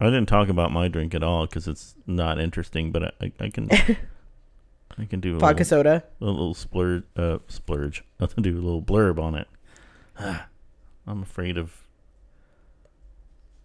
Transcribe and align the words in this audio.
I 0.00 0.06
didn't 0.06 0.26
talk 0.26 0.48
about 0.48 0.72
my 0.72 0.88
drink 0.88 1.14
at 1.14 1.22
all 1.22 1.46
because 1.46 1.68
it's 1.68 1.94
not 2.06 2.40
interesting. 2.40 2.92
But 2.92 3.04
I, 3.04 3.10
I, 3.20 3.32
I 3.40 3.50
can, 3.50 3.68
I 4.98 5.04
can 5.04 5.20
do 5.20 5.36
a 5.36 5.38
Vodka 5.38 5.60
little, 5.60 5.64
soda. 5.64 6.04
a 6.20 6.24
little 6.24 6.54
splurge, 6.54 7.04
uh, 7.16 7.38
splurge. 7.48 8.04
I 8.20 8.26
can 8.26 8.42
do 8.42 8.54
a 8.54 8.60
little 8.60 8.82
blurb 8.82 9.18
on 9.18 9.34
it. 9.34 9.48
I'm 11.06 11.22
afraid 11.22 11.58
of 11.58 11.84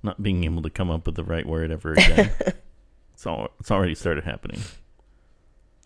not 0.04 0.22
being 0.22 0.44
able 0.44 0.62
to 0.62 0.70
come 0.70 0.90
up 0.90 1.06
with 1.06 1.16
the 1.16 1.24
right 1.24 1.46
word 1.46 1.72
ever 1.72 1.94
again. 1.94 2.32
it's 3.14 3.26
all. 3.26 3.50
It's 3.60 3.72
already 3.72 3.96
started 3.96 4.24
happening. 4.24 4.62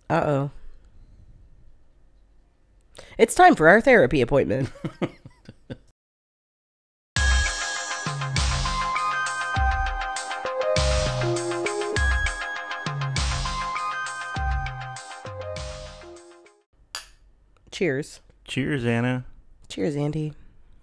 Uh 0.10 0.24
oh. 0.26 0.52
It's 3.18 3.34
time 3.34 3.56
for 3.56 3.68
our 3.68 3.82
therapy 3.82 4.22
appointment. 4.22 4.72
Cheers. 17.74 18.22
Cheers, 18.46 18.86
Anna. 18.86 19.26
Cheers, 19.68 19.96
Andy. 19.96 20.34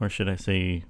Or 0.01 0.09
should 0.09 0.29
I 0.29 0.35
say, 0.35 0.83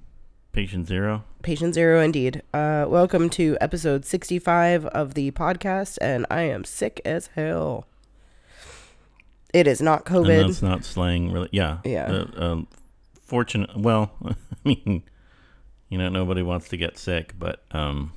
patient 0.51 0.87
zero? 0.87 1.25
Patient 1.43 1.75
zero, 1.75 2.01
indeed. 2.01 2.41
Uh, 2.55 2.85
welcome 2.87 3.29
to 3.29 3.55
episode 3.61 4.03
65 4.03 4.87
of 4.87 5.13
the 5.13 5.29
podcast, 5.29 5.99
and 6.01 6.25
I 6.31 6.41
am 6.41 6.63
sick 6.63 7.01
as 7.05 7.27
hell. 7.35 7.85
It 9.53 9.67
is 9.67 9.79
not 9.79 10.09
And 10.09 10.25
COVID. 10.25 10.47
that's 10.47 10.63
not 10.63 10.83
slang, 10.83 11.31
really. 11.31 11.49
Yeah. 11.51 11.81
Yeah. 11.85 12.07
Uh, 12.35 12.43
um, 12.43 12.67
fortunate. 13.21 13.77
Well, 13.77 14.11
I 14.25 14.33
mean, 14.65 15.03
you 15.87 15.99
know, 15.99 16.09
nobody 16.09 16.41
wants 16.41 16.67
to 16.69 16.77
get 16.77 16.97
sick, 16.97 17.35
but 17.37 17.61
um, 17.69 18.11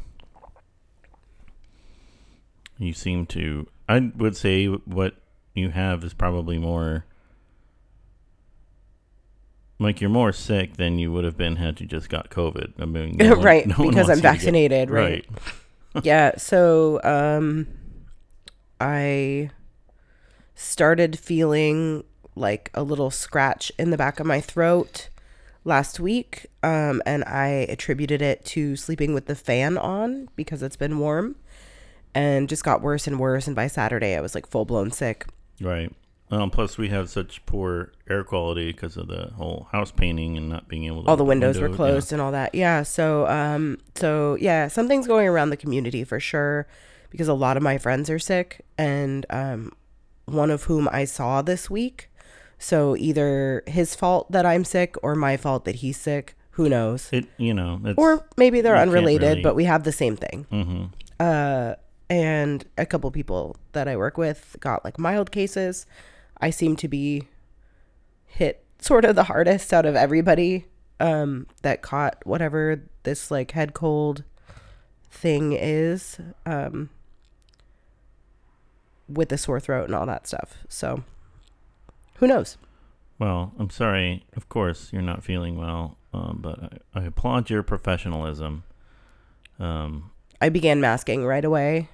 you 2.78 2.95
seem 2.95 3.27
to. 3.27 3.66
I 3.91 4.11
would 4.16 4.39
say 4.39 4.69
what 4.69 5.16
you 5.53 5.69
have 5.69 6.03
is 6.03 6.14
probably 6.14 6.56
more. 6.56 7.05
Like 9.78 10.00
you're 10.00 10.11
more 10.11 10.33
sick 10.33 10.77
than 10.77 10.98
you 10.98 11.12
would 11.12 11.25
have 11.25 11.36
been 11.36 11.56
had 11.56 11.80
you 11.80 11.86
just 11.86 12.08
got 12.08 12.30
COVID. 12.30 12.72
I 12.78 12.84
mean, 12.84 13.17
no 13.19 13.30
one- 13.30 13.41
right, 13.42 13.67
no 13.67 13.77
because 13.89 14.08
I'm 14.08 14.16
to 14.16 14.22
get- 14.22 14.33
vaccinated, 14.33 14.91
right? 14.91 15.25
yeah, 16.03 16.36
so 16.36 17.00
um 17.03 17.66
I 18.81 19.50
started 20.55 21.19
feeling 21.19 22.05
like 22.36 22.70
a 22.75 22.83
little 22.83 23.11
scratch 23.11 23.70
in 23.78 23.91
the 23.91 23.97
back 23.97 24.20
of 24.20 24.27
my 24.27 24.41
throat 24.41 25.08
last 25.64 25.98
week 25.98 26.47
um 26.62 27.00
and 27.06 27.25
I 27.25 27.47
attributed 27.70 28.20
it 28.20 28.44
to 28.47 28.77
sleeping 28.77 29.14
with 29.14 29.27
the 29.27 29.34
fan 29.34 29.78
on 29.78 30.28
because 30.36 30.62
it's 30.62 30.77
been 30.77 30.98
warm 30.98 31.36
and 32.14 32.48
just 32.48 32.62
got 32.64 32.83
worse 32.83 33.06
and 33.06 33.19
worse 33.19 33.47
and 33.47 33.56
by 33.56 33.66
Saturday 33.66 34.14
I 34.16 34.20
was 34.20 34.34
like 34.34 34.47
full 34.47 34.64
blown 34.64 34.91
sick. 34.91 35.27
Right. 35.61 35.92
Um, 36.30 36.50
plus, 36.50 36.78
we 36.78 36.89
have 36.89 37.11
such 37.11 37.44
poor 37.47 37.92
air 38.08 38.25
quality 38.25 38.72
because 38.72 38.97
of 38.97 39.08
the 39.08 39.30
whole 39.36 39.69
house 39.72 39.92
painting 39.92 40.36
and 40.36 40.48
not 40.48 40.69
being 40.69 40.84
able 40.84 41.03
to. 41.05 41.08
all 41.08 41.16
the 41.16 41.25
windows 41.25 41.58
were 41.61 41.69
closed 41.69 42.12
and 42.12 42.20
all 42.20 42.33
that. 42.33 42.55
Yeah. 42.55 42.83
So 42.83 43.27
um 43.28 43.78
so 43.94 44.36
yeah, 44.41 44.69
something's 44.69 45.06
going 45.06 45.28
around 45.28 45.50
the 45.50 45.56
community 45.56 46.03
for 46.03 46.19
sure 46.19 46.66
because 47.11 47.28
a 47.28 47.34
lot 47.34 47.56
of 47.56 47.62
my 47.62 47.78
friends 47.78 48.08
are 48.11 48.19
sick 48.19 48.64
and 48.78 49.27
um 49.31 49.72
one 50.25 50.50
of 50.50 50.64
whom 50.64 50.89
I 50.91 51.05
saw 51.05 51.42
this 51.42 51.69
week. 51.70 52.08
So 52.59 52.97
either 52.97 53.62
his 53.66 53.94
fault 53.94 54.33
that 54.33 54.47
I'm 54.47 54.64
sick 54.64 54.97
or 55.03 55.14
my 55.14 55.36
fault 55.36 55.66
that 55.66 55.77
he's 55.77 55.98
sick, 55.98 56.34
who 56.53 56.69
knows. 56.70 57.11
It, 57.12 57.27
you 57.36 57.53
know, 57.53 57.81
it's, 57.84 57.98
Or 57.98 58.27
maybe 58.38 58.62
they're 58.62 58.77
unrelated, 58.78 59.28
really- 59.28 59.42
but 59.42 59.55
we 59.55 59.64
have 59.64 59.84
the 59.84 59.92
same 59.92 60.16
thing. 60.16 60.47
hmm 60.50 60.84
Uh 61.20 61.75
and 62.11 62.64
a 62.78 62.86
couple 62.86 63.11
people 63.11 63.56
that 63.72 63.88
I 63.88 63.97
work 63.97 64.16
with 64.19 64.56
got 64.61 64.84
like 64.84 64.98
mild 64.98 65.31
cases. 65.31 65.84
I 66.45 66.50
seem 66.50 66.77
to 66.77 66.89
be 66.89 67.27
hit 68.27 68.62
sort 68.78 69.05
of 69.05 69.16
the 69.16 69.25
hardest 69.25 69.72
out 69.72 69.87
of 69.87 69.97
everybody 69.97 70.66
um 71.00 71.47
that 71.62 71.81
caught 71.81 72.16
whatever 72.25 72.82
this 73.05 73.31
like 73.31 73.53
head 73.53 73.72
cold 73.72 74.22
thing 75.10 75.53
is 75.53 76.19
um 76.44 76.91
with 79.09 79.28
the 79.31 79.38
sore 79.38 79.59
throat 79.60 79.87
and 79.87 79.94
all 79.94 80.06
that 80.06 80.27
stuff. 80.27 80.59
So 80.69 81.03
who 82.19 82.27
knows? 82.27 82.59
Well, 83.19 83.53
I'm 83.59 83.71
sorry. 83.71 84.25
Of 84.37 84.49
course, 84.49 84.91
you're 84.93 85.03
not 85.03 85.25
feeling 85.25 85.56
well, 85.56 85.97
um, 86.12 86.41
but 86.43 86.81
I, 86.94 87.00
I 87.00 87.05
applaud 87.05 87.49
your 87.49 87.62
professionalism 87.62 88.65
um, 89.59 90.11
I 90.41 90.49
began 90.49 90.81
masking 90.81 91.25
right 91.25 91.44
away. 91.44 91.88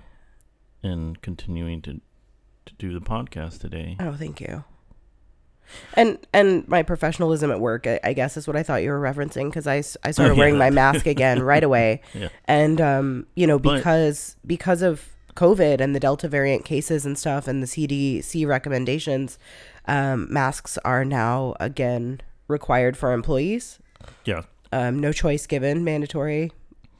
and 0.82 1.20
continuing 1.20 1.82
to 1.82 2.00
to 2.66 2.74
do 2.74 2.92
the 2.92 3.00
podcast 3.00 3.60
today. 3.60 3.96
Oh, 4.00 4.12
thank 4.12 4.40
you. 4.40 4.64
And 5.94 6.18
and 6.32 6.66
my 6.66 6.82
professionalism 6.82 7.50
at 7.52 7.60
work, 7.60 7.86
I, 7.86 8.00
I 8.02 8.12
guess, 8.12 8.36
is 8.36 8.46
what 8.48 8.56
I 8.56 8.62
thought 8.64 8.82
you 8.82 8.90
were 8.90 9.00
referencing 9.00 9.46
because 9.50 9.66
I, 9.68 9.76
I 9.76 10.10
started 10.10 10.20
Oh, 10.20 10.26
yeah. 10.34 10.38
wearing 10.38 10.58
my 10.58 10.70
mask 10.70 11.06
again 11.06 11.42
right 11.52 11.62
away, 11.62 12.02
Yeah. 12.12 12.28
and 12.46 12.80
um, 12.80 13.26
you 13.36 13.46
know, 13.46 13.58
But- 13.58 13.76
because 13.76 14.36
because 14.44 14.82
of 14.82 15.08
COVID 15.36 15.80
and 15.80 15.94
the 15.94 16.00
Delta 16.00 16.26
variant 16.28 16.64
cases 16.64 17.06
and 17.06 17.16
stuff, 17.16 17.46
and 17.46 17.62
the 17.62 17.66
CDC 17.68 18.46
recommendations, 18.48 19.38
um, 19.86 20.26
masks 20.32 20.76
are 20.84 21.04
now 21.04 21.54
again 21.60 22.20
required 22.48 22.96
for 22.96 23.12
employees. 23.12 23.78
Yeah, 24.24 24.42
Um, 24.72 24.98
no 24.98 25.12
choice 25.12 25.46
given, 25.46 25.84
mandatory. 25.84 26.50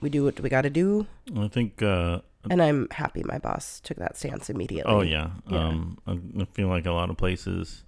We 0.01 0.11
do 0.11 0.23
what 0.25 0.39
we 0.41 0.49
got 0.49 0.63
to 0.63 0.71
do, 0.71 1.07
I 1.37 1.49
think. 1.49 1.83
Uh, 1.83 2.21
and 2.49 2.63
I'm 2.63 2.89
happy 2.91 3.23
my 3.25 3.39
boss 3.39 3.81
took 3.81 3.99
that 3.99 4.17
stance 4.17 4.49
immediately. 4.49 4.91
oh 4.93 5.03
yeah. 5.03 5.31
Yeah. 5.49 5.69
Um, 5.69 5.99
I, 6.07 6.45
feel 6.55 6.69
like 6.69 6.87
a 6.87 6.93
lot 6.93 7.11
of 7.11 7.17
places, 7.17 7.85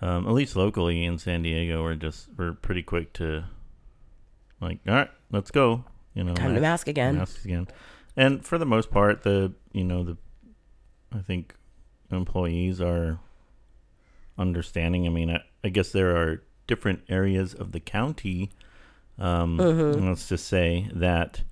um, 0.00 0.26
at 0.26 0.32
least 0.32 0.54
locally 0.56 1.04
in 1.04 1.18
San 1.18 1.42
Diego, 1.42 1.82
are 1.84 1.94
just 1.94 2.28
we're 2.36 2.52
pretty 2.52 2.82
quick 2.82 3.12
to, 3.14 3.44
like, 4.60 4.80
all 4.86 4.94
right, 4.94 5.10
let's 5.30 5.50
go. 5.50 5.84
You 6.14 6.24
know, 6.24 6.34
Time 6.34 6.54
to 6.54 6.60
mask 6.60 6.88
again. 6.88 7.16
Mask 7.16 7.44
again. 7.44 7.68
And 8.16 8.44
for 8.44 8.58
the 8.58 8.66
most 8.66 8.90
part, 8.90 9.22
the 9.22 9.52
you 9.72 9.82
know 9.84 10.04
the, 10.04 10.16
I 11.12 11.20
think 11.20 11.54
employees 12.10 12.80
are 12.80 13.18
understanding. 14.38 15.06
I 15.06 15.10
mean, 15.10 15.30
I, 15.30 15.42
I 15.62 15.68
guess 15.70 15.90
there 15.90 16.16
are 16.16 16.42
different 16.66 17.00
areas 17.08 17.54
of 17.54 17.72
the 17.72 17.80
county. 17.80 18.50
Um, 19.18 19.58
Mhm. 19.58 20.08
Let's 20.08 20.28
just 20.28 20.46
say 20.46 20.88
that 20.94 21.42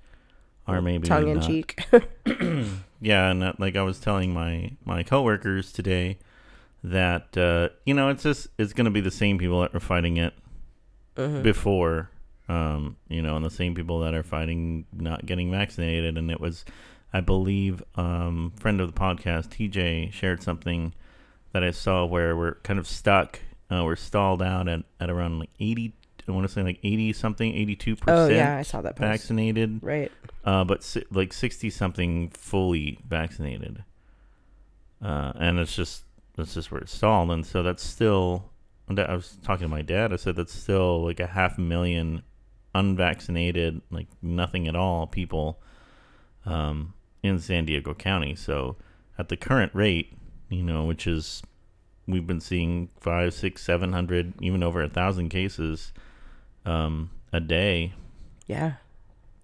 are 0.67 0.81
maybe 0.81 1.07
Tongue 1.07 1.27
in 1.29 1.37
not- 1.39 1.47
cheek. 1.47 1.79
yeah, 3.01 3.29
and 3.29 3.41
that, 3.41 3.59
like 3.59 3.75
I 3.75 3.81
was 3.83 3.99
telling 3.99 4.33
my 4.33 4.71
my 4.85 5.03
coworkers 5.03 5.71
today 5.71 6.17
that 6.83 7.37
uh, 7.37 7.69
you 7.85 7.93
know 7.93 8.09
it's 8.09 8.23
just 8.23 8.47
it's 8.57 8.73
going 8.73 8.85
to 8.85 8.91
be 8.91 9.01
the 9.01 9.11
same 9.11 9.37
people 9.37 9.61
that 9.61 9.73
were 9.73 9.79
fighting 9.79 10.17
it 10.17 10.33
Mhm. 11.15 11.43
before, 11.43 12.09
um, 12.49 12.95
you 13.07 13.21
know, 13.21 13.35
and 13.35 13.45
the 13.45 13.49
same 13.51 13.75
people 13.75 13.99
that 13.99 14.13
are 14.15 14.23
fighting 14.23 14.85
not 14.91 15.25
getting 15.27 15.51
vaccinated. 15.51 16.17
And 16.17 16.31
it 16.31 16.39
was, 16.41 16.65
I 17.13 17.21
believe, 17.21 17.83
um, 17.95 18.51
friend 18.59 18.81
of 18.81 18.91
the 18.91 18.99
podcast 18.99 19.49
TJ 19.49 20.11
shared 20.11 20.41
something 20.41 20.93
that 21.51 21.63
I 21.63 21.69
saw 21.69 22.03
where 22.05 22.35
we're 22.35 22.55
kind 22.63 22.79
of 22.79 22.87
stuck. 22.87 23.39
Uh, 23.71 23.83
we're 23.85 23.95
stalled 23.95 24.41
out 24.41 24.67
at, 24.67 24.79
at 24.99 25.09
around 25.11 25.37
like 25.39 25.51
eighty. 25.59 25.93
I 26.27 26.31
want 26.31 26.47
to 26.47 26.53
say 26.53 26.63
like 26.63 26.79
eighty 26.83 27.11
something, 27.13 27.53
eighty 27.53 27.75
two 27.75 27.95
percent. 27.95 28.33
yeah, 28.33 28.57
I 28.57 28.61
saw 28.61 28.81
that 28.81 28.95
post. 28.95 29.01
vaccinated 29.09 29.79
Right. 29.81 30.11
uh, 30.45 30.63
but 30.63 30.83
si- 30.83 31.05
like 31.11 31.33
60 31.33 31.69
something 31.69 32.29
fully 32.29 32.99
vaccinated. 33.07 33.83
Uh, 35.03 35.33
and 35.35 35.59
it's 35.59 35.75
just, 35.75 36.03
that's 36.37 36.53
just 36.53 36.71
where 36.71 36.81
it's 36.81 36.93
stalled. 36.95 37.29
And 37.31 37.45
so 37.45 37.61
that's 37.63 37.83
still, 37.83 38.49
I 38.89 39.13
was 39.13 39.37
talking 39.43 39.65
to 39.65 39.69
my 39.69 39.81
dad, 39.81 40.13
I 40.13 40.15
said 40.15 40.35
that's 40.37 40.53
still 40.53 41.03
like 41.03 41.19
a 41.19 41.27
half 41.27 41.57
million 41.57 42.23
unvaccinated, 42.73 43.81
like 43.91 44.07
nothing 44.21 44.67
at 44.67 44.75
all 44.75 45.07
people 45.07 45.59
um, 46.45 46.93
in 47.21 47.39
San 47.39 47.65
Diego 47.65 47.93
County. 47.93 48.35
So 48.35 48.77
at 49.17 49.29
the 49.29 49.37
current 49.37 49.73
rate, 49.75 50.13
you 50.49 50.63
know, 50.63 50.85
which 50.85 51.05
is, 51.07 51.41
we've 52.07 52.27
been 52.27 52.41
seeing 52.41 52.89
five, 52.99 53.33
six, 53.33 53.61
seven 53.63 53.93
hundred, 53.93 54.33
even 54.41 54.61
over 54.63 54.81
a 54.83 54.89
thousand 54.89 55.29
cases 55.29 55.91
um, 56.65 57.09
a 57.31 57.39
day. 57.39 57.93
Yeah. 58.47 58.73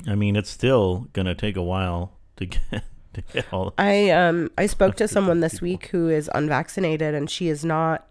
I 0.08 0.16
mean, 0.16 0.36
it's 0.36 0.50
still 0.50 1.08
gonna 1.14 1.36
take 1.36 1.58
a 1.58 1.62
while 1.64 2.14
to 2.38 2.46
get 2.46 2.62
to 3.14 3.22
get 3.34 3.52
all. 3.54 3.74
I 3.78 4.10
um 4.12 4.50
I 4.58 4.66
spoke 4.68 4.96
to 4.98 5.08
someone 5.08 5.40
this 5.42 5.56
people. 5.56 5.66
week 5.68 5.88
who 5.88 6.10
is 6.10 6.30
unvaccinated 6.34 7.14
and 7.16 7.30
she 7.30 7.50
is 7.50 7.66
not 7.66 8.08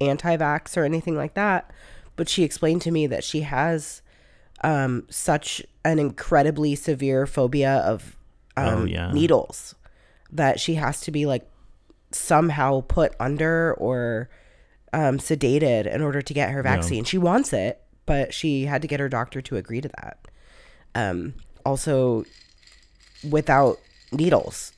anti-vax 0.00 0.76
or 0.76 0.84
anything 0.84 1.16
like 1.16 1.34
that, 1.34 1.70
but 2.16 2.28
she 2.28 2.42
explained 2.42 2.82
to 2.82 2.90
me 2.90 3.06
that 3.06 3.24
she 3.24 3.40
has 3.42 4.02
um 4.64 5.06
such 5.10 5.62
an 5.84 5.98
incredibly 5.98 6.74
severe 6.74 7.26
phobia 7.26 7.76
of 7.78 8.16
um 8.56 8.82
Oh, 8.82 8.84
yeah. 8.84 9.10
needles 9.12 9.74
that 10.30 10.60
she 10.60 10.74
has 10.74 11.00
to 11.02 11.10
be 11.10 11.24
like 11.26 11.48
somehow 12.10 12.82
put 12.82 13.14
under 13.18 13.72
or 13.74 14.28
um 14.92 15.18
sedated 15.18 15.86
in 15.92 16.02
order 16.02 16.20
to 16.20 16.34
get 16.34 16.50
her 16.50 16.58
Yeah. 16.58 16.74
vaccine. 16.76 17.04
She 17.04 17.16
wants 17.18 17.52
it, 17.54 17.80
but 18.06 18.32
she 18.34 18.66
had 18.66 18.82
to 18.82 18.88
get 18.88 19.00
her 19.00 19.08
doctor 19.08 19.40
to 19.42 19.56
agree 19.56 19.80
to 19.80 19.88
that. 20.00 20.18
Um 20.94 21.34
also 21.64 22.24
without 23.30 23.78
needles 24.10 24.72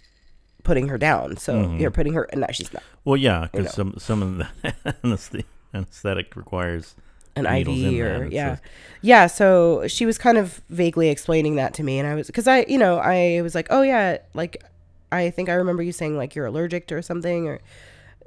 putting 0.63 0.89
her 0.89 0.99
down. 0.99 1.37
So 1.37 1.55
Mhm. 1.55 1.81
you're 1.81 1.91
putting 1.91 2.13
her, 2.15 2.25
and 2.25 2.41
no, 2.41 2.47
she's 2.53 2.73
not 2.73 2.83
Well, 3.05 3.17
yeah, 3.17 3.43
You 3.43 3.49
because 3.53 3.67
know. 3.67 3.71
some 3.71 3.95
some 3.99 4.23
of 4.23 4.39
the 4.39 5.45
anesthetic, 5.75 6.37
requires 6.37 6.95
an 7.37 7.47
IV 7.47 7.69
or 8.01 8.27
yeah, 8.31 8.57
yeah. 9.03 9.27
So 9.27 9.87
she 9.89 10.07
was 10.07 10.19
kind 10.19 10.39
of 10.39 10.61
vaguely 10.71 11.09
explaining 11.11 11.57
that 11.57 11.75
to 11.75 11.83
me, 11.83 11.99
and 11.99 12.07
I 12.09 12.15
was 12.15 12.29
because 12.29 12.47
I, 12.47 12.65
you 12.69 12.79
know, 12.79 12.99
I 12.99 13.41
was 13.43 13.55
like, 13.55 13.67
oh 13.71 13.83
yeah, 13.83 14.19
like 14.35 14.63
I 15.11 15.31
think 15.31 15.49
I 15.49 15.55
remember 15.55 15.83
you 15.83 15.93
saying 15.93 16.17
like 16.17 16.35
you're 16.35 16.47
allergic 16.47 16.87
to 16.89 16.95
or 16.97 17.03
something 17.03 17.47
or 17.49 17.61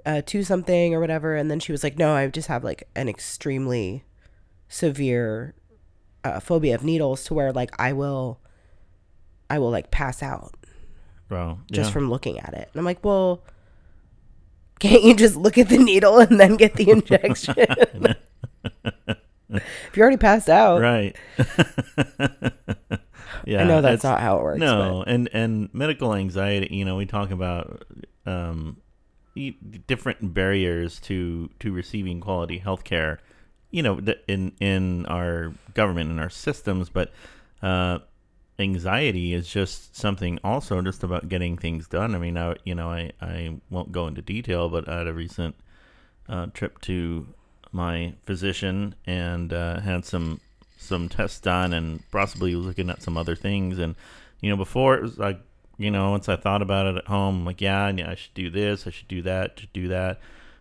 uh, 0.05 0.21
to 0.25 0.43
something 0.43 0.93
or 0.93 0.99
whatever, 0.99 1.35
and 1.35 1.49
then 1.49 1.59
she 1.59 1.71
was 1.71 1.83
like, 1.83 1.97
no, 1.97 2.13
I 2.13 2.27
just 2.27 2.49
have 2.49 2.63
like 2.63 2.87
an 2.95 3.07
extremely 3.09 4.03
severe 4.67 5.55
uh, 6.23 6.39
phobia 6.39 6.75
of 6.75 6.83
needles 6.83 7.23
to 7.25 7.33
where 7.33 7.51
like 7.51 7.71
I 7.79 7.93
will, 7.93 8.39
I 9.49 9.59
will 9.59 9.71
like 9.71 9.91
pass 9.91 10.21
out 10.21 10.55
Well, 11.29 11.59
just 11.71 11.89
yeah. 11.89 11.93
from 11.93 12.09
looking 12.09 12.39
at 12.39 12.53
it. 12.53 12.69
And 12.73 12.79
I'm 12.79 12.85
like, 12.85 13.03
well, 13.03 13.43
can't 14.79 15.03
you 15.03 15.15
just 15.15 15.35
look 15.35 15.57
at 15.57 15.69
the 15.69 15.77
needle 15.77 16.19
and 16.19 16.39
then 16.39 16.55
get 16.55 16.75
the 16.75 16.89
injection? 16.89 17.55
if 19.49 19.91
you 19.95 20.01
already 20.01 20.17
passed 20.17 20.49
out, 20.49 20.81
right. 20.81 21.15
yeah, 23.45 23.61
I 23.61 23.63
know 23.63 23.81
that's 23.81 24.03
not 24.03 24.19
how 24.19 24.37
it 24.37 24.43
works. 24.43 24.59
No, 24.59 25.03
and 25.05 25.29
and 25.33 25.69
medical 25.73 26.13
anxiety. 26.13 26.75
You 26.75 26.85
know, 26.85 26.95
we 26.95 27.05
talk 27.05 27.31
about 27.31 27.85
um, 28.25 28.77
e- 29.35 29.55
different 29.87 30.33
barriers 30.33 30.99
to 31.01 31.49
to 31.59 31.71
receiving 31.71 32.19
quality 32.19 32.57
health 32.59 32.83
care. 32.83 33.19
You 33.71 33.83
know, 33.83 33.99
in 34.27 34.53
in 34.59 35.05
our 35.07 35.53
government 35.73 36.09
and 36.09 36.19
our 36.19 36.29
systems, 36.29 36.89
but 36.89 37.11
uh, 37.61 37.99
anxiety 38.59 39.33
is 39.33 39.47
just 39.47 39.95
something 39.95 40.39
also 40.43 40.81
just 40.81 41.03
about 41.03 41.29
getting 41.29 41.57
things 41.57 41.87
done. 41.87 42.15
I 42.15 42.17
mean, 42.17 42.37
I 42.37 42.55
you 42.63 42.75
know, 42.75 42.89
I 42.89 43.11
I 43.21 43.57
won't 43.69 43.91
go 43.91 44.07
into 44.07 44.21
detail, 44.21 44.69
but 44.69 44.87
I 44.87 44.99
had 44.99 45.07
a 45.07 45.13
recent 45.13 45.55
uh, 46.29 46.47
trip 46.47 46.79
to 46.81 47.27
my 47.71 48.13
physician 48.25 48.95
and 49.05 49.53
uh, 49.53 49.79
had 49.81 50.05
some 50.05 50.39
some 50.77 51.09
tests 51.09 51.39
done 51.39 51.73
and 51.73 52.01
possibly 52.11 52.55
was 52.55 52.65
looking 52.65 52.89
at 52.89 53.01
some 53.01 53.17
other 53.17 53.35
things 53.35 53.79
and 53.79 53.95
you 54.41 54.49
know 54.49 54.55
before 54.55 54.95
it 54.95 55.01
was 55.01 55.17
like 55.17 55.39
you 55.77 55.91
know 55.91 56.11
once 56.11 56.29
I 56.29 56.35
thought 56.35 56.61
about 56.61 56.85
it 56.85 56.95
at 56.97 57.07
home 57.07 57.45
like 57.45 57.61
yeah, 57.61 57.89
yeah 57.89 58.11
I 58.11 58.15
should 58.15 58.33
do 58.33 58.49
this 58.49 58.87
I 58.87 58.91
should 58.91 59.07
do 59.07 59.21
that 59.23 59.59
should 59.59 59.73
do 59.73 59.87
that 59.89 60.19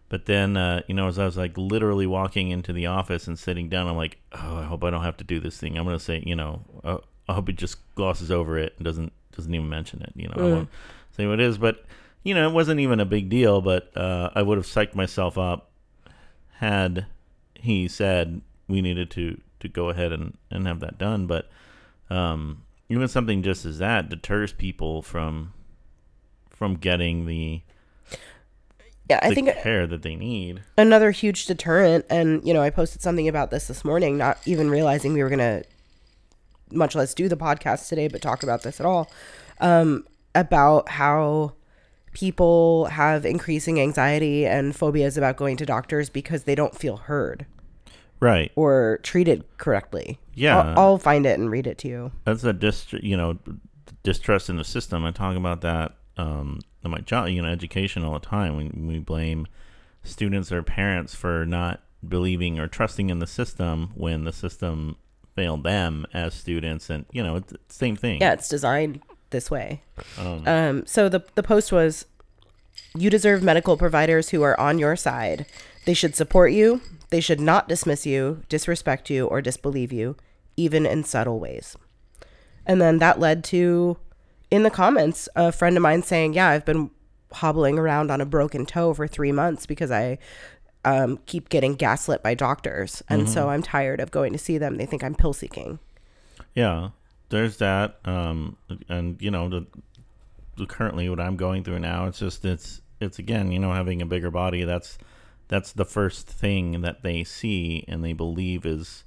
but 0.08 0.26
then 0.26 0.56
uh, 0.56 0.82
you 0.86 0.94
know 0.94 1.08
as 1.08 1.18
I 1.18 1.24
was 1.24 1.36
like 1.36 1.56
literally 1.58 2.06
walking 2.06 2.50
into 2.50 2.72
the 2.72 2.86
office 2.86 3.26
and 3.26 3.38
sitting 3.38 3.68
down 3.68 3.86
I'm 3.88 3.96
like 3.96 4.18
oh 4.32 4.56
I 4.56 4.64
hope 4.64 4.84
I 4.84 4.90
don't 4.90 5.02
have 5.02 5.16
to 5.18 5.24
do 5.24 5.40
this 5.40 5.58
thing. 5.58 5.76
I'm 5.76 5.84
gonna 5.84 5.98
say 5.98 6.22
you 6.26 6.36
know 6.36 6.62
uh, 6.84 6.98
I 7.28 7.34
hope 7.34 7.48
it 7.48 7.56
just 7.56 7.78
glosses 7.94 8.30
over 8.30 8.58
it 8.58 8.74
and 8.76 8.84
doesn't 8.84 9.12
doesn't 9.34 9.54
even 9.54 9.68
mention 9.68 10.02
it 10.02 10.12
you 10.14 10.28
know 10.28 10.34
I 10.36 10.40
Mm. 10.40 10.52
won't 10.52 10.68
say 11.12 11.26
what 11.26 11.40
it 11.40 11.46
is. 11.46 11.58
But 11.58 11.84
you 12.22 12.34
know 12.34 12.48
it 12.48 12.52
wasn't 12.52 12.80
even 12.80 13.00
a 13.00 13.04
big 13.04 13.28
deal 13.28 13.60
but 13.60 13.96
uh, 13.96 14.30
I 14.34 14.42
would 14.42 14.58
have 14.58 14.66
psyched 14.66 14.94
myself 14.94 15.36
up 15.38 15.70
had 16.58 17.06
he 17.54 17.88
said 17.88 18.40
we 18.68 18.80
needed 18.82 19.10
to 19.12 19.40
to 19.60 19.68
go 19.68 19.88
ahead 19.90 20.12
and 20.12 20.36
and 20.50 20.66
have 20.66 20.80
that 20.80 20.98
done. 20.98 21.26
But 21.26 21.48
um 22.10 22.62
even 22.88 23.08
something 23.08 23.42
just 23.42 23.64
as 23.64 23.78
that 23.78 24.08
deters 24.08 24.52
people 24.52 25.02
from 25.02 25.52
from 26.48 26.76
getting 26.76 27.26
the, 27.26 27.60
yeah, 29.08 29.20
I 29.22 29.28
the 29.28 29.34
think 29.36 29.54
care 29.58 29.86
that 29.86 30.02
they 30.02 30.16
need 30.16 30.62
another 30.76 31.10
huge 31.10 31.46
deterrent, 31.46 32.04
and 32.10 32.44
you 32.46 32.52
know, 32.52 32.62
I 32.62 32.70
posted 32.70 33.02
something 33.02 33.28
about 33.28 33.50
this 33.50 33.68
this 33.68 33.84
morning, 33.84 34.16
not 34.16 34.38
even 34.46 34.68
realizing 34.70 35.12
we 35.12 35.22
were 35.22 35.28
gonna, 35.28 35.62
much 36.72 36.94
less 36.94 37.14
do 37.14 37.28
the 37.28 37.36
podcast 37.36 37.88
today, 37.88 38.08
but 38.08 38.20
talk 38.20 38.42
about 38.42 38.62
this 38.62 38.80
at 38.80 38.86
all, 38.86 39.10
um, 39.60 40.04
about 40.34 40.88
how 40.88 41.52
people 42.12 42.86
have 42.86 43.26
increasing 43.26 43.78
anxiety 43.78 44.46
and 44.46 44.74
phobias 44.74 45.18
about 45.18 45.36
going 45.36 45.56
to 45.58 45.66
doctors 45.66 46.08
because 46.08 46.44
they 46.44 46.54
don't 46.54 46.74
feel 46.74 46.96
heard 46.96 47.44
right 48.20 48.50
or 48.56 48.98
treated 49.02 49.44
correctly. 49.58 50.18
Yeah. 50.34 50.58
I'll, 50.58 50.78
I'll 50.78 50.98
find 50.98 51.26
it 51.26 51.38
and 51.38 51.50
read 51.50 51.66
it 51.66 51.76
to 51.78 51.88
you. 51.88 52.12
that's 52.24 52.42
a 52.44 52.54
dist 52.54 52.94
you 52.94 53.16
know 53.16 53.38
distrust 54.02 54.48
in 54.48 54.56
the 54.56 54.64
system 54.64 55.04
i 55.04 55.10
talk 55.10 55.36
about 55.36 55.60
that 55.62 55.92
um 56.16 56.60
my 56.82 56.98
job 57.00 57.28
you 57.28 57.42
know 57.42 57.48
education 57.48 58.04
all 58.04 58.12
the 58.14 58.26
time 58.26 58.56
we, 58.56 58.70
we 58.74 58.98
blame 59.00 59.46
students 60.04 60.52
or 60.52 60.62
parents 60.62 61.14
for 61.14 61.44
not 61.44 61.80
believing 62.06 62.60
or 62.60 62.68
trusting 62.68 63.10
in 63.10 63.18
the 63.18 63.26
system 63.26 63.90
when 63.94 64.24
the 64.24 64.32
system 64.32 64.96
failed 65.34 65.64
them 65.64 66.06
as 66.14 66.32
students 66.32 66.88
and 66.88 67.04
you 67.10 67.22
know 67.22 67.36
it's 67.36 67.52
the 67.52 67.58
same 67.68 67.96
thing 67.96 68.20
Yeah, 68.20 68.32
it's 68.32 68.48
designed 68.48 69.00
this 69.30 69.50
way. 69.50 69.82
um, 70.18 70.46
Um, 70.46 70.86
so 70.86 71.08
the 71.08 71.24
the 71.34 71.42
post 71.42 71.72
was, 71.72 72.06
you 72.94 73.10
deserve 73.10 73.42
medical 73.42 73.76
providers 73.76 74.28
who 74.30 74.42
are 74.42 74.58
on 74.60 74.78
your 74.78 74.94
side. 74.94 75.44
They 75.84 75.94
should 75.94 76.14
support 76.14 76.52
you. 76.52 76.80
They 77.10 77.20
should 77.20 77.40
not 77.40 77.68
dismiss 77.68 78.06
you, 78.06 78.42
disrespect 78.48 79.10
you, 79.10 79.26
or 79.26 79.42
disbelieve 79.42 79.92
you, 79.92 80.16
even 80.56 80.86
in 80.86 81.02
subtle 81.04 81.40
ways. 81.40 81.76
And 82.64 82.80
then 82.80 82.98
that 82.98 83.18
led 83.20 83.42
to, 83.44 83.96
in 84.50 84.62
the 84.62 84.70
comments, 84.70 85.28
a 85.36 85.52
friend 85.52 85.76
of 85.76 85.82
mine 85.82 86.02
saying, 86.02 86.34
"Yeah, 86.34 86.48
I've 86.48 86.64
been 86.64 86.90
hobbling 87.32 87.78
around 87.78 88.10
on 88.10 88.20
a 88.20 88.26
broken 88.26 88.66
toe 88.66 88.94
for 88.94 89.06
three 89.06 89.32
months 89.32 89.66
because 89.66 89.90
I." 89.90 90.18
Um, 90.84 91.18
keep 91.26 91.48
getting 91.48 91.74
gaslit 91.74 92.22
by 92.22 92.34
doctors, 92.34 93.02
and 93.08 93.28
so 93.28 93.48
I'm 93.48 93.60
tired 93.60 93.98
of 93.98 94.12
going 94.12 94.32
to 94.32 94.38
see 94.38 94.56
them. 94.56 94.76
They 94.76 94.86
think 94.86 95.02
I'm 95.02 95.16
pill 95.16 95.32
seeking. 95.32 95.80
Yeah, 96.54 96.90
there's 97.28 97.56
that. 97.56 97.98
Um, 98.04 98.56
and 98.88 99.20
you 99.20 99.32
know, 99.32 99.48
the, 99.48 99.66
the 100.56 100.66
currently 100.66 101.08
what 101.08 101.18
I'm 101.18 101.36
going 101.36 101.64
through 101.64 101.80
now, 101.80 102.06
it's 102.06 102.20
just 102.20 102.44
it's 102.44 102.80
it's 103.00 103.18
again, 103.18 103.52
you 103.52 103.58
know, 103.58 103.72
having 103.72 104.00
a 104.00 104.06
bigger 104.06 104.30
body. 104.30 104.64
That's 104.64 104.98
that's 105.48 105.72
the 105.72 105.84
first 105.84 106.26
thing 106.26 106.80
that 106.80 107.02
they 107.02 107.24
see 107.24 107.84
and 107.88 108.04
they 108.04 108.12
believe 108.12 108.66
is, 108.66 109.04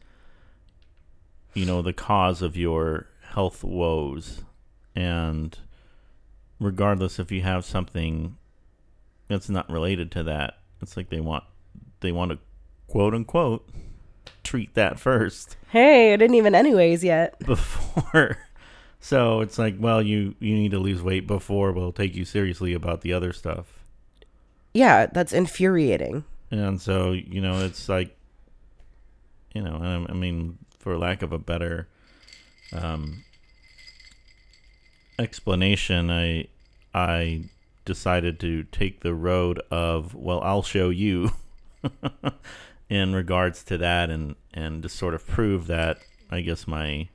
you 1.53 1.65
know, 1.65 1.81
the 1.81 1.94
cause 1.94 2.41
of 2.41 2.56
your 2.56 3.07
health 3.31 3.63
woes. 3.63 4.44
And 5.00 5.57
regardless 6.60 7.19
if 7.19 7.31
you 7.31 7.42
have 7.42 7.63
something 7.63 8.36
that's 9.30 9.50
not 9.50 9.69
related 9.69 10.12
to 10.12 10.24
that, 10.24 10.57
it's 10.81 10.98
like 10.98 11.10
they 11.10 11.22
want 11.22 11.44
they 12.01 12.12
want 12.12 12.31
to 12.31 12.38
quote 12.88 13.13
unquote 13.13 13.68
treat 14.44 14.74
that 14.74 15.00
first 15.00 15.56
Hey, 15.69 16.13
I 16.13 16.16
didn't 16.18 16.36
even 16.36 16.56
anyways 16.56 17.04
yet. 17.04 17.40
before 17.46 18.38
so 19.00 19.40
it's 19.42 19.57
like 19.57 19.75
well 19.80 20.01
you 20.01 20.36
you 20.40 20.54
need 20.56 20.72
to 20.72 20.80
lose 20.80 21.01
weight 21.01 21.25
before 21.28 21.72
we'll 21.72 21.92
take 21.94 22.16
you 22.16 22.25
seriously 22.25 22.74
about 22.74 23.01
the 23.01 23.13
other 23.13 23.32
stuff 23.32 23.68
Yeah, 24.74 25.06
that's 25.06 25.32
infuriating. 25.34 26.24
and 26.51 26.82
so 26.82 27.12
you 27.12 27.39
know 27.41 27.60
it's 27.63 27.88
like 27.88 28.15
you 29.53 29.62
know 29.62 29.77
I, 29.82 30.12
I 30.12 30.15
mean 30.15 30.58
for 30.79 30.98
lack 30.98 31.22
of 31.22 31.32
a 31.32 31.39
better 31.39 31.88
um 32.74 33.24
explanation 35.19 36.09
i 36.09 36.45
i 36.93 37.43
decided 37.85 38.39
to 38.39 38.63
take 38.63 39.01
the 39.01 39.13
road 39.13 39.59
of 39.69 40.15
well 40.15 40.41
i'll 40.41 40.63
show 40.63 40.89
you 40.89 41.31
in 42.89 43.13
regards 43.13 43.63
to 43.63 43.77
that 43.77 44.09
and 44.09 44.35
and 44.53 44.81
to 44.83 44.89
sort 44.89 45.13
of 45.13 45.25
prove 45.27 45.67
that 45.67 45.99
i 46.31 46.39
guess 46.41 46.67
my 46.67 47.07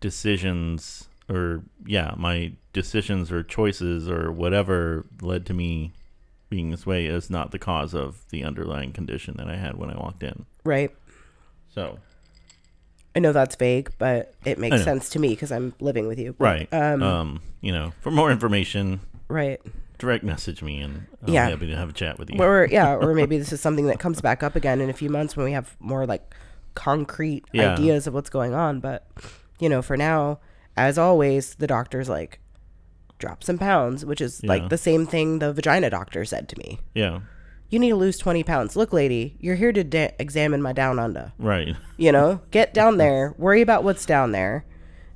decisions 0.00 1.08
or 1.28 1.62
yeah 1.86 2.14
my 2.16 2.52
decisions 2.72 3.32
or 3.32 3.42
choices 3.42 4.08
or 4.08 4.30
whatever 4.30 5.04
led 5.22 5.46
to 5.46 5.54
me 5.54 5.92
being 6.50 6.70
this 6.70 6.84
way 6.86 7.06
is 7.06 7.30
not 7.30 7.50
the 7.50 7.58
cause 7.58 7.94
of 7.94 8.22
the 8.30 8.44
underlying 8.44 8.92
condition 8.92 9.34
that 9.38 9.48
i 9.48 9.56
had 9.56 9.76
when 9.76 9.90
i 9.90 9.96
walked 9.96 10.22
in 10.22 10.44
Right. 10.64 10.90
so 11.74 11.98
I 13.16 13.20
know 13.20 13.32
that's 13.32 13.54
vague, 13.56 13.90
but 13.98 14.34
it 14.44 14.58
makes 14.58 14.82
sense 14.84 15.08
to 15.10 15.18
me 15.18 15.28
because 15.30 15.52
I'm 15.52 15.74
living 15.80 16.06
with 16.08 16.18
you. 16.18 16.34
Right 16.38 16.68
Um, 16.72 17.02
um 17.02 17.42
you 17.60 17.72
know 17.72 17.92
for 18.00 18.10
more 18.10 18.30
information 18.30 19.00
right. 19.28 19.60
direct 19.98 20.24
message 20.24 20.62
me 20.62 20.80
and 20.80 21.06
i'll 21.26 21.32
Yeah. 21.32 21.46
be 21.46 21.50
happy 21.52 21.66
to 21.68 21.76
have 21.76 21.88
a 21.90 21.92
chat 21.92 22.18
with 22.18 22.28
you 22.30 22.42
Or 22.42 22.66
yeah, 22.70 22.94
or 22.94 23.14
maybe 23.20 23.38
this 23.38 23.52
is 23.52 23.60
something 23.60 23.86
that 23.86 23.98
comes 23.98 24.20
back 24.20 24.42
up 24.42 24.56
again 24.56 24.80
in 24.80 24.90
a 24.90 24.92
few 24.92 25.08
months 25.08 25.36
when 25.36 25.44
we 25.46 25.52
have 25.52 25.76
more 25.80 26.06
like 26.06 26.34
concrete 26.74 27.44
Yeah. 27.52 27.74
ideas 27.74 28.06
of 28.06 28.14
what's 28.14 28.30
going 28.30 28.52
on. 28.54 28.80
But 28.80 29.06
you 29.60 29.68
know, 29.68 29.80
for 29.82 29.96
now, 29.96 30.40
as 30.76 30.98
always, 30.98 31.54
the 31.54 31.68
doctor's 31.68 32.08
like, 32.08 32.40
drop 33.20 33.44
some 33.44 33.58
pounds, 33.58 34.04
which 34.04 34.20
is 34.20 34.40
Yeah. 34.42 34.48
like 34.50 34.68
the 34.68 34.76
same 34.76 35.06
thing 35.06 35.38
the 35.38 35.52
vagina 35.52 35.88
doctor 35.88 36.24
said 36.24 36.48
to 36.48 36.58
me. 36.58 36.80
yeah 36.94 37.20
You 37.74 37.80
need 37.80 37.90
to 37.90 37.96
lose 37.96 38.18
20 38.18 38.44
pounds. 38.44 38.76
Look, 38.76 38.92
lady, 38.92 39.36
you're 39.40 39.56
here 39.56 39.72
to 39.72 39.82
da- 39.82 40.14
examine 40.20 40.62
my 40.62 40.72
down 40.72 41.00
under. 41.00 41.32
right 41.40 41.74
You 41.96 42.12
know, 42.12 42.40
get 42.52 42.72
down 42.72 42.98
there, 42.98 43.34
worry 43.36 43.62
about 43.62 43.82
what's 43.82 44.06
down 44.06 44.30
there. 44.30 44.64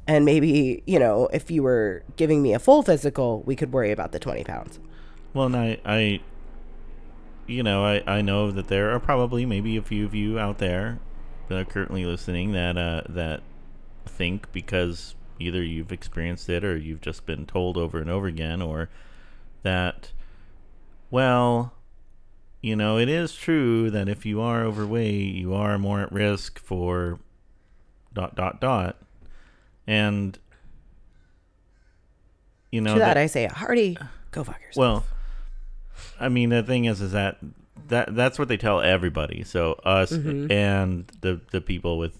And 0.08 0.24
maybe, 0.24 0.82
you 0.84 0.98
know, 0.98 1.28
if 1.32 1.52
you 1.52 1.62
were 1.62 2.02
giving 2.16 2.42
me 2.42 2.54
a 2.54 2.58
full 2.58 2.82
physical, 2.82 3.42
we 3.42 3.54
could 3.54 3.72
worry 3.72 3.92
about 3.92 4.10
the 4.10 4.18
20 4.18 4.42
pounds. 4.42 4.80
Well, 5.32 5.46
and 5.46 5.54
I, 5.54 5.78
I, 5.84 6.20
you 7.46 7.62
know, 7.62 7.84
I, 7.84 8.02
I 8.08 8.22
know 8.22 8.50
that 8.50 8.66
there 8.66 8.90
are 8.90 8.98
probably 8.98 9.46
maybe 9.46 9.76
a 9.76 9.82
few 9.82 10.04
of 10.04 10.12
you 10.12 10.36
out 10.40 10.58
there 10.58 10.98
that 11.46 11.58
are 11.60 11.64
currently 11.64 12.04
listening 12.06 12.50
that 12.54 12.76
uh, 12.76 13.02
that 13.08 13.40
think 14.04 14.50
because 14.50 15.14
either 15.38 15.62
you've 15.62 15.92
experienced 15.92 16.48
it 16.48 16.64
or 16.64 16.76
you've 16.76 17.02
just 17.02 17.24
been 17.24 17.46
told 17.46 17.76
over 17.76 18.00
and 18.00 18.10
over 18.10 18.26
again, 18.26 18.60
or 18.60 18.88
that, 19.62 20.10
well, 21.08 21.72
you 22.60 22.74
know, 22.76 22.98
it 22.98 23.08
is 23.08 23.34
true 23.34 23.90
that 23.90 24.08
if 24.08 24.26
you 24.26 24.40
are 24.40 24.62
overweight, 24.64 25.34
you 25.34 25.54
are 25.54 25.78
more 25.78 26.00
at 26.00 26.10
risk 26.12 26.58
for 26.58 27.18
dot 28.12 28.34
dot 28.34 28.60
dot, 28.60 28.96
and 29.86 30.38
you 32.70 32.80
know 32.80 32.94
to 32.94 33.00
that, 33.00 33.16
I 33.16 33.26
say, 33.26 33.44
a 33.44 33.52
hearty, 33.52 33.96
go 34.30 34.44
fuck 34.44 34.60
yourself. 34.60 34.76
well, 34.76 35.06
I 36.20 36.28
mean, 36.28 36.50
the 36.50 36.62
thing 36.62 36.84
is, 36.84 37.00
is 37.00 37.12
that 37.12 37.38
that 37.88 38.14
that's 38.14 38.38
what 38.38 38.48
they 38.48 38.56
tell 38.56 38.80
everybody. 38.80 39.44
So 39.44 39.72
us 39.84 40.12
Mhm. 40.12 40.50
and 40.50 41.10
the 41.20 41.40
the 41.50 41.60
people 41.60 41.96
with 41.98 42.18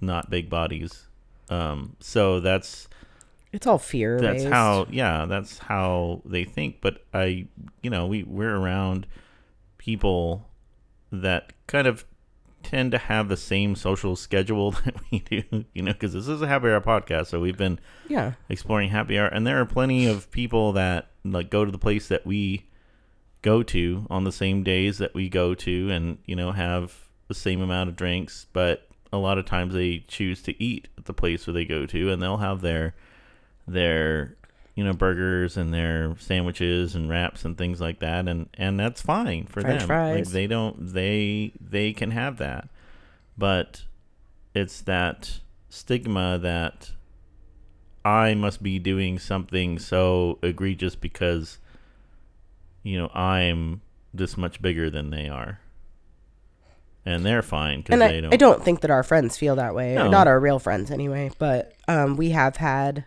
not 0.00 0.30
big 0.30 0.48
bodies. 0.48 1.06
Um, 1.50 1.96
so 2.00 2.40
that's 2.40 2.88
it's 3.52 3.66
all 3.66 3.78
fear. 3.78 4.20
that's 4.20 4.44
how 4.44 4.86
yeah 4.90 5.26
that's 5.26 5.58
how 5.58 6.22
they 6.24 6.44
think. 6.44 6.76
But 6.80 7.04
I, 7.12 7.46
you 7.82 7.90
know, 7.90 8.06
we 8.06 8.22
we're 8.22 8.56
around 8.56 9.06
people 9.80 10.46
that 11.10 11.54
kind 11.66 11.86
of 11.86 12.04
tend 12.62 12.92
to 12.92 12.98
have 12.98 13.28
the 13.30 13.36
same 13.38 13.74
social 13.74 14.14
schedule 14.14 14.70
that 14.84 14.94
we 15.10 15.20
do. 15.20 15.42
You 15.72 15.80
know, 15.82 15.92
because 15.94 16.12
this 16.12 16.28
is 16.28 16.42
a 16.42 16.46
happy 16.46 16.66
hour 16.68 16.80
podcast, 16.82 17.28
so 17.28 17.40
we've 17.40 17.56
been 17.56 17.78
Yeah. 18.06 18.32
exploring 18.50 18.90
happy 18.90 19.18
hour 19.18 19.26
and 19.28 19.46
there 19.46 19.58
are 19.58 19.64
plenty 19.64 20.04
of 20.06 20.30
people 20.30 20.72
that 20.74 21.08
like 21.24 21.48
go 21.50 21.64
to 21.64 21.72
the 21.72 21.78
place 21.78 22.08
that 22.08 22.26
we 22.26 22.66
go 23.40 23.62
to 23.62 24.06
on 24.10 24.24
the 24.24 24.32
same 24.32 24.62
days 24.62 24.98
that 24.98 25.14
we 25.14 25.30
go 25.30 25.54
to 25.54 25.90
and 25.90 26.18
you 26.26 26.36
know 26.36 26.52
have 26.52 27.08
the 27.28 27.34
same 27.34 27.62
amount 27.62 27.88
of 27.88 27.96
drinks 27.96 28.46
but 28.52 28.86
a 29.12 29.16
lot 29.16 29.38
of 29.38 29.46
times 29.46 29.72
they 29.72 29.98
choose 30.08 30.42
to 30.42 30.62
eat 30.62 30.88
at 30.98 31.06
the 31.06 31.14
place 31.14 31.46
where 31.46 31.54
they 31.54 31.64
go 31.64 31.86
to 31.86 32.10
and 32.12 32.20
they'll 32.22 32.36
have 32.36 32.60
their 32.60 32.94
their 33.66 34.36
you 34.80 34.86
know 34.86 34.94
burgers 34.94 35.58
and 35.58 35.74
their 35.74 36.16
sandwiches 36.18 36.94
and 36.94 37.10
wraps 37.10 37.44
and 37.44 37.58
things 37.58 37.82
like 37.82 37.98
that 37.98 38.26
and 38.26 38.48
and 38.54 38.80
that's 38.80 39.02
fine 39.02 39.44
for 39.44 39.60
French 39.60 39.80
them 39.80 39.88
fries. 39.88 40.16
like 40.16 40.32
they 40.32 40.46
don't 40.46 40.94
they 40.94 41.52
they 41.60 41.92
can 41.92 42.12
have 42.12 42.38
that 42.38 42.66
but 43.36 43.82
it's 44.54 44.80
that 44.80 45.40
stigma 45.68 46.38
that 46.38 46.92
I 48.06 48.32
must 48.32 48.62
be 48.62 48.78
doing 48.78 49.18
something 49.18 49.78
so 49.78 50.38
egregious 50.42 50.96
because 50.96 51.58
you 52.82 52.96
know 52.96 53.08
I'm 53.08 53.82
this 54.14 54.38
much 54.38 54.62
bigger 54.62 54.88
than 54.88 55.10
they 55.10 55.28
are, 55.28 55.60
and 57.04 57.26
they're 57.26 57.42
fine 57.42 57.80
because 57.80 57.92
And 57.92 58.02
they 58.02 58.16
I, 58.16 58.20
don't. 58.22 58.32
I 58.32 58.36
don't 58.38 58.64
think 58.64 58.80
that 58.80 58.90
our 58.90 59.02
friends 59.02 59.36
feel 59.36 59.56
that 59.56 59.74
way. 59.74 59.94
No. 59.94 60.08
Not 60.08 60.26
our 60.26 60.40
real 60.40 60.58
friends, 60.58 60.90
anyway. 60.90 61.30
But 61.38 61.74
um, 61.86 62.16
we 62.16 62.30
have 62.30 62.56
had 62.56 63.04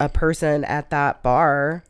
a 0.00 0.08
person 0.08 0.64
at 0.64 0.90
that 0.90 1.22
bar 1.22 1.84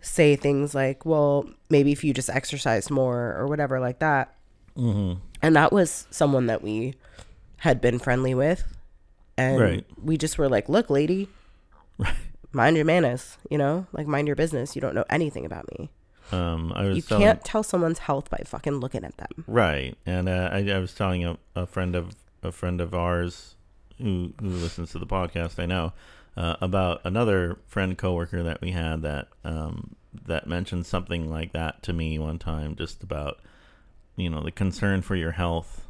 say 0.00 0.36
things 0.36 0.74
like, 0.74 1.04
well, 1.04 1.48
maybe 1.68 1.90
if 1.90 2.04
you 2.04 2.14
just 2.14 2.30
exercise 2.30 2.90
more 2.90 3.34
or 3.36 3.48
whatever 3.48 3.80
like 3.80 3.98
that. 3.98 4.34
Mhm. 4.76 5.18
And 5.42 5.56
that 5.56 5.72
was 5.72 6.06
someone 6.10 6.46
that 6.46 6.62
we 6.62 6.94
had 7.58 7.80
been 7.80 7.98
friendly 7.98 8.34
with. 8.34 8.62
And 9.38 9.60
Right. 9.60 9.84
we 10.00 10.16
just 10.16 10.38
were 10.38 10.48
like, 10.48 10.68
look, 10.68 10.88
lady, 10.90 11.28
mind 12.52 12.76
your 12.76 12.84
manners, 12.84 13.36
you 13.50 13.58
know, 13.58 13.86
like 13.92 14.06
mind 14.06 14.26
your 14.28 14.36
business. 14.36 14.74
You 14.76 14.80
don't 14.82 14.94
know 14.94 15.04
anything 15.10 15.44
about 15.44 15.66
me. 15.78 15.90
Um, 16.32 16.72
I 16.74 16.84
was 16.84 16.96
You 16.96 17.02
telling, 17.02 17.22
can't 17.24 17.44
tell 17.44 17.62
someone's 17.62 18.00
health 18.00 18.30
by 18.30 18.42
fucking 18.44 18.74
looking 18.74 19.04
at 19.04 19.16
them. 19.16 19.44
right, 19.46 19.96
and 20.06 20.28
uh, 20.28 20.48
I, 20.52 20.58
I 20.70 20.78
was 20.78 20.92
telling 20.92 21.24
a, 21.24 21.38
a 21.54 21.66
friend 21.66 21.94
of 21.94 22.16
a 22.42 22.50
friend 22.50 22.80
of 22.80 22.94
ours 22.94 23.54
who 23.98 24.32
who 24.40 24.48
listens 24.48 24.90
to 24.92 24.98
the 24.98 25.06
podcast. 25.06 25.62
I 25.62 25.66
know 25.66 25.92
uh, 26.36 26.56
about 26.60 27.00
another 27.04 27.58
friend 27.66 27.96
coworker 27.96 28.42
that 28.42 28.60
we 28.60 28.72
had 28.72 29.02
that 29.02 29.28
um, 29.44 29.96
that 30.26 30.46
mentioned 30.46 30.86
something 30.86 31.30
like 31.30 31.52
that 31.52 31.82
to 31.84 31.92
me 31.92 32.18
one 32.18 32.38
time, 32.38 32.76
just 32.76 33.02
about 33.02 33.40
you 34.16 34.28
know 34.28 34.42
the 34.42 34.50
concern 34.50 35.02
for 35.02 35.16
your 35.16 35.32
health, 35.32 35.86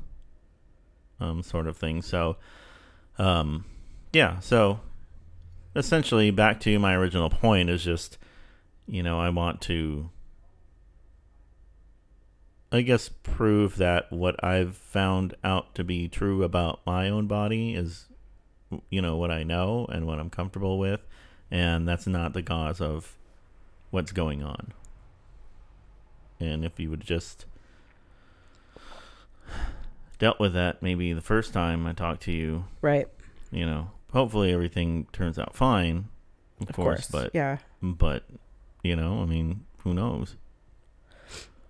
um, 1.20 1.42
sort 1.42 1.66
of 1.66 1.76
thing. 1.76 2.00
So, 2.00 2.36
um, 3.18 3.64
yeah. 4.12 4.38
So 4.38 4.80
essentially, 5.74 6.30
back 6.30 6.60
to 6.60 6.78
my 6.78 6.94
original 6.94 7.30
point 7.30 7.68
is 7.68 7.82
just 7.82 8.18
you 8.86 9.02
know 9.02 9.18
I 9.18 9.30
want 9.30 9.60
to. 9.62 10.10
I 12.72 12.82
guess 12.82 13.08
prove 13.08 13.76
that 13.76 14.12
what 14.12 14.42
I've 14.44 14.76
found 14.76 15.34
out 15.44 15.74
to 15.76 15.84
be 15.84 16.08
true 16.08 16.42
about 16.42 16.80
my 16.84 17.08
own 17.08 17.28
body 17.28 17.74
is 17.74 18.06
you 18.90 19.00
know 19.00 19.16
what 19.16 19.30
I 19.30 19.42
know 19.44 19.86
and 19.90 20.06
what 20.06 20.18
I'm 20.18 20.30
comfortable 20.30 20.78
with 20.78 21.00
and 21.50 21.86
that's 21.86 22.06
not 22.06 22.32
the 22.32 22.42
cause 22.42 22.80
of 22.80 23.16
what's 23.90 24.10
going 24.12 24.42
on. 24.42 24.72
And 26.40 26.64
if 26.64 26.78
you 26.80 26.90
would 26.90 27.00
just 27.02 27.46
dealt 30.18 30.40
with 30.40 30.54
that 30.54 30.82
maybe 30.82 31.12
the 31.12 31.20
first 31.20 31.52
time 31.52 31.86
I 31.86 31.92
talked 31.92 32.22
to 32.22 32.32
you, 32.32 32.64
Right. 32.80 33.06
you 33.50 33.66
know, 33.66 33.90
hopefully 34.12 34.52
everything 34.52 35.06
turns 35.12 35.38
out 35.38 35.54
fine. 35.54 36.08
Of, 36.60 36.70
Of 36.70 36.74
course, 36.74 37.08
course. 37.10 37.24
but 37.24 37.30
yeah. 37.34 37.58
but 37.82 38.24
you 38.82 38.96
know, 38.96 39.22
I 39.22 39.26
mean, 39.26 39.64
who 39.78 39.94
knows? 39.94 40.36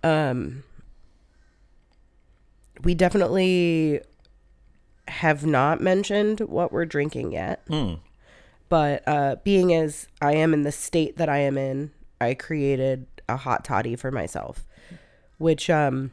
um 0.03 0.63
we 2.83 2.93
definitely 2.93 3.99
have 5.07 5.45
not 5.45 5.81
mentioned 5.81 6.39
what 6.41 6.71
we're 6.71 6.85
drinking 6.85 7.31
yet. 7.31 7.61
Hmm. 7.67 7.95
but 8.69 9.03
uh 9.07 9.35
being 9.43 9.73
as 9.73 10.07
i 10.21 10.33
am 10.33 10.53
in 10.53 10.63
the 10.63 10.71
state 10.71 11.15
that 11.17 11.29
i 11.29 11.37
am 11.37 11.57
in 11.57 11.91
i 12.19 12.33
created 12.33 13.05
a 13.29 13.37
hot 13.37 13.63
toddy 13.63 13.95
for 13.95 14.11
myself 14.11 14.65
which 15.37 15.69
um 15.69 16.11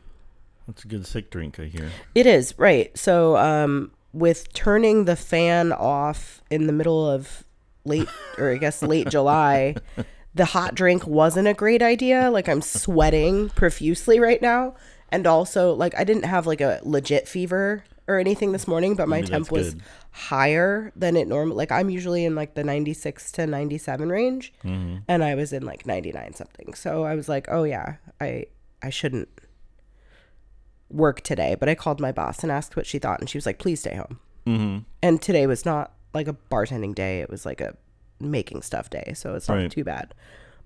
That's 0.67 0.85
a 0.85 0.89
good 0.89 1.07
sick 1.07 1.31
drink, 1.31 1.59
I 1.59 1.65
hear. 1.65 1.91
it 2.15 2.27
is 2.27 2.55
right. 2.59 2.97
So 2.97 3.37
um 3.37 3.91
with 4.13 4.53
turning 4.53 5.05
the 5.07 5.17
fan 5.17 5.73
off 5.73 6.43
in 6.51 6.67
the 6.69 6.73
middle 6.73 7.09
of 7.11 7.43
late 7.85 8.09
or 8.39 8.51
i 8.53 8.57
guess 8.57 8.81
late 8.83 9.09
july 9.11 9.75
the 10.35 10.45
hot 10.47 10.75
drink 10.75 11.07
wasn't 11.07 11.49
a 11.49 11.55
great 11.55 11.83
idea. 11.83 12.31
Like 12.31 12.49
i'm 12.49 12.63
sweating 12.63 13.49
profusely 13.51 14.21
right 14.21 14.41
now. 14.41 14.75
And 15.11 15.27
also 15.27 15.73
like 15.75 15.95
i 15.99 16.05
didn't 16.05 16.25
have 16.25 16.47
like 16.47 16.61
a 16.61 16.81
legit 16.85 17.27
fever 17.29 17.85
or 18.07 18.19
anything 18.19 18.53
this 18.53 18.67
morning 18.69 18.95
but 18.95 19.09
my 19.09 19.17
Maybe 19.19 19.29
temp 19.29 19.51
was 19.51 19.75
good. 19.75 19.83
higher 20.11 20.93
than 20.95 21.17
it 21.17 21.27
normally 21.27 21.57
like 21.57 21.73
i'm 21.73 21.89
usually 21.91 22.25
in 22.25 22.35
like 22.35 22.55
the 22.55 22.63
96 22.65 23.33
to 23.33 23.47
97 23.47 24.09
range 24.11 24.53
Mm-hmm. 24.65 24.99
and 25.09 25.25
i 25.25 25.35
was 25.35 25.53
in 25.53 25.65
like 25.65 25.87
99 25.87 26.35
something 26.35 26.75
so 26.75 27.05
i 27.05 27.15
was 27.15 27.29
like 27.29 27.47
oh 27.51 27.65
yeah 27.65 27.97
i 28.21 28.47
i 28.83 28.91
shouldn't 28.91 29.29
work 30.91 31.23
today 31.23 31.57
but 31.59 31.69
i 31.69 31.75
called 31.75 32.01
my 32.01 32.13
boss 32.13 32.43
and 32.43 32.53
asked 32.53 32.77
what 32.77 32.87
she 32.87 32.99
thought 32.99 33.21
and 33.21 33.29
she 33.29 33.39
was 33.39 33.47
like 33.47 33.59
please 33.59 33.81
stay 33.81 33.95
home 33.97 34.19
Mm-hmm. 34.47 34.79
and 35.03 35.23
today 35.23 35.47
was 35.47 35.65
not 35.65 35.93
like 36.13 36.29
a 36.29 36.37
bartending 36.51 36.95
day 36.95 37.21
it 37.21 37.31
was 37.31 37.47
like 37.47 37.63
a 37.63 37.75
making 38.21 38.61
stuff 38.61 38.91
day 38.91 39.13
so 39.17 39.35
it's 39.35 39.49
not 39.49 39.55
Right. 39.55 39.71
too 39.71 39.85
bad 39.85 40.13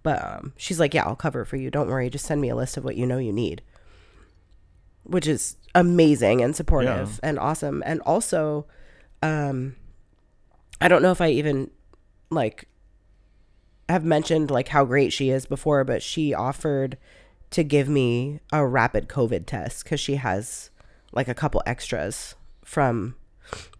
but 0.02 0.21
um, 0.25 0.52
she's 0.57 0.80
like 0.80 0.95
yeah 0.95 1.04
i'll 1.04 1.14
cover 1.14 1.45
for 1.45 1.57
you 1.57 1.71
don't 1.71 1.87
worry 1.88 2.11
just 2.11 2.25
send 2.26 2.40
me 2.40 2.49
a 2.49 2.57
list 2.57 2.76
of 2.76 2.83
what 2.85 2.97
you 2.97 3.07
know 3.07 3.18
you 3.18 3.33
need 3.33 3.62
which 5.04 5.28
is 5.28 5.57
amazing 5.75 6.41
and 6.43 6.57
supportive 6.57 7.21
and 7.23 7.39
awesome 7.39 7.83
and 7.87 8.01
also 8.03 8.67
um 9.23 9.77
i 10.81 10.89
don't 10.89 11.03
know 11.03 11.11
if 11.11 11.21
i 11.21 11.29
even 11.29 11.71
like 12.31 12.67
have 13.89 14.05
mentioned 14.05 14.51
like 14.51 14.69
how 14.69 14.85
great 14.85 15.13
she 15.13 15.31
is 15.31 15.47
before 15.47 15.85
but 15.85 16.03
she 16.03 16.33
offered 16.35 16.97
to 17.51 17.63
give 17.63 17.89
me 17.89 18.41
a 18.53 18.67
rapid 18.67 19.09
covid 19.09 19.47
test 19.47 19.85
because 19.85 20.01
she 20.01 20.17
has 20.17 20.71
like 21.13 21.29
a 21.29 21.35
couple 21.35 21.63
extras 21.67 22.35
from 22.65 23.15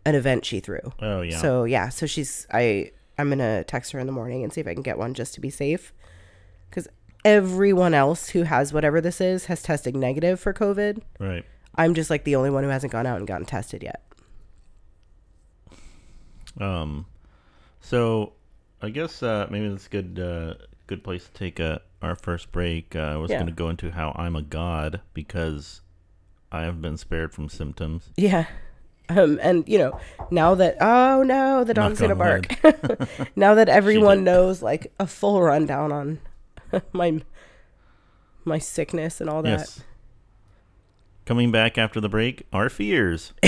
an 0.07 0.14
event 0.14 0.45
she 0.45 0.61
threw 0.61 0.80
Oh 1.00 1.21
yeah. 1.21 1.38
so 1.38 1.64
yeah, 1.64 1.90
so 1.90 2.07
she's 2.07 2.47
I 2.52 2.92
I'm 3.18 3.28
gonna 3.28 3.64
text 3.64 3.92
her 3.92 3.99
in 3.99 4.07
the 4.07 4.12
morning 4.12 4.42
and 4.42 4.52
see 4.52 4.61
if 4.62 4.66
I 4.66 4.73
can 4.73 4.83
get 4.83 4.97
one 4.97 5.12
just 5.12 5.35
to 5.35 5.40
be 5.40 5.50
safe, 5.50 5.92
because 6.71 6.88
everyone 7.25 7.92
else 7.92 8.30
who 8.30 8.45
has 8.45 8.73
whatever 8.73 9.00
this 9.02 9.21
is 9.21 9.47
has 9.47 9.61
tested 9.62 9.95
negative 9.95 10.40
for 10.40 10.54
COVID. 10.54 11.02
right. 11.18 11.45
I'm 11.78 11.94
just 11.94 12.11
like 12.11 12.25
the 12.25 12.37
only 12.37 12.50
one 12.50 12.64
who 12.64 12.70
hasn't 12.70 12.92
gone 12.92 13.06
out 13.06 13.16
and 13.18 13.26
gotten 13.26 13.47
tested 13.47 13.82
yet. 13.82 14.02
Um, 16.61 17.06
so 17.80 18.32
I 18.82 18.90
guess 18.90 19.23
uh, 19.23 19.47
maybe 19.50 19.68
that's 19.68 19.87
a 19.87 19.90
good 19.90 20.18
uh, 20.18 20.54
good 20.87 21.04
place 21.04 21.25
to 21.26 21.32
take 21.32 21.61
uh, 21.61 21.78
our 22.02 22.14
first 22.16 22.50
break. 22.52 22.97
Uh, 22.97 23.00
I 23.00 23.16
was 23.16 23.30
Yeah. 23.30 23.38
going 23.38 23.47
to 23.49 23.52
go 23.52 23.68
into 23.68 23.90
how 23.90 24.12
I'm 24.16 24.35
a 24.37 24.42
god 24.42 25.00
because 25.14 25.82
I 26.50 26.62
have 26.62 26.82
been 26.82 26.97
spared 26.97 27.32
from 27.32 27.49
symptoms. 27.49 28.11
Yeah. 28.16 28.47
Um, 29.11 29.38
and 29.42 29.66
you 29.68 29.78
know, 29.78 29.99
now 30.30 30.54
that 30.56 30.76
oh 30.80 31.23
no, 31.23 31.64
the 31.64 31.73
dog's 31.75 32.00
Knock 32.00 32.11
gonna 32.11 32.14
bark. 32.16 33.28
now 33.37 33.54
that 33.54 33.68
everyone 33.80 34.23
knows 34.25 34.61
like 34.61 34.92
a 34.99 35.06
full 35.06 35.40
rundown 35.42 35.92
on 35.92 36.18
my 36.92 37.20
my 38.44 38.58
sickness 38.58 39.20
and 39.20 39.30
all 39.30 39.42
that. 39.42 39.61
Yes. 39.61 39.80
Coming 41.28 41.52
back 41.52 41.76
after 41.76 42.00
the 42.00 42.08
break, 42.08 42.47
our 42.54 42.70
fears. 42.70 43.35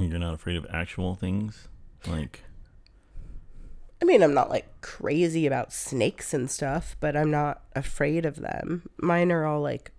You're 0.00 0.18
not 0.18 0.34
afraid 0.34 0.56
of 0.56 0.66
actual 0.68 1.14
things? 1.14 1.68
Like. 2.08 2.42
I 4.02 4.04
mean, 4.04 4.20
I'm 4.20 4.34
not 4.34 4.50
like 4.50 4.80
crazy 4.80 5.46
about 5.46 5.72
snakes 5.72 6.34
and 6.34 6.50
stuff, 6.50 6.96
but 6.98 7.16
I'm 7.16 7.30
not 7.30 7.62
afraid 7.76 8.26
of 8.26 8.40
them. 8.40 8.90
Mine 8.98 9.30
are 9.30 9.46
all 9.46 9.60
like. 9.60 9.92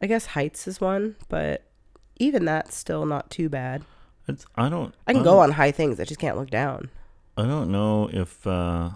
I 0.00 0.06
guess 0.06 0.24
heights 0.24 0.66
is 0.66 0.80
one, 0.80 1.16
but 1.28 1.70
even 2.16 2.46
that's 2.46 2.74
still 2.74 3.04
not 3.04 3.28
too 3.28 3.50
bad. 3.50 3.84
It's, 4.26 4.46
I 4.56 4.70
don't. 4.70 4.94
I 5.06 5.12
can 5.12 5.20
I 5.20 5.24
don't, 5.24 5.24
go 5.24 5.40
on 5.40 5.50
high 5.50 5.72
things. 5.72 6.00
I 6.00 6.04
just 6.04 6.20
can't 6.20 6.38
look 6.38 6.48
down. 6.48 6.88
I 7.36 7.42
don't 7.46 7.70
know 7.72 8.08
if 8.12 8.46
uh, 8.46 8.90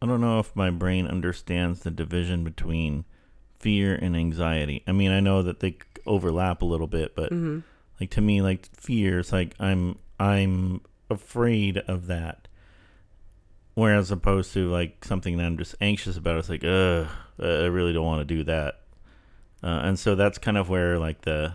I 0.00 0.06
don't 0.06 0.20
know 0.20 0.38
if 0.38 0.54
my 0.54 0.70
brain 0.70 1.06
understands 1.06 1.80
the 1.80 1.90
division 1.90 2.44
between 2.44 3.04
fear 3.58 3.94
and 3.94 4.16
anxiety. 4.16 4.82
I 4.86 4.92
mean, 4.92 5.10
I 5.10 5.20
know 5.20 5.42
that 5.42 5.60
they 5.60 5.78
overlap 6.06 6.62
a 6.62 6.66
little 6.66 6.86
bit, 6.86 7.14
but 7.16 7.32
Mm-hmm. 7.32 7.60
like 8.00 8.10
to 8.10 8.20
me, 8.20 8.42
like 8.42 8.68
fear 8.76 9.18
is 9.20 9.32
like 9.32 9.54
I'm 9.58 9.98
I'm 10.20 10.82
afraid 11.10 11.78
of 11.78 12.06
that. 12.08 12.46
Whereas 13.74 14.10
opposed 14.10 14.52
to 14.54 14.68
like 14.70 15.04
something 15.04 15.36
that 15.38 15.44
I'm 15.44 15.56
just 15.56 15.76
anxious 15.80 16.16
about, 16.16 16.38
it's 16.38 16.48
like, 16.48 16.64
ugh, 16.64 17.06
I 17.40 17.66
really 17.66 17.92
don't 17.92 18.04
want 18.04 18.26
to 18.26 18.34
do 18.34 18.42
that. 18.44 18.80
Uh, 19.62 19.66
and 19.84 19.98
so 19.98 20.14
that's 20.16 20.36
kind 20.38 20.56
of 20.58 20.68
where 20.68 20.98
like 20.98 21.22
the 21.22 21.54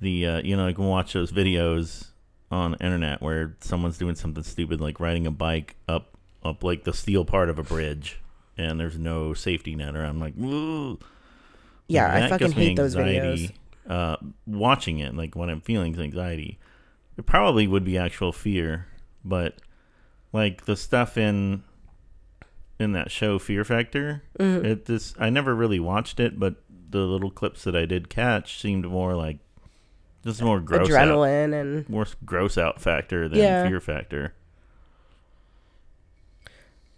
the 0.00 0.26
uh, 0.26 0.40
you 0.42 0.56
know 0.56 0.72
can 0.72 0.86
watch 0.86 1.12
those 1.12 1.32
videos 1.32 2.08
on 2.52 2.72
the 2.72 2.84
internet 2.84 3.20
where 3.22 3.56
someone's 3.60 3.96
doing 3.98 4.14
something 4.14 4.42
stupid 4.44 4.80
like 4.80 5.00
riding 5.00 5.26
a 5.26 5.30
bike 5.30 5.74
up 5.88 6.16
up 6.44 6.62
like 6.62 6.84
the 6.84 6.92
steel 6.92 7.24
part 7.24 7.48
of 7.48 7.58
a 7.58 7.62
bridge 7.62 8.20
and 8.58 8.78
there's 8.78 8.98
no 8.98 9.32
safety 9.32 9.74
net 9.74 9.96
or 9.96 10.04
I'm 10.04 10.20
like! 10.20 10.34
Yeah, 11.88 12.12
I 12.12 12.28
fucking 12.28 12.52
hate 12.52 12.76
those 12.76 12.94
videos. 12.94 13.52
Uh, 13.88 14.16
watching 14.46 14.98
it 15.00 15.16
like 15.16 15.34
when 15.34 15.48
I'm 15.50 15.60
feeling 15.60 15.94
is 15.94 16.00
anxiety, 16.00 16.58
it 17.16 17.26
probably 17.26 17.66
would 17.66 17.84
be 17.84 17.98
actual 17.98 18.32
fear, 18.32 18.86
but 19.24 19.56
like 20.32 20.66
the 20.66 20.76
stuff 20.76 21.16
in 21.16 21.64
in 22.78 22.92
that 22.92 23.10
show 23.10 23.38
Fear 23.38 23.64
Factor, 23.64 24.22
Mm-hmm. 24.38 24.64
it 24.66 24.84
this 24.86 25.14
I 25.18 25.30
never 25.30 25.54
really 25.54 25.80
watched 25.80 26.20
it, 26.20 26.38
but 26.38 26.56
the 26.90 27.00
little 27.00 27.30
clips 27.30 27.64
that 27.64 27.74
I 27.74 27.86
did 27.86 28.08
catch 28.10 28.60
seemed 28.60 28.84
more 28.86 29.14
like 29.14 29.38
just 30.24 30.40
more 30.42 30.60
gross 30.60 30.90
out, 30.90 31.08
Adrenaline 31.08 31.52
and 31.60 31.88
more 31.88 32.06
gross 32.24 32.56
out 32.58 32.80
factor 32.80 33.28
than 33.28 33.38
Yeah. 33.38 33.66
fear 33.68 33.80
factor. 33.80 34.34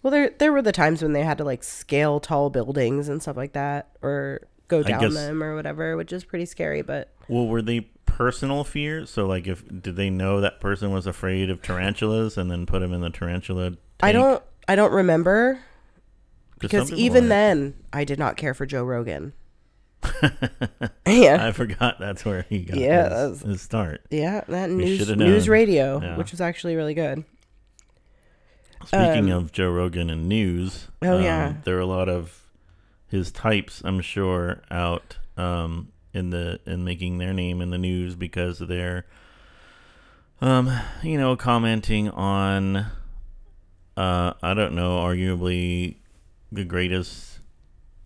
well, 0.02 0.10
there 0.10 0.30
there 0.38 0.52
were 0.52 0.62
the 0.62 0.72
times 0.72 1.02
when 1.02 1.12
they 1.12 1.22
had 1.22 1.38
to 1.38 1.44
like 1.44 1.62
scale 1.64 2.20
tall 2.20 2.50
buildings 2.50 3.08
and 3.08 3.22
stuff 3.22 3.36
like 3.36 3.52
that, 3.54 3.88
or 4.02 4.40
go 4.68 4.82
down 4.82 5.00
guess- 5.00 5.14
them 5.14 5.42
or 5.42 5.54
whatever, 5.54 5.96
which 5.96 6.12
is 6.12 6.24
pretty 6.24 6.44
scary. 6.46 6.82
But 6.82 7.10
Well, 7.28 7.46
were 7.46 7.62
they 7.62 7.80
personal 8.06 8.64
fears? 8.64 9.08
So, 9.10 9.26
like, 9.26 9.46
if 9.46 9.64
did 9.82 9.96
they 9.96 10.10
know 10.10 10.40
that 10.40 10.60
person 10.60 10.90
was 10.92 11.06
afraid 11.06 11.48
of 11.50 11.62
tarantulas 11.62 12.36
and 12.36 12.50
then 12.50 12.66
put 12.66 12.82
him 12.82 12.92
in 12.92 13.00
the 13.00 13.10
tarantula? 13.10 13.70
Tank? 13.70 13.78
I 14.02 14.12
don't 14.12 14.42
I 14.68 14.76
don't 14.76 14.92
remember 14.92 15.60
because 16.58 16.92
even 16.92 17.24
are. 17.24 17.28
then 17.28 17.74
I 17.92 18.04
did 18.04 18.18
not 18.18 18.36
care 18.36 18.52
for 18.54 18.66
Joe 18.66 18.84
Rogan. 18.84 19.32
yeah, 21.06 21.46
I 21.46 21.52
forgot 21.52 21.98
that's 21.98 22.24
where 22.24 22.42
he 22.48 22.60
got 22.64 22.76
Yeah, 22.76 23.28
his, 23.28 23.40
his 23.42 23.62
start. 23.62 24.02
yeah, 24.10 24.42
that 24.48 24.70
news 24.70 25.08
news 25.16 25.48
radio, 25.48 26.00
Yeah. 26.00 26.16
which 26.16 26.30
was 26.30 26.40
actually 26.40 26.76
really 26.76 26.94
good. 26.94 27.24
Speaking 28.86 29.30
Um, 29.32 29.44
of 29.44 29.52
Joe 29.52 29.70
Rogan 29.70 30.10
and 30.10 30.28
news, 30.28 30.88
Oh, 31.02 31.16
um, 31.16 31.22
yeah. 31.22 31.54
there 31.64 31.76
are 31.76 31.80
a 31.80 31.86
lot 31.86 32.08
of 32.08 32.42
his 33.08 33.30
types, 33.32 33.80
I'm 33.84 34.00
sure, 34.00 34.62
out 34.70 35.16
um, 35.36 35.88
in 36.12 36.30
the 36.30 36.60
in 36.66 36.84
making 36.84 37.18
their 37.18 37.32
name 37.32 37.60
in 37.60 37.70
the 37.70 37.78
news 37.78 38.14
because 38.14 38.58
they're, 38.58 39.06
um, 40.40 40.70
you 41.02 41.16
know, 41.18 41.34
commenting 41.36 42.10
on, 42.10 42.76
uh, 43.96 44.34
I 44.42 44.52
don't 44.54 44.74
know, 44.74 44.98
arguably 44.98 45.96
the 46.52 46.64
greatest 46.64 47.33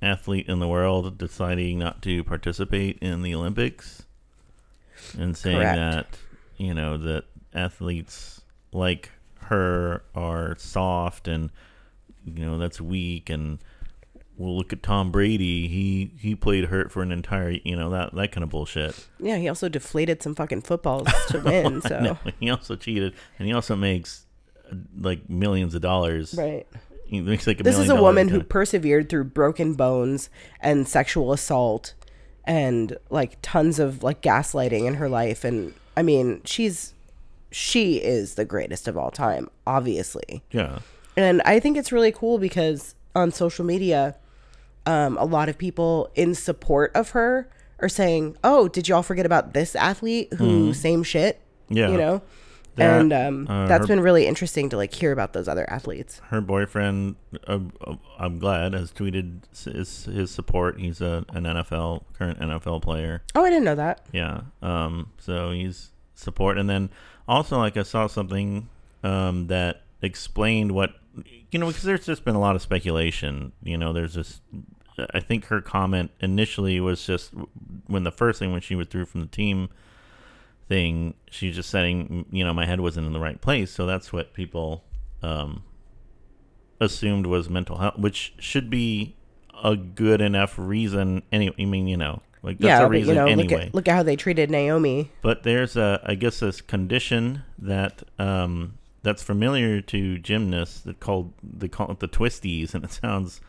athlete 0.00 0.48
in 0.48 0.58
the 0.58 0.68
world 0.68 1.18
deciding 1.18 1.78
not 1.78 2.02
to 2.02 2.22
participate 2.24 2.98
in 3.00 3.22
the 3.22 3.34
Olympics, 3.34 4.04
and 5.18 5.36
saying 5.36 5.58
Correct. 5.58 5.76
that 5.76 6.18
you 6.56 6.74
know 6.74 6.96
that 6.98 7.24
athletes 7.54 8.42
like 8.72 9.10
her 9.42 10.02
are 10.14 10.54
soft 10.58 11.26
and 11.26 11.50
you 12.24 12.44
know 12.44 12.58
that's 12.58 12.80
weak 12.80 13.30
and 13.30 13.58
well 14.36 14.56
look 14.56 14.72
at 14.72 14.82
Tom 14.82 15.10
Brady 15.10 15.66
he 15.68 16.10
he 16.20 16.34
played 16.34 16.66
hurt 16.66 16.92
for 16.92 17.02
an 17.02 17.10
entire 17.12 17.50
you 17.64 17.74
know 17.74 17.90
that 17.90 18.14
that 18.14 18.32
kind 18.32 18.44
of 18.44 18.50
bullshit 18.50 19.06
Yeah, 19.18 19.36
he 19.36 19.48
also 19.48 19.68
deflated 19.68 20.22
some 20.22 20.34
fucking 20.34 20.62
footballs 20.62 21.08
to 21.28 21.40
win. 21.44 21.80
So 21.82 22.18
he 22.38 22.50
also 22.50 22.76
cheated 22.76 23.14
and 23.38 23.48
he 23.48 23.54
also 23.54 23.74
makes 23.74 24.26
uh, 24.70 24.76
like 25.00 25.28
millions 25.30 25.74
of 25.74 25.80
dollars 25.80 26.34
right. 26.36 26.66
He 27.08 27.20
makes 27.20 27.46
like 27.46 27.60
a 27.60 27.62
This 27.62 27.78
is 27.78 27.90
a 27.90 28.00
woman 28.00 28.28
who 28.28 28.42
persevered 28.42 29.08
through 29.08 29.24
broken 29.24 29.74
bones 29.74 30.30
and 30.60 30.86
sexual 30.86 31.32
assault 31.32 31.94
and 32.44 32.96
like 33.10 33.38
tons 33.42 33.78
of 33.78 34.02
like 34.02 34.22
gaslighting 34.22 34.86
in 34.86 34.94
her 34.94 35.08
life 35.08 35.44
and 35.44 35.74
I 35.96 36.02
mean, 36.02 36.42
she's 36.44 36.94
she 37.50 37.96
is 37.96 38.34
the 38.36 38.44
greatest 38.44 38.86
of 38.86 38.96
all 38.96 39.10
time, 39.10 39.50
obviously. 39.66 40.42
yeah 40.50 40.80
And 41.16 41.42
I 41.42 41.58
think 41.60 41.76
it's 41.76 41.90
really 41.90 42.12
cool 42.12 42.38
because 42.38 42.94
on 43.14 43.32
social 43.32 43.64
media, 43.64 44.14
um, 44.86 45.18
a 45.18 45.24
lot 45.24 45.48
of 45.48 45.58
people 45.58 46.10
in 46.14 46.34
support 46.34 46.92
of 46.94 47.10
her 47.10 47.48
are 47.80 47.88
saying, 47.88 48.36
"Oh, 48.44 48.68
did 48.68 48.88
y'all 48.88 49.02
forget 49.02 49.26
about 49.26 49.54
this 49.54 49.74
athlete 49.74 50.32
who 50.34 50.72
same 50.74 51.02
shit?" 51.02 51.40
Yeah. 51.68 51.90
you 51.90 51.98
know. 51.98 52.22
That, 52.78 53.00
and 53.00 53.12
um, 53.12 53.46
uh, 53.48 53.66
that's 53.68 53.82
her- 53.82 53.94
been 53.94 54.00
really 54.00 54.26
interesting 54.26 54.68
to 54.70 54.76
like 54.76 54.94
hear 54.94 55.12
about 55.12 55.32
those 55.34 55.48
other 55.48 55.68
athletes. 55.70 56.20
her 56.28 56.40
boyfriend 56.40 57.16
uh, 57.46 57.58
uh, 57.86 57.96
I'm 58.18 58.38
glad 58.38 58.72
has 58.72 58.90
tweeted 58.92 59.42
his, 59.64 60.04
his 60.04 60.30
support 60.30 60.78
he's 60.80 61.00
a, 61.00 61.24
an 61.30 61.44
NFL 61.44 62.04
current 62.14 62.38
NFL 62.40 62.82
player 62.82 63.22
Oh, 63.34 63.44
I 63.44 63.50
didn't 63.50 63.64
know 63.64 63.74
that. 63.74 64.06
Yeah. 64.12 64.42
Um. 64.62 65.12
So 65.18 65.50
he's 65.50 65.90
support, 66.14 66.58
and 66.58 66.68
then 66.68 66.90
also 67.28 67.58
like 67.58 67.76
I 67.76 67.82
saw 67.82 68.06
something 68.06 68.68
um 69.04 69.46
that 69.48 69.82
explained 70.02 70.72
what 70.72 70.94
you 71.50 71.58
know 71.58 71.66
because 71.66 71.82
there's 71.84 72.06
just 72.06 72.24
been 72.24 72.34
a 72.34 72.40
lot 72.40 72.56
of 72.56 72.62
speculation. 72.62 73.52
You 73.62 73.76
know, 73.76 73.92
there's 73.92 74.14
this. 74.14 74.40
I 75.14 75.20
think 75.20 75.44
her 75.46 75.60
comment 75.60 76.10
initially 76.20 76.80
was 76.80 77.06
just 77.06 77.32
when 77.86 78.02
the 78.02 78.10
first 78.10 78.40
thing 78.40 78.50
when 78.50 78.60
she 78.60 78.74
withdrew 78.74 79.06
from 79.06 79.20
the 79.20 79.26
team 79.28 79.68
thing, 80.68 81.14
she's 81.30 81.56
just 81.56 81.70
saying, 81.70 82.26
you 82.30 82.44
know, 82.44 82.52
my 82.52 82.66
head 82.66 82.80
wasn't 82.80 83.06
in 83.06 83.12
the 83.12 83.20
right 83.20 83.40
place. 83.40 83.70
So 83.70 83.86
that's 83.86 84.12
what 84.12 84.34
people 84.34 84.84
um 85.22 85.62
assumed 86.80 87.26
was 87.26 87.48
mental 87.48 87.78
health, 87.78 87.98
which 87.98 88.34
should 88.38 88.70
be 88.70 89.16
a 89.62 89.76
good 89.76 90.20
enough 90.20 90.54
reason. 90.58 91.22
Anyway, 91.32 91.54
I 91.58 91.64
mean, 91.64 91.88
you 91.88 91.96
know, 91.96 92.22
like 92.42 92.58
that's 92.58 92.68
yeah, 92.68 92.78
a 92.78 92.82
but 92.82 92.90
reason 92.90 93.08
you 93.08 93.14
know, 93.14 93.26
anyway. 93.26 93.48
look 93.48 93.62
at 93.62 93.74
look 93.74 93.88
at 93.88 93.94
how 93.94 94.02
they 94.02 94.16
treated 94.16 94.50
Naomi. 94.50 95.10
But 95.22 95.42
there's 95.42 95.76
a, 95.76 96.00
I 96.04 96.14
guess, 96.14 96.40
this 96.40 96.60
condition 96.60 97.42
that 97.58 98.02
um, 98.18 98.78
that's 99.02 99.22
familiar 99.22 99.80
to 99.82 100.18
gymnasts 100.18 100.80
that 100.82 101.00
called 101.00 101.32
they 101.42 101.68
call 101.68 101.90
it 101.90 102.00
the 102.00 102.08
twisties, 102.08 102.74
and 102.74 102.84
it 102.84 102.92
sounds, 102.92 103.40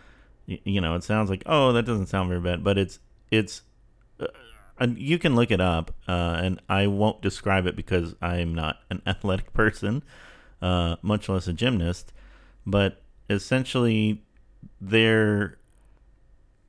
you 0.48 0.82
know, 0.82 0.96
it 0.96 1.04
sounds 1.04 1.30
like 1.30 1.44
oh 1.46 1.72
that 1.74 1.84
doesn't 1.84 2.08
sound 2.08 2.30
very 2.30 2.42
bad, 2.42 2.64
but 2.64 2.78
it's 2.78 3.00
it's, 3.32 3.62
uh, 4.20 4.26
and 4.80 4.98
you 4.98 5.20
can 5.20 5.36
look 5.36 5.52
it 5.52 5.62
up, 5.62 5.96
uh, 6.08 6.40
and 6.42 6.62
I 6.70 6.88
won't 6.88 7.22
describe 7.22 7.66
it 7.66 7.76
because 7.76 8.16
I'm 8.22 8.56
not 8.56 8.78
an 8.90 9.02
athletic 9.08 9.54
person, 9.54 10.04
uh, 10.62 10.96
much 11.02 11.30
less 11.30 11.48
a 11.48 11.54
gymnast, 11.54 12.14
but 12.66 13.02
essentially 13.30 14.24
their 14.82 15.58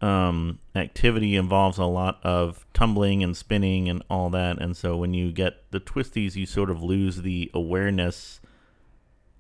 um, 0.01 0.59
activity 0.75 1.37
involves 1.37 1.79
a 1.79 1.85
lot 1.85 2.21
of 2.23 2.67
tumbling 2.73 3.23
and 3.23 3.37
spinning 3.37 3.89
and 3.89 4.03
all 4.09 4.31
that. 4.31 4.61
And 4.61 4.77
so 4.77 4.97
when 4.97 5.15
you 5.15 5.33
get 5.33 5.71
the 5.71 5.81
twisties, 5.81 6.37
you 6.37 6.47
sort 6.47 6.71
of 6.71 6.83
lose 6.83 7.23
the 7.23 7.51
awareness 7.53 8.41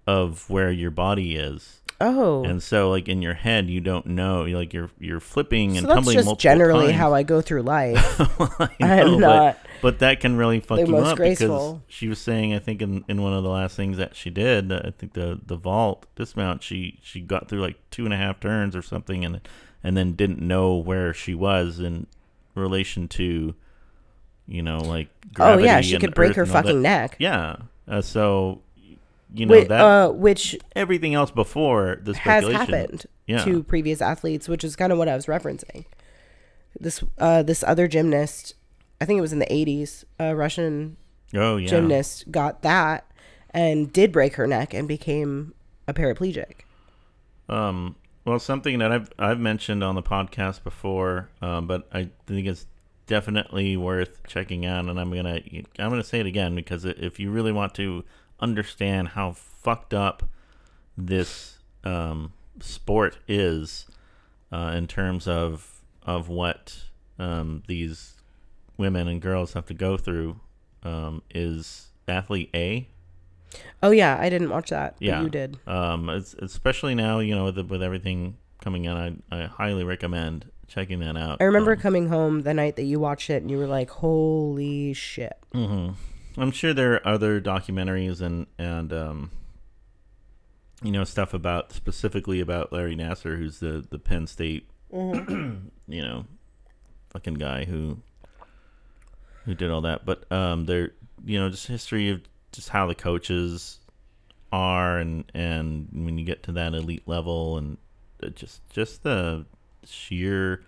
of 0.06 0.48
where 0.50 0.70
your 0.70 0.90
body 0.90 1.36
is. 1.36 1.79
Oh, 2.02 2.44
And 2.44 2.62
so, 2.62 2.88
like 2.90 3.08
in 3.08 3.20
your 3.20 3.34
head, 3.34 3.68
you 3.68 3.80
don't 3.80 4.06
know. 4.06 4.44
You're 4.46 4.58
like 4.58 4.72
you're 4.72 4.90
you're 4.98 5.20
flipping 5.20 5.76
and 5.76 5.80
so 5.80 5.86
that's 5.88 5.96
tumbling 5.96 6.14
just 6.14 6.26
multiple 6.26 6.40
generally 6.40 6.86
times. 6.86 6.98
how 6.98 7.12
I 7.14 7.22
go 7.22 7.40
through 7.42 7.62
life. 7.78 8.20
I 8.20 8.70
I'm 8.80 9.20
not 9.20 9.58
but, 9.60 9.70
but 9.82 9.98
that 9.98 10.20
can 10.20 10.36
really 10.36 10.60
fuck 10.60 10.78
the 10.78 10.86
you 10.86 10.92
most 10.92 11.08
up 11.08 11.16
graceful. 11.16 11.74
because 11.86 11.94
she 11.94 12.08
was 12.08 12.18
saying, 12.18 12.54
I 12.54 12.58
think 12.58 12.80
in, 12.80 13.04
in 13.08 13.20
one 13.22 13.34
of 13.34 13.42
the 13.42 13.50
last 13.50 13.76
things 13.76 13.98
that 13.98 14.16
she 14.16 14.30
did, 14.30 14.72
uh, 14.72 14.80
I 14.84 14.90
think 14.92 15.12
the 15.12 15.40
the 15.44 15.56
vault 15.56 16.06
dismount, 16.16 16.62
she 16.62 16.98
she 17.02 17.20
got 17.20 17.48
through 17.48 17.60
like 17.60 17.76
two 17.90 18.04
and 18.06 18.14
a 18.14 18.16
half 18.16 18.40
turns 18.40 18.74
or 18.74 18.82
something, 18.82 19.24
and 19.24 19.40
and 19.84 19.96
then 19.96 20.12
didn't 20.12 20.40
know 20.40 20.76
where 20.76 21.12
she 21.12 21.34
was 21.34 21.80
in 21.80 22.06
relation 22.54 23.08
to, 23.08 23.54
you 24.46 24.62
know, 24.62 24.78
like 24.78 25.08
oh 25.38 25.58
yeah, 25.58 25.80
she 25.82 25.98
could 25.98 26.14
break 26.14 26.34
her 26.36 26.42
all 26.42 26.46
that. 26.46 26.64
fucking 26.64 26.82
neck. 26.82 27.16
Yeah, 27.18 27.56
uh, 27.86 28.00
so 28.00 28.62
you 29.34 29.46
know 29.46 29.62
that 29.64 29.80
uh, 29.80 30.10
which 30.10 30.56
everything 30.74 31.14
else 31.14 31.30
before 31.30 31.98
the 32.02 32.16
has 32.16 32.46
happened 32.48 33.06
Yeah. 33.26 33.44
to 33.44 33.62
previous 33.62 34.00
athletes, 34.02 34.48
which 34.48 34.64
is 34.64 34.76
kind 34.76 34.92
of 34.92 34.98
what 34.98 35.08
I 35.08 35.14
was 35.14 35.26
referencing. 35.26 35.84
This 36.78 37.02
uh, 37.18 37.42
this 37.42 37.62
other 37.64 37.86
gymnast 37.88 38.54
I 39.00 39.04
think 39.06 39.18
it 39.18 39.22
was 39.22 39.32
in 39.32 39.38
the 39.38 39.46
80s, 39.46 40.04
a 40.18 40.34
Russian 40.36 40.96
Oh 41.34 41.56
yeah. 41.56 41.68
gymnast 41.68 42.30
got 42.30 42.62
that 42.62 43.06
and 43.50 43.92
did 43.92 44.12
break 44.12 44.34
her 44.34 44.46
neck 44.46 44.74
and 44.74 44.86
became 44.88 45.54
a 45.88 45.94
paraplegic. 45.94 46.62
Um, 47.48 47.96
well, 48.24 48.38
something 48.38 48.78
that 48.78 48.92
I've 48.92 49.10
I've 49.18 49.40
mentioned 49.40 49.82
on 49.82 49.94
the 49.94 50.02
podcast 50.02 50.62
before, 50.62 51.28
um, 51.42 51.66
but 51.66 51.88
I 51.92 52.10
think 52.26 52.46
it's 52.46 52.66
definitely 53.06 53.76
worth 53.76 54.24
checking 54.28 54.64
out, 54.66 54.84
and 54.84 55.00
I'm 55.00 55.10
gonna 55.12 55.40
I'm 55.78 55.90
gonna 55.90 56.04
say 56.04 56.20
it 56.20 56.26
again 56.26 56.54
because 56.54 56.84
if 56.84 57.18
you 57.18 57.30
really 57.30 57.50
want 57.52 57.74
to 57.74 58.04
understand 58.40 59.08
how 59.08 59.32
fucked 59.32 59.92
up 59.94 60.22
this 60.96 61.58
um, 61.84 62.32
sport 62.60 63.18
is 63.28 63.86
uh, 64.52 64.72
in 64.76 64.86
terms 64.86 65.26
of 65.28 65.80
of 66.02 66.28
what 66.28 66.78
um, 67.18 67.62
these 67.68 68.14
women 68.76 69.06
and 69.06 69.20
girls 69.20 69.52
have 69.52 69.66
to 69.66 69.74
go 69.74 69.96
through, 69.98 70.40
um, 70.82 71.22
is 71.34 71.88
athlete 72.08 72.50
A. 72.54 72.88
Oh 73.82 73.90
yeah, 73.90 74.16
I 74.18 74.28
didn't 74.30 74.50
watch 74.50 74.70
that. 74.70 74.96
Yeah, 74.98 75.22
you 75.22 75.28
did. 75.28 75.58
Um, 75.66 76.08
it's, 76.08 76.34
especially 76.34 76.94
now, 76.94 77.18
you 77.18 77.34
know, 77.34 77.44
with, 77.44 77.58
with 77.70 77.82
everything 77.82 78.36
coming 78.62 78.84
in, 78.86 79.22
I, 79.30 79.42
I 79.42 79.46
highly 79.46 79.84
recommend 79.84 80.50
checking 80.68 81.00
that 81.00 81.16
out. 81.16 81.38
I 81.40 81.44
remember 81.44 81.72
Um, 81.72 81.78
coming 81.80 82.08
home 82.08 82.42
the 82.42 82.54
night 82.54 82.76
that 82.76 82.84
you 82.84 82.98
watched 83.00 83.28
it 83.28 83.42
and 83.42 83.50
you 83.50 83.58
were 83.58 83.66
like, 83.66 83.90
"Holy 83.90 84.92
shit." 84.94 85.34
mhm. 85.54 85.94
I'm 86.36 86.50
sure 86.50 86.72
there 86.72 86.94
are 86.94 87.06
other 87.06 87.40
documentaries 87.40 88.20
and 88.20 88.46
and 88.58 88.92
um, 88.92 89.30
you 90.82 90.92
know, 90.92 91.04
stuff 91.04 91.34
about 91.34 91.72
specifically 91.72 92.40
about 92.40 92.72
Larry 92.72 92.96
Nassar, 92.96 93.36
who's 93.36 93.60
the 93.60 93.84
the 93.88 93.98
Penn 93.98 94.26
State, 94.26 94.68
you 94.92 95.60
know, 95.88 96.24
fucking 97.10 97.34
guy 97.34 97.64
who 97.64 97.98
who 99.44 99.54
did 99.54 99.70
all 99.70 99.82
that. 99.82 100.04
But 100.04 100.30
um, 100.32 100.66
there, 100.66 100.92
you 101.24 101.38
know, 101.38 101.50
just 101.50 101.66
history 101.66 102.10
of 102.10 102.22
just 102.52 102.70
how 102.70 102.86
the 102.86 102.94
coaches 102.94 103.78
are, 104.52 104.98
and 104.98 105.24
and 105.34 105.88
when 105.92 106.16
you 106.16 106.24
get 106.24 106.42
to 106.44 106.52
that 106.52 106.74
elite 106.74 107.06
level, 107.06 107.58
and 107.58 107.76
just 108.34 108.68
just 108.70 109.02
the 109.02 109.44
sheer 109.84 110.62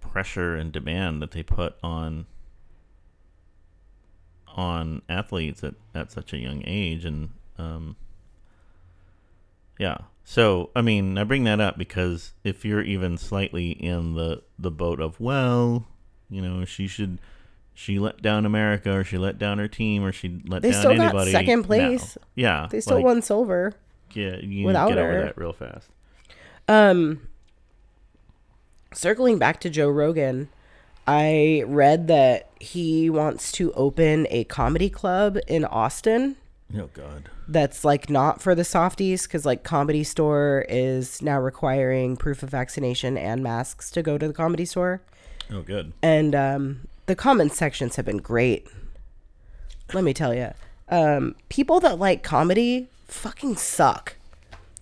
pressure 0.00 0.54
and 0.56 0.72
demand 0.72 1.22
that 1.22 1.32
they 1.32 1.42
put 1.42 1.76
on 1.82 2.26
on 4.54 5.02
athletes 5.08 5.62
at, 5.64 5.74
at 5.94 6.10
such 6.12 6.32
a 6.32 6.38
young 6.38 6.62
age 6.66 7.04
and 7.04 7.30
um 7.58 7.96
yeah 9.78 9.98
so 10.22 10.70
i 10.76 10.80
mean 10.80 11.18
i 11.18 11.24
bring 11.24 11.44
that 11.44 11.60
up 11.60 11.76
because 11.76 12.32
if 12.44 12.64
you're 12.64 12.82
even 12.82 13.18
slightly 13.18 13.70
in 13.72 14.14
the 14.14 14.42
the 14.58 14.70
boat 14.70 15.00
of 15.00 15.18
well 15.20 15.86
you 16.30 16.40
know 16.40 16.64
she 16.64 16.86
should 16.86 17.20
she 17.74 17.98
let 17.98 18.22
down 18.22 18.46
america 18.46 18.92
or 18.92 19.02
she 19.02 19.18
let 19.18 19.38
down 19.38 19.58
her 19.58 19.66
team 19.68 20.04
or 20.04 20.12
she 20.12 20.40
let 20.46 20.62
They 20.62 20.70
down 20.70 20.80
still 20.80 20.96
got 20.96 21.26
second 21.26 21.64
place. 21.64 22.16
yeah 22.36 22.68
They 22.70 22.80
still 22.80 22.96
like, 22.98 23.04
won 23.04 23.22
silver. 23.22 23.72
yeah 24.12 24.36
you 24.36 24.66
without 24.66 24.88
get 24.88 24.98
over 24.98 25.12
her. 25.12 25.22
that 25.24 25.36
real 25.36 25.52
fast 25.52 25.88
Um 26.68 27.26
circling 28.92 29.38
back 29.38 29.58
to 29.60 29.68
Joe 29.68 29.88
Rogan, 29.88 30.48
I 31.06 31.64
read 31.66 32.08
that 32.08 32.50
he 32.60 33.10
wants 33.10 33.52
to 33.52 33.72
open 33.72 34.26
a 34.30 34.44
comedy 34.44 34.90
club 34.90 35.38
in 35.46 35.64
Austin 35.64 36.36
oh 36.76 36.88
god 36.94 37.28
that's 37.46 37.84
like 37.84 38.08
not 38.08 38.40
for 38.40 38.54
the 38.54 38.64
softies 38.64 39.26
cuz 39.26 39.44
like 39.44 39.62
comedy 39.62 40.02
store 40.02 40.64
is 40.68 41.20
now 41.20 41.38
requiring 41.38 42.16
proof 42.16 42.42
of 42.42 42.48
vaccination 42.48 43.18
and 43.18 43.42
masks 43.42 43.90
to 43.90 44.02
go 44.02 44.16
to 44.16 44.26
the 44.26 44.32
comedy 44.32 44.64
store. 44.64 45.02
oh 45.52 45.60
good 45.60 45.92
and 46.02 46.34
um, 46.34 46.88
the 47.06 47.14
comment 47.14 47.52
sections 47.52 47.96
have 47.96 48.04
been 48.04 48.18
great. 48.18 48.66
Let 49.92 50.04
me 50.04 50.14
tell 50.14 50.34
you, 50.34 50.52
um, 50.88 51.34
people 51.48 51.80
that 51.80 51.98
like 51.98 52.22
comedy 52.22 52.88
fucking 53.08 53.56
suck, 53.56 54.16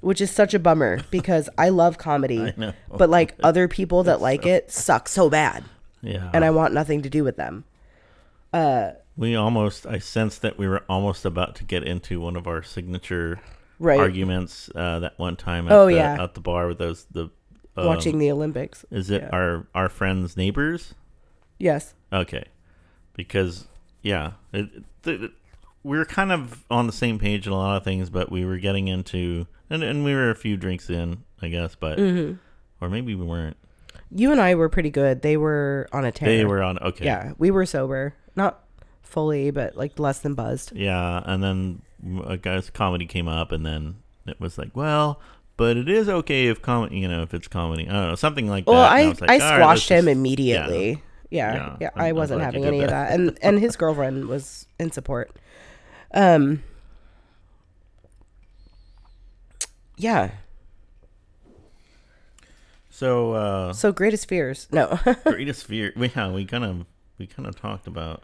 which 0.00 0.20
is 0.20 0.30
such 0.30 0.54
a 0.54 0.58
bummer 0.58 1.02
because 1.10 1.48
I 1.58 1.68
love 1.70 1.98
comedy, 1.98 2.52
know. 2.56 2.72
but 2.88 3.10
like 3.10 3.34
other 3.42 3.66
people 3.66 4.04
that 4.04 4.20
like 4.20 4.46
it 4.46 4.70
suck 4.70 5.08
so 5.08 5.28
bad, 5.28 5.64
yeah 6.02 6.30
and 6.34 6.44
I 6.44 6.50
want 6.50 6.74
nothing 6.74 7.02
to 7.02 7.10
do 7.10 7.24
with 7.24 7.36
them. 7.36 7.64
we 9.16 9.34
almost 9.36 9.86
i 9.86 9.98
sensed 9.98 10.42
that 10.42 10.58
we 10.58 10.66
were 10.68 10.82
almost 10.88 11.24
about 11.24 11.54
to 11.56 11.64
get 11.64 11.82
into 11.84 12.20
one 12.20 12.36
of 12.36 12.46
our 12.46 12.62
signature 12.62 13.40
Right, 13.78 13.98
arguments 13.98 14.70
uh, 14.76 15.00
that 15.00 15.18
one 15.18 15.34
time 15.34 15.66
at 15.66 15.72
Oh, 15.72 15.86
the, 15.86 15.94
yeah. 15.94 16.22
at 16.22 16.34
the 16.34 16.40
bar 16.40 16.68
with 16.68 16.78
those 16.78 17.04
the 17.10 17.30
um, 17.76 17.86
watching 17.86 18.18
the 18.18 18.30
Olympics. 18.30 18.84
is 18.92 19.10
it 19.10 19.22
yeah. 19.22 19.28
our 19.32 19.66
our 19.74 19.88
friends 19.88 20.36
neighbors 20.36 20.94
Yes, 21.58 21.94
okay 22.12 22.44
because 23.14 23.66
yeah 24.02 24.32
it, 24.52 24.68
it, 25.04 25.22
it- 25.24 25.30
we 25.84 25.98
were 25.98 26.04
kind 26.04 26.30
of 26.30 26.62
on 26.70 26.86
the 26.86 26.92
same 26.92 27.18
page 27.18 27.48
in 27.48 27.52
a 27.52 27.56
lot 27.56 27.76
of 27.76 27.82
things 27.82 28.08
but 28.08 28.30
we 28.30 28.44
were 28.44 28.58
getting 28.58 28.86
into 28.86 29.48
and, 29.68 29.82
and 29.82 30.04
we 30.04 30.14
were 30.14 30.30
a 30.30 30.36
few 30.36 30.56
drinks 30.56 30.88
in 30.88 31.24
i 31.40 31.48
guess 31.48 31.74
but 31.74 31.98
Mm-hmm. 31.98 32.34
or 32.80 32.88
maybe 32.88 33.16
we 33.16 33.24
weren't 33.24 33.56
you 34.14 34.30
and 34.32 34.40
I 34.40 34.54
were 34.54 34.68
pretty 34.68 34.90
good. 34.90 35.22
They 35.22 35.36
were 35.36 35.88
on 35.92 36.04
a 36.04 36.12
tear. 36.12 36.28
they 36.28 36.44
were 36.44 36.62
on 36.62 36.78
okay 36.78 37.04
Yeah, 37.04 37.32
we 37.38 37.50
were 37.50 37.66
sober, 37.66 38.14
not 38.36 38.62
fully, 39.02 39.50
but 39.50 39.76
like 39.76 39.98
less 39.98 40.18
than 40.20 40.34
buzzed. 40.34 40.72
Yeah, 40.74 41.22
and 41.24 41.42
then 41.42 41.82
a 42.26 42.36
guy's 42.36 42.70
comedy 42.70 43.06
came 43.06 43.28
up, 43.28 43.52
and 43.52 43.64
then 43.64 43.96
it 44.26 44.40
was 44.40 44.58
like, 44.58 44.74
well, 44.76 45.20
but 45.56 45.76
it 45.76 45.88
is 45.88 46.08
okay 46.08 46.46
if 46.48 46.60
comedy, 46.62 46.98
you 46.98 47.08
know, 47.08 47.22
if 47.22 47.32
it's 47.34 47.48
comedy. 47.48 47.88
I 47.88 47.92
don't 47.92 48.08
know, 48.10 48.14
something 48.14 48.48
like 48.48 48.66
Well, 48.66 48.82
that. 48.82 48.92
And 48.98 49.06
I, 49.06 49.08
was 49.08 49.20
like, 49.20 49.30
I 49.30 49.38
squashed 49.38 49.90
let's 49.90 50.00
him 50.00 50.04
just-" 50.06 50.16
immediately. 50.18 51.02
Yeah, 51.30 51.54
Yeah, 51.54 51.76
yeah. 51.80 51.86
I'm- 51.94 52.04
I 52.04 52.08
I'm 52.10 52.16
wasn't 52.16 52.42
having 52.42 52.64
any 52.64 52.80
of 52.82 52.90
that. 52.90 53.08
that, 53.10 53.18
and 53.18 53.38
and 53.42 53.58
his 53.58 53.76
girlfriend 53.76 54.26
was 54.28 54.66
in 54.78 54.90
support. 54.92 55.30
Um. 56.12 56.62
Yeah. 59.96 60.30
So, 62.94 63.32
uh, 63.32 63.72
So 63.72 63.90
greatest 63.90 64.28
fears. 64.28 64.68
No. 64.70 64.98
greatest 65.24 65.66
fear. 65.66 65.94
We 65.96 66.12
yeah, 66.14 66.30
we 66.30 66.44
kind 66.44 66.62
of 66.62 66.84
we 67.18 67.26
kind 67.26 67.48
of 67.48 67.56
talked 67.58 67.86
about 67.86 68.22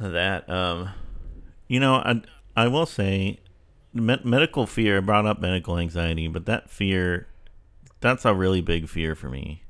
that. 0.00 0.48
Um, 0.48 0.88
you 1.68 1.80
know, 1.80 1.96
I 1.96 2.22
I 2.56 2.66
will 2.68 2.86
say, 2.86 3.40
med- 3.92 4.24
medical 4.24 4.66
fear 4.66 5.02
brought 5.02 5.26
up 5.26 5.38
medical 5.38 5.76
anxiety, 5.78 6.28
but 6.28 6.46
that 6.46 6.70
fear, 6.70 7.28
that's 8.00 8.24
a 8.24 8.34
really 8.34 8.62
big 8.62 8.88
fear 8.88 9.14
for 9.14 9.28
me. 9.28 9.64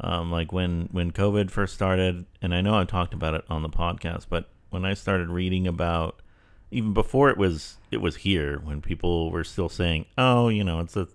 Um, 0.00 0.32
like 0.32 0.52
when 0.52 0.88
when 0.90 1.12
COVID 1.12 1.52
first 1.52 1.74
started, 1.74 2.26
and 2.42 2.52
I 2.52 2.60
know 2.60 2.74
I've 2.74 2.88
talked 2.88 3.14
about 3.14 3.34
it 3.34 3.44
on 3.48 3.62
the 3.62 3.68
podcast, 3.68 4.26
but 4.28 4.48
when 4.70 4.84
I 4.84 4.94
started 4.94 5.28
reading 5.28 5.68
about 5.68 6.20
even 6.72 6.92
before 6.92 7.30
it 7.30 7.38
was 7.38 7.76
it 7.92 7.98
was 7.98 8.16
here 8.16 8.58
when 8.58 8.82
people 8.82 9.30
were 9.30 9.44
still 9.44 9.68
saying, 9.68 10.06
"Oh, 10.18 10.48
you 10.48 10.64
know, 10.64 10.80
it's 10.80 10.96
a 10.96 11.06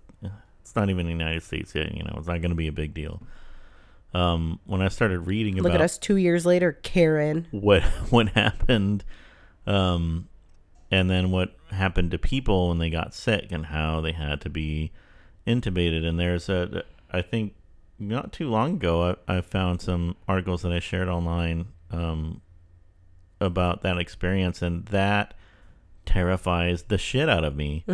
it's 0.64 0.74
not 0.74 0.88
even 0.88 1.04
the 1.04 1.12
United 1.12 1.42
States 1.42 1.74
yet, 1.74 1.94
you 1.94 2.02
know, 2.02 2.14
it's 2.16 2.26
not 2.26 2.40
going 2.40 2.50
to 2.50 2.56
be 2.56 2.68
a 2.68 2.72
big 2.72 2.94
deal." 2.94 3.22
Um, 4.14 4.60
when 4.64 4.80
I 4.80 4.88
started 4.88 5.20
reading 5.20 5.56
Look 5.56 5.66
about 5.66 5.80
at 5.80 5.84
us 5.84 5.98
two 5.98 6.16
years 6.16 6.46
later, 6.46 6.72
Karen. 6.72 7.46
what 7.50 7.82
what 8.10 8.28
happened 8.30 9.04
um 9.66 10.28
and 10.90 11.08
then 11.10 11.30
what 11.30 11.56
happened 11.70 12.10
to 12.10 12.18
people 12.18 12.68
when 12.68 12.78
they 12.78 12.90
got 12.90 13.14
sick 13.14 13.50
and 13.50 13.66
how 13.66 14.00
they 14.00 14.12
had 14.12 14.40
to 14.42 14.50
be 14.50 14.92
intubated 15.46 16.04
and 16.06 16.20
there's 16.20 16.48
a 16.50 16.84
i 17.10 17.22
think 17.22 17.54
not 17.98 18.30
too 18.30 18.48
long 18.48 18.74
ago 18.74 19.16
i, 19.26 19.36
I 19.38 19.40
found 19.40 19.80
some 19.80 20.16
articles 20.28 20.60
that 20.62 20.72
i 20.72 20.80
shared 20.80 21.08
online 21.08 21.68
um 21.90 22.42
about 23.40 23.80
that 23.80 23.96
experience 23.98 24.60
and 24.60 24.84
that 24.86 25.32
terrifies 26.06 26.84
the 26.84 26.98
shit 26.98 27.28
out 27.28 27.42
of 27.44 27.56
me 27.56 27.84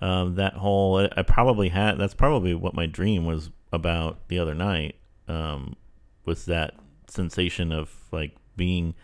um 0.00 0.34
that 0.36 0.54
whole 0.54 1.08
I, 1.16 1.22
probably 1.22 1.68
had 1.68 1.98
that's 1.98 2.14
probably 2.14 2.54
what 2.54 2.74
my 2.74 2.86
dream 2.86 3.24
was 3.24 3.50
about 3.72 4.28
the 4.28 4.38
other 4.38 4.54
night 4.54 4.96
um 5.28 5.76
was 6.24 6.46
that 6.46 6.74
sensation 7.08 7.72
of 7.72 7.92
like 8.12 8.36
being 8.56 8.94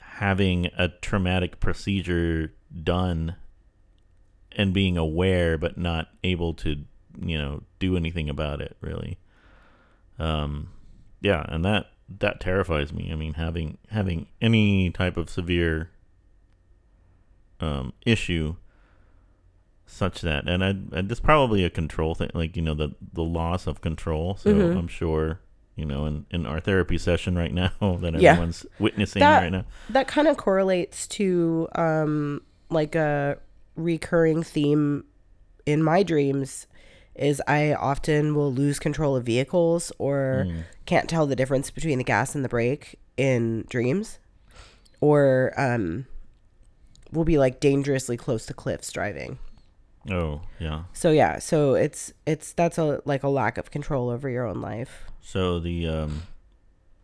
having 0.00 0.66
a 0.78 0.88
traumatic 0.88 1.60
procedure 1.60 2.52
done 2.82 3.36
and 4.52 4.72
being 4.72 4.96
aware 4.96 5.58
but 5.58 5.76
not 5.76 6.08
able 6.24 6.54
to 6.54 6.84
you 7.20 7.38
know 7.38 7.62
do 7.78 7.96
anything 7.96 8.28
about 8.28 8.60
it 8.60 8.76
really. 8.80 9.18
Um 10.18 10.70
yeah 11.20 11.44
and 11.48 11.64
that 11.64 11.86
that 12.20 12.40
terrifies 12.40 12.92
me. 12.92 13.10
I 13.12 13.16
mean 13.16 13.34
having 13.34 13.78
having 13.90 14.26
any 14.40 14.90
type 14.90 15.16
of 15.16 15.28
severe 15.28 15.90
um 17.60 17.92
issue 18.04 18.56
such 19.86 20.20
that 20.22 20.48
and 20.48 20.64
I, 20.64 20.74
it's 20.92 21.20
probably 21.20 21.64
a 21.64 21.70
control 21.70 22.14
thing 22.14 22.30
like 22.34 22.56
you 22.56 22.62
know 22.62 22.74
the 22.74 22.90
the 23.12 23.22
loss 23.22 23.66
of 23.68 23.80
control 23.80 24.36
so 24.36 24.52
Mhm. 24.52 24.76
i'm 24.76 24.88
sure 24.88 25.38
you 25.76 25.84
know 25.86 26.06
in 26.06 26.26
in 26.30 26.44
our 26.44 26.58
therapy 26.60 26.98
session 26.98 27.36
right 27.38 27.54
now 27.54 27.70
that 28.00 28.18
Yeah. 28.20 28.32
everyone's 28.32 28.66
witnessing 28.80 29.20
That- 29.20 29.42
right 29.42 29.52
now 29.52 29.64
That 29.90 30.08
kind 30.08 30.26
of 30.26 30.36
correlates 30.36 31.06
to 31.08 31.68
um 31.76 32.42
like 32.68 32.94
a 32.96 33.38
recurring 33.76 34.42
theme 34.42 35.04
in 35.66 35.82
my 35.82 36.02
dreams 36.02 36.66
is 37.14 37.40
I 37.46 37.72
often 37.72 38.34
will 38.34 38.52
lose 38.52 38.78
control 38.78 39.16
of 39.16 39.24
vehicles 39.24 39.90
or 39.98 40.46
can't 40.84 41.08
tell 41.08 41.26
the 41.26 41.36
difference 41.36 41.70
between 41.70 41.96
the 41.98 42.04
gas 42.04 42.34
and 42.34 42.44
the 42.44 42.48
brake 42.48 42.98
in 43.16 43.64
dreams, 43.70 44.18
or 45.00 45.54
um, 45.56 46.04
will 47.12 47.24
be 47.24 47.38
like 47.38 47.58
dangerously 47.58 48.16
close 48.18 48.44
to 48.46 48.52
cliffs 48.54 48.92
driving. 48.92 49.38
Oh, 50.10 50.42
yeah. 50.58 50.84
So 50.92 51.10
yeah, 51.10 51.38
so 51.38 51.74
it's 51.74 52.12
it's 52.26 52.52
that's 52.52 52.78
a 52.78 53.00
like 53.04 53.22
a 53.22 53.28
lack 53.28 53.58
of 53.58 53.70
control 53.70 54.08
over 54.10 54.28
your 54.28 54.46
own 54.46 54.60
life. 54.60 55.04
So 55.20 55.58
the 55.58 55.86
um, 55.88 56.22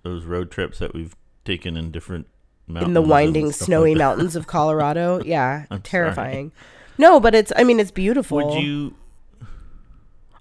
those 0.02 0.24
road 0.24 0.50
trips 0.50 0.78
that 0.78 0.94
we've 0.94 1.14
taken 1.44 1.76
in 1.76 1.90
different 1.90 2.26
mountains 2.66 2.88
in 2.88 2.94
the 2.94 3.02
winding 3.02 3.52
snowy 3.52 3.94
like 3.94 3.98
mountains 3.98 4.36
of 4.36 4.46
Colorado. 4.46 5.20
Yeah, 5.24 5.62
I'm 5.70 5.78
sorry. 5.78 5.82
terrifying. 5.82 6.52
No, 6.98 7.18
but 7.20 7.34
it's 7.34 7.52
I 7.56 7.64
mean 7.64 7.80
it's 7.80 7.90
beautiful. 7.90 8.36
Would 8.36 8.62
you? 8.62 8.94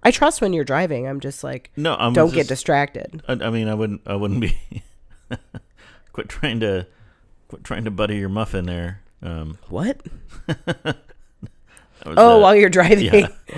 I 0.04 0.12
trust 0.12 0.42
when 0.42 0.52
you're 0.54 0.64
driving. 0.64 1.08
I'm 1.08 1.20
just 1.20 1.44
like 1.44 1.72
No, 1.76 1.96
I'm 1.96 2.14
don't 2.14 2.28
just, 2.28 2.36
get 2.36 2.48
distracted. 2.48 3.22
I, 3.28 3.34
I 3.34 3.50
mean, 3.50 3.68
I 3.68 3.74
wouldn't. 3.74 4.02
I 4.06 4.16
wouldn't 4.16 4.42
be. 4.42 4.58
quit 6.12 6.28
trying 6.30 6.60
to, 6.60 6.88
quit 7.48 7.64
trying 7.64 7.86
to 7.86 7.92
butter 7.92 8.14
your 8.14 8.30
muffin 8.30 8.66
there. 8.66 9.02
Um, 9.24 9.58
What? 9.70 10.02
Oh, 12.06 12.38
a- 12.38 12.42
while 12.42 12.56
you're 12.56 12.70
driving. 12.70 13.14
yeah. 13.14 13.28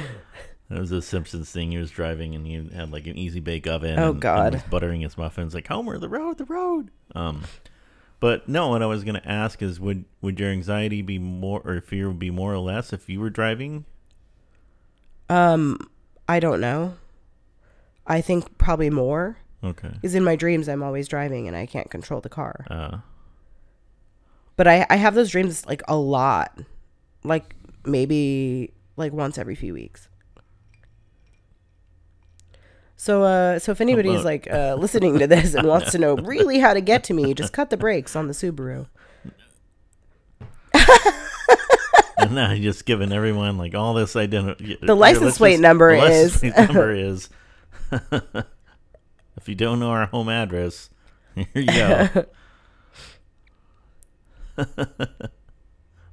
That 0.69 0.79
was 0.79 0.91
a 0.91 1.03
Simpsons 1.03 1.51
thing. 1.51 1.69
He 1.71 1.77
was 1.77 1.91
driving 1.91 2.33
and 2.33 2.47
he 2.47 2.55
had 2.75 2.91
like 2.91 3.05
an 3.05 3.15
easy 3.15 3.39
bake 3.39 3.67
oven. 3.67 3.99
Oh, 3.99 4.09
and, 4.11 4.21
God. 4.21 4.45
And 4.45 4.53
was 4.55 4.63
buttering 4.63 5.01
his 5.01 5.17
muffins 5.19 5.53
like 5.53 5.67
Homer, 5.67 5.99
the 5.99 6.09
road, 6.09 6.39
the 6.39 6.45
road. 6.45 6.89
Um, 7.13 7.43
but 8.19 8.49
no, 8.49 8.69
what 8.69 8.81
I 8.81 8.87
was 8.87 9.03
gonna 9.03 9.21
ask 9.23 9.61
is, 9.61 9.79
would 9.79 10.05
would 10.21 10.39
your 10.39 10.49
anxiety 10.49 11.03
be 11.03 11.19
more 11.19 11.61
or 11.63 11.79
fear 11.81 12.07
would 12.07 12.17
be 12.17 12.31
more 12.31 12.51
or 12.51 12.57
less 12.57 12.91
if 12.91 13.07
you 13.07 13.19
were 13.19 13.29
driving? 13.29 13.85
Um, 15.29 15.77
I 16.27 16.39
don't 16.39 16.59
know. 16.61 16.95
I 18.07 18.21
think 18.21 18.57
probably 18.57 18.89
more. 18.89 19.37
Okay. 19.63 19.89
Because 19.93 20.15
in 20.15 20.23
my 20.23 20.35
dreams, 20.35 20.67
I'm 20.67 20.81
always 20.81 21.07
driving 21.07 21.47
and 21.47 21.55
I 21.55 21.67
can't 21.67 21.91
control 21.91 22.19
the 22.19 22.29
car. 22.29 22.65
Uh, 22.69 22.97
But 24.55 24.67
I, 24.67 24.87
I 24.89 24.95
have 24.95 25.13
those 25.13 25.29
dreams 25.29 25.67
like 25.67 25.83
a 25.87 25.95
lot. 25.95 26.57
Like 27.23 27.55
maybe 27.85 28.73
like 28.97 29.13
once 29.13 29.37
every 29.37 29.55
few 29.55 29.73
weeks. 29.73 30.07
So 32.95 33.23
uh 33.23 33.59
so 33.59 33.71
if 33.73 33.81
anybody's 33.81 34.23
like 34.23 34.49
uh 34.49 34.75
listening 34.79 35.19
to 35.19 35.27
this 35.27 35.53
and 35.55 35.67
wants 35.67 35.91
to 35.91 35.97
know 35.97 36.15
really 36.23 36.59
how 36.59 36.73
to 36.73 36.81
get 36.81 37.03
to 37.05 37.13
me, 37.13 37.33
just 37.33 37.51
cut 37.51 37.69
the 37.69 37.77
brakes 37.77 38.15
on 38.15 38.27
the 38.27 38.33
Subaru. 38.33 38.87
and 42.17 42.33
now 42.33 42.51
you're 42.51 42.63
just 42.71 42.85
giving 42.85 43.11
everyone 43.11 43.57
like 43.57 43.75
all 43.75 43.93
this 43.93 44.15
identity. 44.15 44.77
The 44.81 44.95
license 44.95 45.37
plate 45.37 45.59
number 45.59 45.89
is- 45.93 46.41
number 46.43 46.91
is. 46.91 47.29
if 47.91 49.47
you 49.47 49.55
don't 49.55 49.79
know 49.79 49.89
our 49.89 50.05
home 50.05 50.29
address, 50.29 50.89
here 51.35 51.47
you 51.55 51.65
go. 51.65 52.25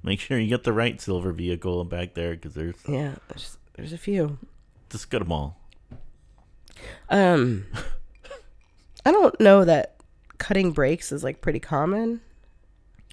Make 0.03 0.21
sure 0.21 0.39
you 0.39 0.49
get 0.49 0.65
the 0.65 0.73
right 0.73 1.01
silver 1.01 1.33
vehicle 1.33 1.85
back 1.85 2.15
there 2.15 2.33
because 2.35 2.55
there's 2.55 2.77
Yeah, 2.89 3.17
there's, 3.29 3.59
there's 3.75 3.93
a 3.93 3.99
few. 3.99 4.39
just 4.89 5.11
get 5.11 5.19
them 5.21 5.31
all. 5.33 5.59
Um 7.09 7.67
I 9.07 9.13
don't 9.13 9.39
know 9.41 9.65
that 9.65 9.97
cutting 10.39 10.73
brakes 10.73 11.13
is 11.13 11.23
like 11.25 11.41
pretty 11.41 11.61
common 11.61 12.21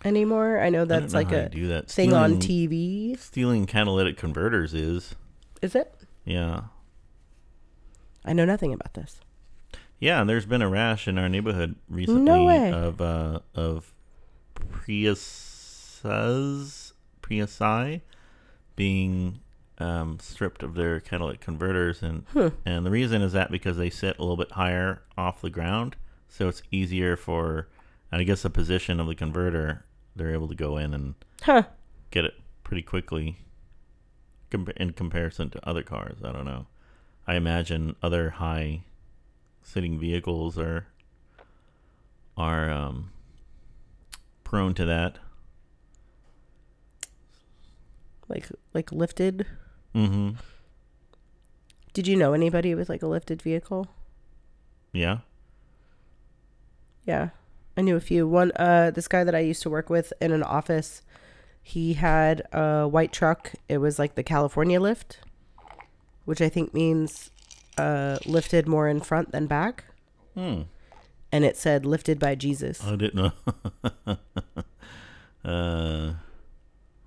anymore. 0.05 0.59
I 0.59 0.69
know 0.69 0.83
I 0.83 0.85
that's 0.85 1.13
know 1.13 1.19
like 1.19 1.31
a 1.31 1.49
do 1.49 1.67
that. 1.69 1.89
thing 1.89 2.13
on 2.13 2.37
TV. 2.39 3.17
Stealing 3.19 3.65
catalytic 3.65 4.17
converters 4.17 4.73
is 4.73 5.15
Is 5.61 5.75
it? 5.75 5.93
yeah. 6.25 6.61
I 8.25 8.33
know 8.33 8.43
nothing 8.45 8.73
about 8.73 8.93
this. 8.93 9.19
Yeah, 9.99 10.19
and 10.21 10.29
there's 10.29 10.45
been 10.45 10.61
a 10.61 10.67
rash 10.69 11.07
in 11.07 11.17
our 11.17 11.29
neighborhood 11.29 11.75
recently 11.89 12.45
way. 12.45 12.71
of 12.71 13.01
uh 13.01 13.39
of 13.55 13.93
Priuses 16.07 16.93
Priusi 17.21 18.01
being 18.75 19.39
um, 19.79 20.17
stripped 20.19 20.63
of 20.63 20.75
their 20.75 20.99
catalytic 20.99 21.41
converters, 21.41 22.01
and 22.01 22.25
and 22.65 22.85
the 22.85 22.91
reason 22.91 23.21
is 23.21 23.33
that 23.33 23.51
because 23.51 23.77
they 23.77 23.89
sit 23.89 24.17
a 24.17 24.21
little 24.21 24.37
bit 24.37 24.51
higher 24.51 25.01
off 25.17 25.41
the 25.41 25.49
ground, 25.49 25.95
so 26.29 26.47
it's 26.47 26.61
easier 26.71 27.15
for, 27.15 27.67
I 28.11 28.23
guess, 28.23 28.41
the 28.43 28.49
position 28.49 28.99
of 28.99 29.07
the 29.07 29.15
converter. 29.15 29.83
They're 30.15 30.33
able 30.33 30.47
to 30.47 30.55
go 30.55 30.77
in 30.77 30.93
and 30.93 31.15
Huh. 31.43 31.63
get 32.09 32.25
it 32.25 32.33
pretty 32.63 32.81
quickly 32.81 33.37
com- 34.49 34.67
in 34.77 34.93
comparison 34.93 35.49
to 35.51 35.67
other 35.69 35.83
cars. 35.83 36.17
I 36.23 36.31
don't 36.31 36.45
know. 36.45 36.65
I 37.27 37.35
imagine 37.35 37.95
other 38.01 38.31
high 38.31 38.81
sitting 39.61 39.99
vehicles 39.99 40.57
are 40.57 40.87
are 42.35 42.69
um, 42.69 43.11
prone 44.43 44.73
to 44.75 44.85
that. 44.85 45.17
Like 48.29 48.47
like 48.73 48.91
lifted. 48.91 49.45
Mm-hmm. 49.95 50.31
Did 51.93 52.07
you 52.07 52.15
know 52.15 52.33
anybody 52.33 52.75
with 52.75 52.89
like 52.89 53.01
a 53.01 53.07
lifted 53.07 53.41
vehicle? 53.41 53.87
Yeah. 54.93 55.19
Yeah. 57.05 57.29
I 57.75 57.81
knew 57.81 57.95
a 57.95 58.01
few. 58.01 58.27
One 58.27 58.51
uh 58.55 58.91
this 58.91 59.07
guy 59.07 59.23
that 59.23 59.35
I 59.35 59.39
used 59.39 59.61
to 59.63 59.69
work 59.69 59.89
with 59.89 60.13
in 60.21 60.31
an 60.31 60.43
office, 60.43 61.01
he 61.61 61.93
had 61.93 62.41
a 62.51 62.87
white 62.87 63.11
truck. 63.11 63.53
It 63.69 63.77
was 63.77 63.97
like 63.97 64.15
the 64.15 64.23
California 64.23 64.79
lift, 64.79 65.19
which 66.25 66.41
I 66.41 66.49
think 66.49 66.73
means 66.73 67.31
uh 67.77 68.17
lifted 68.25 68.67
more 68.67 68.87
in 68.87 68.99
front 68.99 69.31
than 69.31 69.47
back. 69.47 69.85
Hmm. 70.33 70.63
And 71.31 71.43
it 71.43 71.57
said 71.57 71.85
lifted 71.85 72.19
by 72.19 72.35
Jesus. 72.35 72.83
I 72.83 72.95
didn't 72.95 73.15
know. 73.15 73.31
uh, 75.45 76.13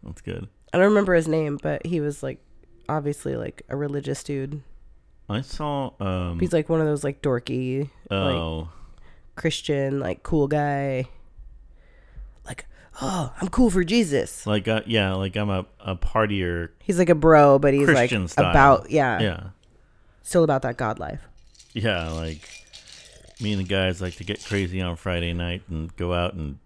that's 0.02 0.20
good. 0.20 0.48
I 0.72 0.78
don't 0.78 0.88
remember 0.88 1.14
his 1.14 1.28
name, 1.28 1.58
but 1.62 1.84
he 1.86 2.00
was 2.00 2.22
like 2.22 2.40
obviously 2.88 3.36
like 3.36 3.62
a 3.68 3.76
religious 3.76 4.22
dude. 4.22 4.62
I 5.28 5.42
saw. 5.42 5.92
Um, 6.00 6.40
He's 6.40 6.52
like 6.52 6.68
one 6.68 6.80
of 6.80 6.86
those 6.86 7.04
like 7.04 7.22
dorky 7.22 7.82
like 8.10 8.34
oh, 8.34 8.68
Christian, 9.36 10.00
like 10.00 10.22
cool 10.22 10.48
guy. 10.48 11.08
Like, 12.44 12.66
oh, 13.00 13.32
I'm 13.40 13.48
cool 13.48 13.70
for 13.70 13.84
Jesus. 13.84 14.46
like 14.46 14.66
uh, 14.68 14.82
yeah, 14.86 15.14
like 15.14 15.36
I'm 15.36 15.50
a 15.50 15.66
a 15.78 15.96
partier. 15.96 16.70
He's 16.80 16.98
like 16.98 17.10
a 17.10 17.14
bro, 17.14 17.58
but 17.58 17.74
he's 17.74 17.86
Christian 17.86 18.22
like 18.22 18.30
style. 18.30 18.50
about 18.50 18.90
yeah, 18.90 19.20
Yeah. 19.20 19.42
still 20.22 20.44
about 20.44 20.62
that 20.62 20.76
God 20.76 20.98
life. 20.98 21.22
Yeah, 21.74 22.08
like 22.10 22.48
me 23.40 23.52
and 23.52 23.60
the 23.60 23.66
guys 23.66 24.00
like 24.00 24.16
to 24.16 24.24
get 24.24 24.44
crazy 24.44 24.80
on 24.80 24.96
Friday 24.96 25.32
night 25.32 25.62
and 25.68 25.94
go 25.96 26.12
out 26.12 26.34
and 26.34 26.58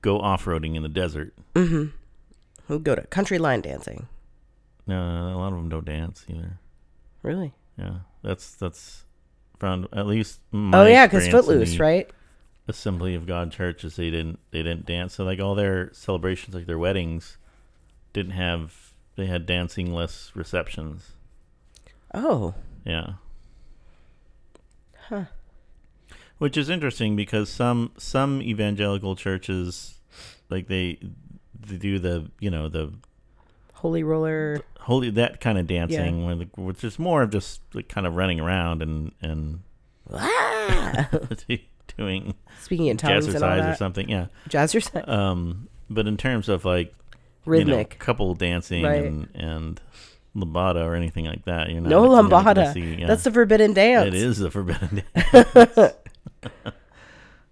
go 0.00 0.18
off 0.18 0.46
roading 0.46 0.74
in 0.74 0.82
the 0.82 0.88
desert. 0.88 1.34
Who 2.68 2.78
go 2.78 2.94
to 2.94 3.02
country 3.02 3.38
line 3.38 3.60
dancing? 3.60 4.08
No, 4.86 4.96
a 4.96 5.36
lot 5.36 5.48
of 5.48 5.54
them 5.58 5.68
don't 5.68 5.84
dance 5.84 6.24
either. 6.28 6.58
Really? 7.22 7.54
Yeah, 7.76 7.98
that's 8.22 8.54
that's 8.54 9.04
found 9.58 9.88
at 9.92 10.06
least. 10.06 10.40
My 10.50 10.80
oh 10.80 10.86
yeah, 10.86 11.06
because 11.06 11.28
Footloose, 11.28 11.78
right? 11.78 12.10
Assembly 12.68 13.14
of 13.14 13.26
God 13.26 13.52
churches 13.52 13.96
they 13.96 14.10
didn't 14.10 14.38
they 14.50 14.62
didn't 14.62 14.86
dance. 14.86 15.14
So 15.14 15.24
like 15.24 15.40
all 15.40 15.54
their 15.54 15.92
celebrations, 15.92 16.54
like 16.54 16.66
their 16.66 16.78
weddings, 16.78 17.36
didn't 18.12 18.32
have 18.32 18.92
they 19.16 19.26
had 19.26 19.46
dancing 19.46 19.92
less 19.92 20.32
receptions. 20.34 21.12
Oh, 22.14 22.54
Yeah. 22.84 23.14
Huh. 25.08 25.24
Which 26.38 26.56
is 26.56 26.68
interesting 26.68 27.16
because 27.16 27.48
some 27.48 27.92
some 27.96 28.42
evangelical 28.42 29.16
churches 29.16 30.00
like 30.50 30.68
they 30.68 30.98
they 31.60 31.76
do 31.76 31.98
the 31.98 32.30
you 32.40 32.50
know 32.50 32.68
the 32.68 32.92
holy 33.74 34.02
roller. 34.02 34.60
holy 34.80 35.10
that 35.10 35.40
kind 35.40 35.58
of 35.58 35.66
dancing 35.66 36.24
where 36.24 36.36
which 36.56 36.82
is 36.84 36.98
more 36.98 37.22
of 37.22 37.30
just 37.30 37.60
like 37.74 37.88
kind 37.88 38.06
of 38.06 38.14
running 38.14 38.40
around 38.40 38.82
and 38.82 39.12
and 39.20 39.60
Ah! 40.12 41.08
doing 41.96 42.34
Speaking 42.60 42.86
in 42.86 42.96
tongues 42.96 43.26
and 43.26 43.36
all 43.42 43.42
jazzercise 43.50 43.72
or 43.72 43.76
something. 43.76 44.08
Yeah. 44.08 44.26
Jazzercise. 44.48 45.08
Um 45.08 45.68
but 45.90 46.06
in 46.06 46.16
terms 46.16 46.48
of 46.48 46.64
like 46.64 46.88
you 47.46 47.52
know, 47.64 47.76
Rhythmic. 47.76 47.98
couple 47.98 48.34
dancing 48.34 48.82
Right. 48.82 49.04
and 49.04 49.28
and 49.34 49.80
lambada 50.36 50.84
or 50.84 50.94
anything 50.94 51.24
like 51.26 51.44
that, 51.46 51.70
you 51.70 51.80
know 51.80 51.88
no 51.88 52.04
you're 52.14 52.22
not 52.28 52.30
gonna 52.44 52.60
lambada. 52.66 52.72
see- 52.74 52.94
yeah. 53.00 53.06
That's 53.06 53.24
the 53.24 53.30
forbidden 53.30 53.72
dance. 53.72 54.08
It 54.08 54.14
is 54.14 54.38
the 54.38 54.50
forbidden 54.50 55.02
dance. 55.14 55.56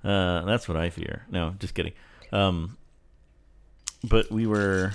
uh, 0.04 0.44
that's 0.44 0.68
what 0.68 0.76
I 0.76 0.90
fear. 0.90 1.24
No, 1.30 1.54
just 1.58 1.74
kidding. 1.74 1.92
Um, 2.32 2.76
but 4.08 4.30
we 4.30 4.46
were. 4.46 4.92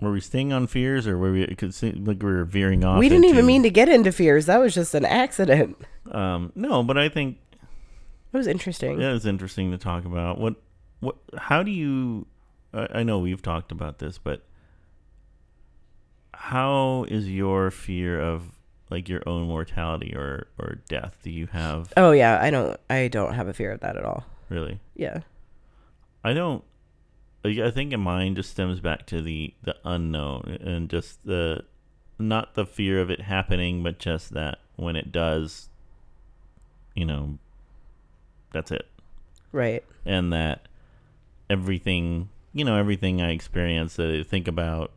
Were 0.00 0.12
we 0.12 0.20
staying 0.20 0.52
on 0.52 0.66
fears, 0.66 1.06
or 1.06 1.16
were 1.16 1.32
we? 1.32 1.42
It 1.42 1.56
could 1.56 1.72
seem 1.74 2.04
like 2.04 2.22
we 2.22 2.30
were 2.30 2.44
veering 2.44 2.84
off. 2.84 2.98
We 2.98 3.08
didn't 3.08 3.24
even 3.24 3.46
mean 3.46 3.62
to 3.62 3.70
get 3.70 3.88
into 3.88 4.12
fears. 4.12 4.44
That 4.46 4.58
was 4.58 4.74
just 4.74 4.94
an 4.94 5.06
accident. 5.06 5.76
Um, 6.12 6.52
no, 6.54 6.82
but 6.82 6.98
I 6.98 7.08
think 7.08 7.38
It 8.32 8.36
was 8.36 8.46
interesting. 8.46 9.00
it 9.00 9.04
is 9.04 9.24
interesting 9.24 9.70
to 9.70 9.78
talk 9.78 10.04
about. 10.04 10.38
What? 10.38 10.56
What? 11.00 11.16
How 11.38 11.62
do 11.62 11.70
you? 11.70 12.26
I, 12.74 12.88
I 13.00 13.02
know 13.04 13.18
we've 13.20 13.40
talked 13.40 13.72
about 13.72 13.98
this, 13.98 14.18
but 14.18 14.42
how 16.34 17.06
is 17.08 17.28
your 17.30 17.70
fear 17.70 18.20
of 18.20 18.44
like 18.90 19.08
your 19.08 19.22
own 19.26 19.46
mortality 19.48 20.14
or 20.14 20.48
or 20.58 20.76
death? 20.88 21.18
Do 21.22 21.30
you 21.30 21.46
have 21.48 21.92
Oh 21.96 22.12
yeah, 22.12 22.38
I 22.42 22.50
don't 22.50 22.78
I 22.90 23.08
don't 23.08 23.32
have 23.34 23.48
a 23.48 23.54
fear 23.54 23.72
of 23.72 23.80
that 23.80 23.96
at 23.96 24.04
all. 24.04 24.24
really? 24.50 24.78
Yeah. 24.94 25.20
I 26.22 26.34
don't. 26.34 26.62
I 27.46 27.70
think 27.70 27.92
think 27.92 28.00
mine 28.00 28.34
just 28.34 28.50
stems 28.50 28.80
back 28.80 29.06
to 29.06 29.20
the 29.22 29.54
the 29.62 29.76
unknown 29.84 30.58
and 30.60 30.88
just 30.88 31.24
the 31.24 31.64
not 32.18 32.54
the 32.54 32.66
fear 32.66 33.00
of 33.00 33.10
it 33.10 33.22
happening, 33.22 33.82
but 33.82 33.98
just 33.98 34.32
that 34.32 34.58
when 34.76 34.96
it 34.96 35.12
does, 35.12 35.68
you 36.94 37.04
know, 37.04 37.38
that's 38.52 38.70
it, 38.70 38.86
Right. 39.52 39.84
and 40.04 40.32
that 40.32 40.66
everything, 41.50 42.28
you 42.52 42.64
know, 42.64 42.76
everything 42.76 43.20
I 43.20 43.32
experience 43.32 43.96
that 43.96 44.10
I 44.10 44.22
think 44.22 44.48
about 44.48 44.92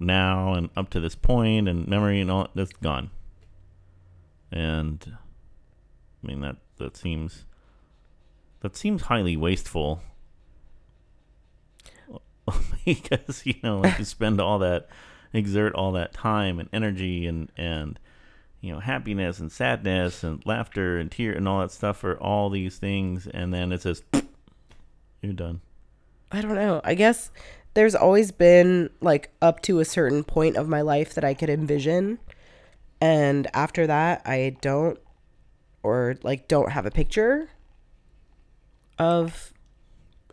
now 0.00 0.54
and 0.54 0.68
up 0.76 0.90
to 0.90 1.00
this 1.00 1.14
point 1.14 1.68
and 1.68 1.86
memory 1.86 2.20
and 2.20 2.30
all 2.30 2.48
that's 2.54 2.72
gone. 2.72 3.10
And 4.50 5.16
I 6.22 6.26
mean 6.26 6.40
that 6.40 6.56
that 6.78 6.96
seems 6.96 7.44
that 8.60 8.76
seems 8.76 9.02
highly 9.02 9.36
wasteful 9.36 10.02
because 12.94 13.44
you 13.46 13.54
know 13.62 13.80
like 13.80 13.98
you 13.98 14.04
spend 14.16 14.40
all 14.40 14.58
that 14.58 14.88
exert 15.32 15.74
all 15.74 15.92
that 15.92 16.12
time 16.12 16.58
and 16.58 16.68
energy 16.72 17.26
and 17.26 17.50
and 17.56 17.98
you 18.60 18.72
know 18.72 18.80
happiness 18.80 19.38
and 19.38 19.52
sadness 19.52 20.24
and 20.24 20.44
laughter 20.46 20.98
and 20.98 21.10
tear 21.10 21.32
and 21.32 21.46
all 21.46 21.60
that 21.60 21.70
stuff 21.70 21.98
for 21.98 22.16
all 22.18 22.50
these 22.50 22.78
things 22.78 23.26
and 23.26 23.52
then 23.52 23.72
it 23.72 23.82
says 23.82 24.02
you're 25.22 25.32
done 25.32 25.60
I 26.30 26.42
don't 26.42 26.54
know. 26.54 26.80
I 26.84 26.94
guess 26.94 27.30
there's 27.74 27.94
always 27.94 28.32
been 28.32 28.90
like 29.00 29.30
up 29.40 29.62
to 29.62 29.80
a 29.80 29.84
certain 29.84 30.24
point 30.24 30.56
of 30.56 30.68
my 30.68 30.82
life 30.82 31.14
that 31.14 31.24
I 31.24 31.34
could 31.34 31.48
envision. 31.48 32.18
And 33.00 33.46
after 33.54 33.86
that, 33.86 34.22
I 34.26 34.56
don't 34.60 34.98
or 35.82 36.16
like 36.22 36.48
don't 36.48 36.72
have 36.72 36.86
a 36.86 36.90
picture 36.90 37.50
of 38.98 39.52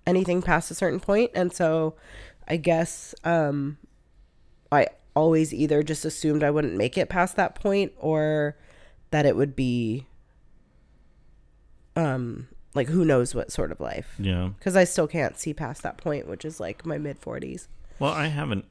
anything 0.06 0.42
past 0.42 0.72
a 0.72 0.76
certain 0.76 1.00
point. 1.00 1.32
And 1.34 1.54
so 1.54 1.96
I 2.48 2.58
guess 2.58 3.14
um 3.24 3.78
I 4.72 4.88
always 5.16 5.54
either 5.54 5.82
just 5.84 6.04
assumed 6.06 6.44
I 6.44 6.52
wouldn't 6.52 6.76
make 6.76 6.98
it 6.98 7.08
past 7.10 7.36
that 7.38 7.56
point 7.56 7.94
or 7.98 8.58
that 9.12 9.26
it 9.26 9.36
would 9.36 9.56
be 9.56 10.06
um 11.96 12.48
like 12.74 12.88
who 12.90 13.06
knows 13.06 13.34
what 13.34 13.52
sort 13.52 13.72
of 13.72 13.80
life 13.80 14.16
yeah 14.20 14.50
because 14.58 14.76
I 14.76 14.84
still 14.84 15.08
can't 15.08 15.38
see 15.38 15.54
past 15.54 15.84
that 15.84 15.98
point, 15.98 16.28
which 16.28 16.44
is 16.44 16.60
like 16.60 16.86
my 16.86 16.98
mid 16.98 17.22
40s. 17.22 17.68
well 18.00 18.12
i 18.12 18.28
haven't 18.28 18.66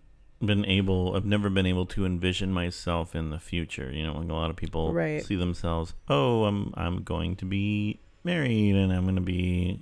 been 0.45 0.67
able 0.67 1.17
i've 1.17 1.25
never 1.25 1.49
been 1.49 1.65
able 1.65 1.87
to 1.87 2.05
envision 2.05 2.53
myself 2.53 3.15
in 3.15 3.31
the 3.31 3.39
future 3.39 3.91
you 3.91 4.03
know 4.03 4.19
like 4.19 4.29
a 4.29 4.35
lot 4.35 4.51
of 4.51 4.57
people 4.57 4.93
Right. 4.93 5.25
see 5.25 5.37
themselves 5.37 5.95
oh 6.09 6.45
i'm 6.45 6.75
i'm 6.77 7.03
going 7.03 7.35
to 7.37 7.47
be 7.47 7.99
married 8.25 8.75
and 8.75 8.93
i'm 8.93 9.05
going 9.05 9.15
to 9.15 9.23
be 9.23 9.81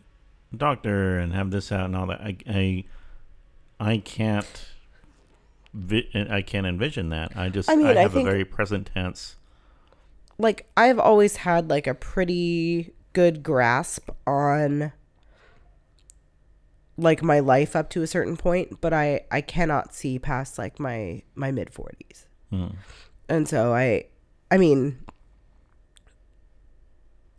a 0.52 0.57
doctor 0.57 1.18
and 1.18 1.33
have 1.33 1.50
this 1.50 1.72
out 1.72 1.87
and 1.87 1.96
all 1.96 2.07
that 2.07 2.20
i 2.20 2.37
i, 2.46 2.85
I 3.83 3.99
can't 3.99 4.66
vi- 5.75 6.09
i 6.31 6.40
can't 6.42 6.66
envision 6.66 7.09
that 7.11 7.33
i 7.37 7.49
just 7.49 7.68
I 7.68 7.75
mean, 7.77 7.87
I 7.87 7.95
have 8.03 8.12
think- 8.12 8.27
a 8.29 8.31
very 8.31 8.45
present 8.45 8.90
tense 8.95 9.37
Like, 10.38 10.66
I've 10.77 10.99
always 10.99 11.37
had 11.37 11.68
like 11.71 11.87
a 11.87 11.95
pretty 11.95 12.92
good 13.12 13.42
grasp 13.42 14.11
on 14.27 14.92
like 16.97 17.23
my 17.23 17.40
life 17.40 17.75
up 17.77 17.90
to 17.90 18.03
a 18.03 18.07
certain 18.07 18.37
point, 18.37 18.81
but 18.81 18.92
I 18.92 19.21
I 19.31 19.40
cannot 19.40 19.95
see 19.95 20.18
past 20.18 20.59
like 20.59 20.79
my 20.81 21.23
my 21.35 21.51
mid 21.53 21.71
40s. 21.73 22.27
Mm. 22.53 22.75
And 23.29 23.49
so 23.49 23.73
I 23.75 24.07
I 24.51 24.59
mean 24.59 24.99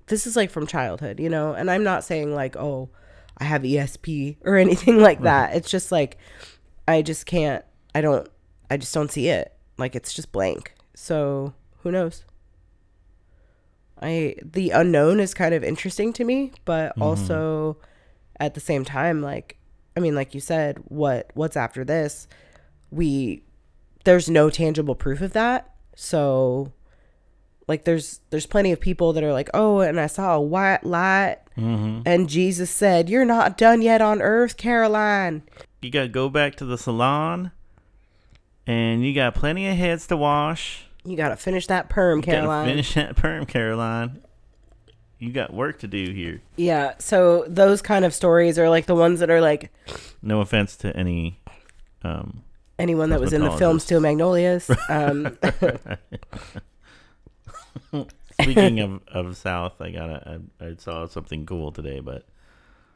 this 0.07 0.27
is 0.27 0.35
like 0.35 0.49
from 0.51 0.67
childhood, 0.67 1.19
you 1.19 1.29
know, 1.29 1.53
and 1.53 1.69
I'm 1.71 1.83
not 1.83 2.03
saying 2.03 2.33
like, 2.35 2.55
oh, 2.55 2.89
I 3.37 3.45
have 3.45 3.63
ESP 3.63 4.37
or 4.43 4.55
anything 4.57 4.99
like 4.99 5.17
mm-hmm. 5.17 5.25
that. 5.25 5.55
It's 5.55 5.69
just 5.69 5.91
like 5.91 6.17
I 6.87 7.01
just 7.01 7.25
can't 7.25 7.63
I 7.95 8.01
don't 8.01 8.27
I 8.69 8.77
just 8.77 8.93
don't 8.93 9.11
see 9.11 9.27
it. 9.27 9.53
Like 9.77 9.95
it's 9.95 10.13
just 10.13 10.31
blank. 10.31 10.73
So, 10.95 11.53
who 11.81 11.91
knows? 11.91 12.23
I 14.01 14.35
the 14.43 14.71
unknown 14.71 15.19
is 15.19 15.33
kind 15.33 15.53
of 15.53 15.63
interesting 15.63 16.13
to 16.13 16.23
me, 16.23 16.51
but 16.65 16.91
mm-hmm. 16.91 17.01
also 17.01 17.77
at 18.39 18.53
the 18.53 18.59
same 18.59 18.83
time 18.83 19.21
like 19.21 19.57
I 19.95 19.99
mean 19.99 20.15
like 20.15 20.33
you 20.33 20.39
said, 20.39 20.79
what 20.85 21.31
what's 21.33 21.57
after 21.57 21.83
this? 21.83 22.27
We 22.91 23.43
there's 24.03 24.29
no 24.29 24.49
tangible 24.49 24.95
proof 24.95 25.21
of 25.21 25.33
that. 25.33 25.73
So 25.95 26.73
like 27.67 27.85
there's 27.85 28.19
there's 28.29 28.45
plenty 28.45 28.71
of 28.71 28.79
people 28.79 29.13
that 29.13 29.23
are 29.23 29.33
like, 29.33 29.49
"Oh, 29.53 29.79
and 29.79 29.99
I 29.99 30.07
saw 30.07 30.35
a 30.35 30.41
white 30.41 30.83
light 30.83 31.37
hmm 31.55 32.01
and 32.05 32.29
Jesus 32.29 32.69
said, 32.71 33.09
"You're 33.09 33.25
not 33.25 33.57
done 33.57 33.81
yet 33.81 34.01
on 34.01 34.21
earth, 34.21 34.57
Caroline." 34.57 35.43
you 35.81 35.89
gotta 35.91 36.07
go 36.07 36.29
back 36.29 36.55
to 36.55 36.65
the 36.65 36.77
salon 36.77 37.51
and 38.65 39.05
you 39.05 39.13
got 39.13 39.35
plenty 39.35 39.67
of 39.67 39.75
heads 39.75 40.07
to 40.07 40.15
wash 40.15 40.85
You 41.03 41.17
got 41.17 41.29
to 41.29 41.35
finish 41.35 41.67
that 41.67 41.89
perm, 41.89 42.19
You 42.19 42.23
Caroline. 42.23 42.67
finish 42.67 42.93
that 42.93 43.15
perm 43.17 43.45
caroline 43.45 44.21
you 45.19 45.31
got 45.31 45.53
work 45.53 45.79
to 45.79 45.87
do 45.87 46.11
here 46.11 46.41
Yeah, 46.55 46.93
so 46.99 47.43
those 47.47 47.81
kind 47.81 48.05
of 48.05 48.13
stories 48.13 48.57
are 48.57 48.69
like 48.69 48.85
the 48.85 48.95
ones 48.95 49.19
that 49.19 49.29
are 49.29 49.41
like 49.41 49.71
no 50.21 50.39
offense 50.41 50.77
to 50.77 50.95
any 50.95 51.39
um 52.03 52.43
anyone 52.79 53.09
that 53.11 53.19
was 53.19 53.33
in 53.33 53.43
the 53.43 53.51
film. 53.51 53.79
Steel 53.79 53.99
Magnolias. 53.99 54.69
Um, 54.89 55.37
speaking 58.41 58.79
of, 58.79 59.01
of 59.07 59.37
south 59.37 59.79
i 59.81 59.89
got 59.91 60.09
a 60.09 60.41
I, 60.59 60.65
I 60.65 60.75
saw 60.77 61.05
something 61.07 61.45
cool 61.45 61.71
today 61.71 61.99
but 61.99 62.25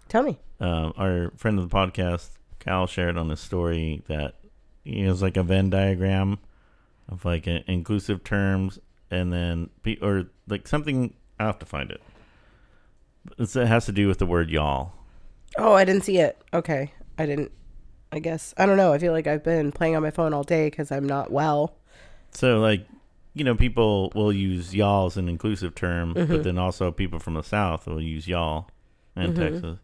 tell 0.10 0.24
me. 0.24 0.38
um 0.60 0.94
our 0.98 1.32
friend 1.38 1.60
of 1.60 1.70
the 1.70 1.76
podcast 1.76 2.30
cal 2.60 2.88
shared 2.88 3.18
on 3.18 3.30
his 3.30 3.40
story 3.40 4.04
that 4.08 4.36
he 4.84 5.02
has 5.02 5.22
like 5.22 5.38
a 5.38 5.44
venn 5.44 5.70
diagram 5.70 6.40
of 7.10 7.24
like 7.26 7.48
a, 7.48 7.64
inclusive 7.70 8.24
terms 8.24 8.80
and 9.12 9.32
then 9.32 9.70
or 10.02 10.26
like 10.48 10.68
something 10.68 11.14
i 11.40 11.46
have 11.46 11.60
to 11.60 11.66
find 11.66 11.92
it 11.92 12.02
it's, 13.38 13.56
it 13.56 13.68
has 13.68 13.86
to 13.86 13.92
do 13.92 14.08
with 14.08 14.18
the 14.20 14.26
word 14.26 14.50
y'all 14.50 14.94
Oh, 15.58 15.74
I 15.74 15.86
didn't 15.86 16.04
see 16.04 16.18
it. 16.18 16.40
Okay, 16.54 16.92
I 17.18 17.26
didn't. 17.26 17.52
I 18.12 18.20
guess 18.20 18.54
I 18.58 18.66
don't 18.66 18.78
know. 18.78 18.94
I 18.94 19.00
feel 19.00 19.12
like 19.14 19.28
I've 19.28 19.44
been 19.44 19.72
playing 19.72 19.96
on 19.96 20.04
my 20.04 20.12
phone 20.12 20.34
all 20.34 20.44
day 20.44 20.70
because 20.70 20.92
I'm 20.92 21.06
not 21.06 21.32
well. 21.32 21.76
So 22.32 22.60
like, 22.60 22.86
you 23.38 23.44
know, 23.44 23.56
people 23.56 24.12
will 24.16 24.34
use 24.34 24.74
y'all 24.76 25.08
as 25.08 25.18
an 25.18 25.30
inclusive 25.30 25.76
term, 25.76 26.14
Mm-hmm. 26.14 26.32
but 26.32 26.44
then 26.44 26.58
also 26.58 26.92
people 26.92 27.20
from 27.20 27.34
the 27.36 27.44
south 27.44 27.86
will 27.88 28.02
use 28.02 28.28
y'all 28.28 28.70
and 29.16 29.34
Mm-hmm. 29.34 29.42
Texas. 29.54 29.80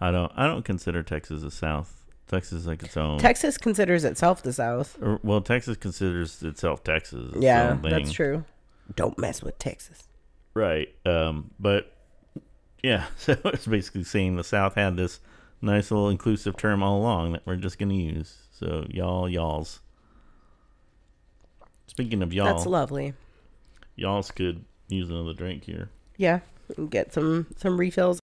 I 0.00 0.10
don't 0.10 0.32
I 0.36 0.46
don't 0.46 0.64
consider 0.64 1.02
Texas 1.02 1.42
the 1.42 1.50
south. 1.50 1.94
Texas 2.28 2.60
is 2.60 2.66
like 2.66 2.82
its 2.82 2.96
own. 2.96 3.18
Texas 3.18 3.56
considers 3.56 4.04
itself 4.04 4.42
the 4.42 4.52
South. 4.52 4.98
or- 5.00 5.18
well, 5.22 5.40
Texas 5.40 5.76
considers 5.78 6.42
itself 6.42 6.84
Texas. 6.84 7.32
its 7.34 7.42
Yeah, 7.42 7.78
that's 7.82 8.12
true. 8.12 8.44
Don't 8.94 9.18
mess 9.18 9.42
with 9.42 9.58
Texas. 9.58 10.02
Right. 10.54 10.94
Um, 11.06 11.50
but 11.58 11.90
yeah, 12.82 13.06
so 13.16 13.34
it's 13.46 13.66
basically 13.66 14.04
saying 14.04 14.36
the 14.36 14.44
South 14.44 14.74
had 14.74 14.96
this 14.96 15.20
nice 15.62 15.90
little 15.90 16.08
inclusive 16.10 16.56
term 16.56 16.82
all 16.82 16.98
along 16.98 17.32
that 17.32 17.42
we're 17.46 17.56
just 17.56 17.78
gonna 17.78 17.94
use. 17.94 18.36
So 18.52 18.86
y'all, 18.90 19.28
y'alls. 19.28 19.80
Speaking 21.88 22.22
of 22.22 22.32
y'all, 22.32 22.46
That's 22.46 22.66
lovely. 22.66 23.14
y'all's 23.96 24.30
could 24.30 24.64
use 24.88 25.08
another 25.10 25.32
drink 25.34 25.64
here. 25.64 25.88
Yeah, 26.16 26.40
get 26.90 27.12
some 27.12 27.46
some 27.56 27.78
refills. 27.78 28.20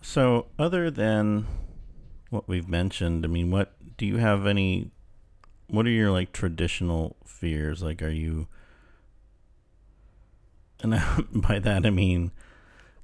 So, 0.00 0.46
other 0.58 0.90
than 0.90 1.46
what 2.30 2.48
we've 2.48 2.68
mentioned, 2.68 3.24
I 3.24 3.28
mean, 3.28 3.50
what 3.50 3.74
do 3.98 4.06
you 4.06 4.16
have 4.16 4.46
any? 4.46 4.90
What 5.68 5.86
are 5.86 5.90
your 5.90 6.12
like 6.12 6.32
traditional 6.32 7.16
fears? 7.26 7.82
Like, 7.82 8.00
are 8.00 8.08
you? 8.08 8.46
And 10.82 11.02
by 11.32 11.58
that 11.58 11.84
I 11.84 11.90
mean 11.90 12.30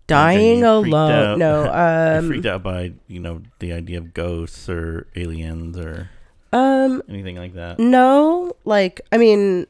Dying 0.06 0.64
Are 0.64 0.76
you 0.78 0.82
freaked 0.82 0.92
alone. 0.94 1.10
out? 1.12 1.38
No, 1.38 2.18
um, 2.18 2.26
freaked 2.28 2.46
out 2.46 2.62
by 2.62 2.92
you 3.06 3.20
know 3.20 3.42
the 3.60 3.72
idea 3.72 3.98
of 3.98 4.12
ghosts 4.14 4.68
or 4.68 5.06
aliens 5.16 5.78
or 5.78 6.10
um, 6.52 7.02
anything 7.08 7.36
like 7.36 7.54
that. 7.54 7.78
no. 7.78 8.52
Like, 8.64 9.00
I 9.10 9.16
mean, 9.18 9.66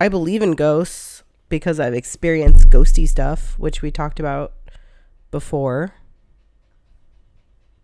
I 0.00 0.08
believe 0.08 0.42
in 0.42 0.52
ghosts 0.52 1.22
because 1.48 1.78
I've 1.78 1.94
experienced 1.94 2.70
ghosty 2.70 3.06
stuff, 3.06 3.58
which 3.58 3.82
we 3.82 3.90
talked 3.90 4.18
about 4.18 4.52
before. 5.30 5.92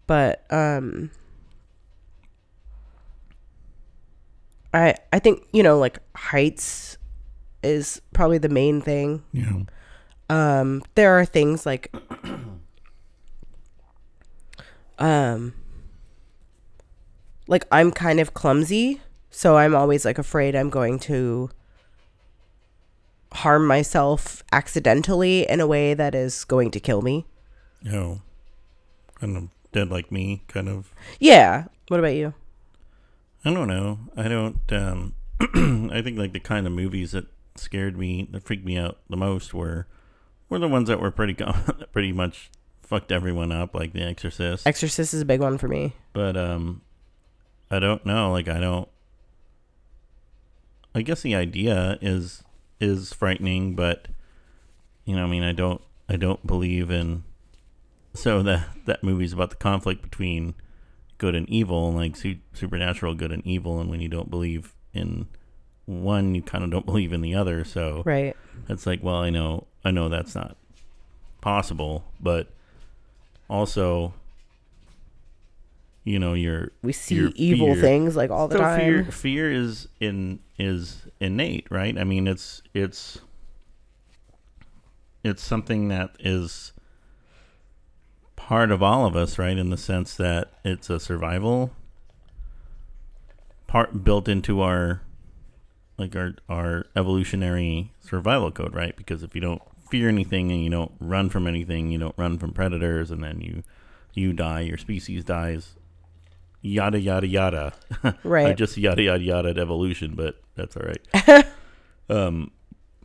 But 0.06 0.44
um, 0.50 1.10
I 4.72 4.94
I 5.12 5.18
think 5.18 5.44
you 5.52 5.62
know 5.62 5.78
like 5.78 5.98
heights 6.16 6.96
is 7.62 8.00
probably 8.12 8.38
the 8.38 8.48
main 8.48 8.80
thing. 8.80 9.22
Yeah. 9.32 9.62
Um 10.28 10.82
there 10.94 11.18
are 11.18 11.24
things 11.24 11.64
like 11.64 11.92
um 14.98 15.54
like 17.46 17.66
I'm 17.72 17.90
kind 17.90 18.20
of 18.20 18.34
clumsy, 18.34 19.00
so 19.30 19.56
I'm 19.56 19.74
always 19.74 20.04
like 20.04 20.18
afraid 20.18 20.54
I'm 20.54 20.70
going 20.70 20.98
to 21.00 21.50
harm 23.32 23.66
myself 23.66 24.42
accidentally 24.52 25.48
in 25.48 25.60
a 25.60 25.66
way 25.66 25.94
that 25.94 26.14
is 26.14 26.44
going 26.44 26.70
to 26.72 26.80
kill 26.80 27.02
me. 27.02 27.26
Oh, 27.90 28.20
kind 29.18 29.36
of 29.36 29.48
dead 29.72 29.90
like 29.90 30.12
me, 30.12 30.42
kind 30.48 30.68
of. 30.68 30.92
Yeah. 31.18 31.64
What 31.88 32.00
about 32.00 32.14
you? 32.14 32.34
I 33.44 33.52
don't 33.54 33.68
know. 33.68 33.98
I 34.16 34.28
don't. 34.28 34.60
Um, 34.70 35.14
I 35.92 36.02
think 36.02 36.18
like 36.18 36.32
the 36.32 36.40
kind 36.40 36.66
of 36.66 36.72
movies 36.72 37.12
that 37.12 37.26
scared 37.56 37.96
me, 37.96 38.28
that 38.32 38.42
freaked 38.42 38.64
me 38.64 38.76
out 38.76 38.98
the 39.08 39.16
most, 39.16 39.54
were 39.54 39.86
were 40.48 40.58
the 40.58 40.68
ones 40.68 40.88
that 40.88 41.00
were 41.00 41.10
pretty 41.10 41.34
pretty 41.92 42.12
much 42.12 42.50
fucked 42.82 43.12
everyone 43.12 43.52
up, 43.52 43.74
like 43.74 43.92
The 43.92 44.02
Exorcist. 44.02 44.66
Exorcist 44.66 45.12
is 45.14 45.20
a 45.20 45.24
big 45.26 45.40
one 45.40 45.58
for 45.58 45.68
me. 45.68 45.92
But 46.12 46.36
um, 46.36 46.80
I 47.70 47.78
don't 47.78 48.04
know. 48.06 48.30
Like 48.32 48.48
I 48.48 48.58
don't. 48.60 48.88
I 50.94 51.02
guess 51.02 51.22
the 51.22 51.34
idea 51.34 51.98
is 52.00 52.42
is 52.80 53.12
frightening, 53.12 53.74
but 53.74 54.08
you 55.04 55.16
know, 55.16 55.24
I 55.24 55.26
mean, 55.28 55.42
I 55.42 55.52
don't, 55.52 55.80
I 56.08 56.16
don't 56.16 56.46
believe 56.46 56.90
in. 56.90 57.24
So 58.14 58.42
that 58.42 58.68
that 58.86 59.04
movie's 59.04 59.32
about 59.32 59.50
the 59.50 59.56
conflict 59.56 60.02
between 60.02 60.54
good 61.18 61.34
and 61.34 61.48
evil, 61.48 61.92
like 61.92 62.16
su- 62.16 62.38
supernatural 62.52 63.14
good 63.14 63.32
and 63.32 63.46
evil, 63.46 63.80
and 63.80 63.90
when 63.90 64.00
you 64.00 64.08
don't 64.08 64.30
believe 64.30 64.74
in 64.92 65.28
one, 65.84 66.34
you 66.34 66.42
kind 66.42 66.64
of 66.64 66.70
don't 66.70 66.86
believe 66.86 67.12
in 67.12 67.20
the 67.20 67.34
other. 67.34 67.64
So 67.64 68.02
Right. 68.04 68.36
it's 68.68 68.86
like, 68.86 69.02
well, 69.02 69.16
I 69.16 69.30
know, 69.30 69.66
I 69.88 69.90
know 69.90 70.10
that's 70.10 70.34
not 70.34 70.54
possible, 71.40 72.04
but 72.20 72.48
also, 73.48 74.12
you 76.04 76.18
know, 76.18 76.34
you're 76.34 76.72
We 76.82 76.92
see 76.92 77.14
your 77.14 77.30
evil 77.36 77.72
fear- 77.72 77.82
things 77.82 78.14
like 78.16 78.30
all 78.30 78.48
the 78.48 78.56
so 78.56 78.60
time. 78.60 78.78
fear 78.78 79.04
fear 79.04 79.50
is 79.50 79.88
in 79.98 80.40
is 80.58 81.06
innate, 81.20 81.66
right? 81.70 81.96
I 81.96 82.04
mean, 82.04 82.26
it's 82.28 82.60
it's 82.74 83.20
it's 85.24 85.42
something 85.42 85.88
that 85.88 86.10
is 86.20 86.72
part 88.36 88.70
of 88.70 88.82
all 88.82 89.06
of 89.06 89.16
us, 89.16 89.38
right? 89.38 89.56
In 89.56 89.70
the 89.70 89.78
sense 89.78 90.14
that 90.16 90.52
it's 90.66 90.90
a 90.90 91.00
survival 91.00 91.72
part 93.66 94.04
built 94.04 94.28
into 94.28 94.60
our 94.60 95.00
like 95.96 96.14
our 96.14 96.34
our 96.48 96.84
evolutionary 96.94 97.90
survival 98.00 98.50
code, 98.50 98.74
right? 98.74 98.94
Because 98.96 99.22
if 99.22 99.34
you 99.34 99.40
don't 99.40 99.62
fear 99.90 100.08
anything 100.08 100.50
and 100.52 100.62
you 100.62 100.70
don't 100.70 100.92
run 101.00 101.28
from 101.28 101.46
anything, 101.46 101.90
you 101.90 101.98
don't 101.98 102.16
run 102.16 102.38
from 102.38 102.52
predators, 102.52 103.10
and 103.10 103.22
then 103.22 103.40
you 103.40 103.62
you 104.14 104.32
die, 104.32 104.60
your 104.60 104.78
species 104.78 105.24
dies, 105.24 105.76
yada 106.60 106.98
yada 106.98 107.26
yada. 107.26 107.72
Right. 108.24 108.48
I 108.48 108.52
just 108.52 108.76
yada 108.76 109.02
yada 109.02 109.22
yada 109.22 109.50
at 109.50 109.58
evolution, 109.58 110.14
but 110.14 110.40
that's 110.54 110.76
all 110.76 110.84
right. 110.84 111.46
um, 112.10 112.50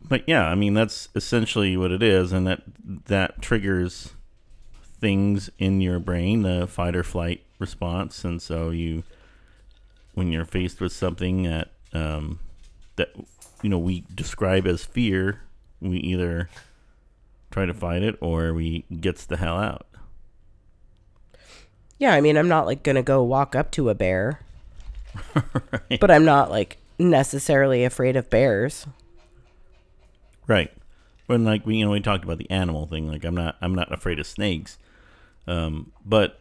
but 0.02 0.28
yeah, 0.28 0.48
I 0.48 0.56
mean 0.56 0.74
that's 0.74 1.10
essentially 1.16 1.78
what 1.78 1.92
it 1.92 2.04
is, 2.04 2.32
and 2.32 2.46
that 2.48 2.62
that 3.06 3.42
triggers 3.42 4.14
things 5.00 5.50
in 5.58 5.82
your 5.82 6.00
brain, 6.00 6.44
the 6.44 6.68
fight 6.68 6.96
or 6.96 7.04
flight 7.04 7.44
response, 7.60 8.24
and 8.24 8.42
so 8.42 8.70
you, 8.70 9.04
when 10.14 10.32
you're 10.32 10.46
faced 10.46 10.82
with 10.82 10.92
something 10.92 11.44
that 11.44 11.72
um, 11.94 12.40
that 12.96 13.14
you 13.62 13.70
know 13.70 13.80
we 13.80 14.04
describe 14.14 14.68
as 14.68 14.84
fear, 14.84 15.42
we 15.82 15.98
either 15.98 16.50
try 17.54 17.66
to 17.68 17.74
fight 17.74 18.02
it 18.02 18.18
or 18.20 18.54
we 18.54 18.84
gets 19.00 19.26
the 19.26 19.38
hell 19.38 19.58
out. 19.58 19.86
Yeah, 22.00 22.14
I 22.14 22.22
mean, 22.22 22.36
I'm 22.36 22.50
not 22.50 22.66
like 22.66 22.84
going 22.84 22.96
to 22.96 23.04
go 23.04 23.24
walk 23.24 23.56
up 23.56 23.72
to 23.72 23.90
a 23.90 23.96
bear. 23.96 24.42
But 26.00 26.10
I'm 26.10 26.26
not 26.26 26.50
like 26.50 26.78
necessarily 26.98 27.84
afraid 27.84 28.16
of 28.16 28.30
bears. 28.32 28.88
Right. 30.48 30.72
When 31.28 31.46
like 31.46 31.66
we 31.66 31.78
you 31.78 31.86
know 31.86 31.92
we 31.92 32.00
talked 32.00 32.24
about 32.24 32.40
the 32.40 32.50
animal 32.50 32.88
thing, 32.88 33.08
like 33.08 33.24
I'm 33.24 33.36
not 33.36 33.56
I'm 33.62 33.76
not 33.76 33.94
afraid 33.94 34.20
of 34.20 34.26
snakes. 34.26 34.80
Um, 35.46 35.92
but 36.04 36.40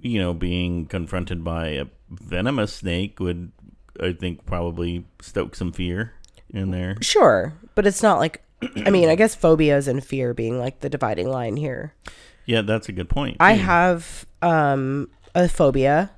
you 0.00 0.18
know, 0.18 0.32
being 0.32 0.86
confronted 0.86 1.44
by 1.44 1.68
a 1.68 1.86
venomous 2.08 2.72
snake 2.72 3.20
would 3.20 3.52
I 4.00 4.12
think 4.12 4.46
probably 4.46 5.04
stoke 5.20 5.54
some 5.54 5.72
fear 5.72 6.14
in 6.48 6.70
there. 6.70 6.96
Sure, 7.02 7.52
but 7.74 7.86
it's 7.86 8.02
not 8.02 8.18
like 8.18 8.42
I 8.60 8.90
mean, 8.90 9.08
I 9.08 9.14
guess 9.14 9.34
phobias 9.34 9.86
and 9.86 10.04
fear 10.04 10.34
being 10.34 10.58
like 10.58 10.80
the 10.80 10.88
dividing 10.88 11.30
line 11.30 11.56
here. 11.56 11.94
Yeah, 12.44 12.62
that's 12.62 12.88
a 12.88 12.92
good 12.92 13.08
point. 13.08 13.36
I 13.40 13.54
too. 13.54 13.62
have 13.62 14.26
um 14.42 15.10
a 15.34 15.48
phobia, 15.48 16.10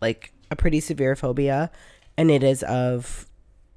like 0.00 0.32
a 0.50 0.56
pretty 0.56 0.80
severe 0.80 1.16
phobia, 1.16 1.70
and 2.16 2.30
it 2.30 2.42
is 2.42 2.62
of 2.62 3.26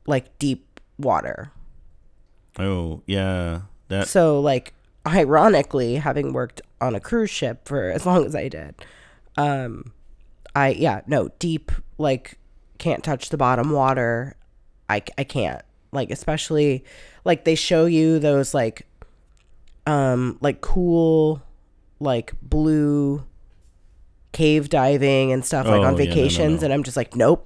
like 0.06 0.38
deep 0.39 0.80
water. 0.97 1.52
Oh, 2.58 3.02
yeah. 3.06 3.62
That 3.89 4.08
So 4.08 4.39
like 4.39 4.74
ironically, 5.06 5.95
having 5.95 6.32
worked 6.32 6.62
on 6.80 6.95
a 6.95 7.00
cruise 7.00 7.30
ship 7.30 7.68
for 7.68 7.89
as 7.89 8.06
long 8.06 8.26
as 8.26 8.36
I 8.36 8.47
did, 8.47 8.76
um 9.36 9.91
I 10.56 10.70
yeah, 10.70 11.02
no, 11.08 11.30
deep 11.39 11.72
like 11.97 12.38
can't 12.78 13.04
touch 13.04 13.30
the 13.30 13.38
bottom 13.38 13.72
water. 13.72 14.36
I 14.89 15.02
I 15.18 15.24
can't. 15.24 15.64
Like 15.92 16.12
especially 16.12 16.84
like 17.26 17.46
they 17.46 17.56
show 17.56 17.86
you 17.86 18.20
those 18.20 18.54
like 18.54 18.86
um 19.88 20.38
like 20.42 20.62
cool 20.62 21.42
like 22.00 22.34
blue 22.42 23.24
cave 24.32 24.70
diving 24.70 25.32
and 25.32 25.44
stuff 25.44 25.66
like 25.66 25.82
Oh, 25.82 25.84
on 25.84 25.84
yeah, 25.84 25.90
no, 25.92 25.98
no, 25.98 25.98
vacations 26.06 26.62
no. 26.62 26.66
and 26.66 26.74
I'm 26.74 26.84
just 26.84 26.98
like 26.98 27.16
nope. 27.16 27.46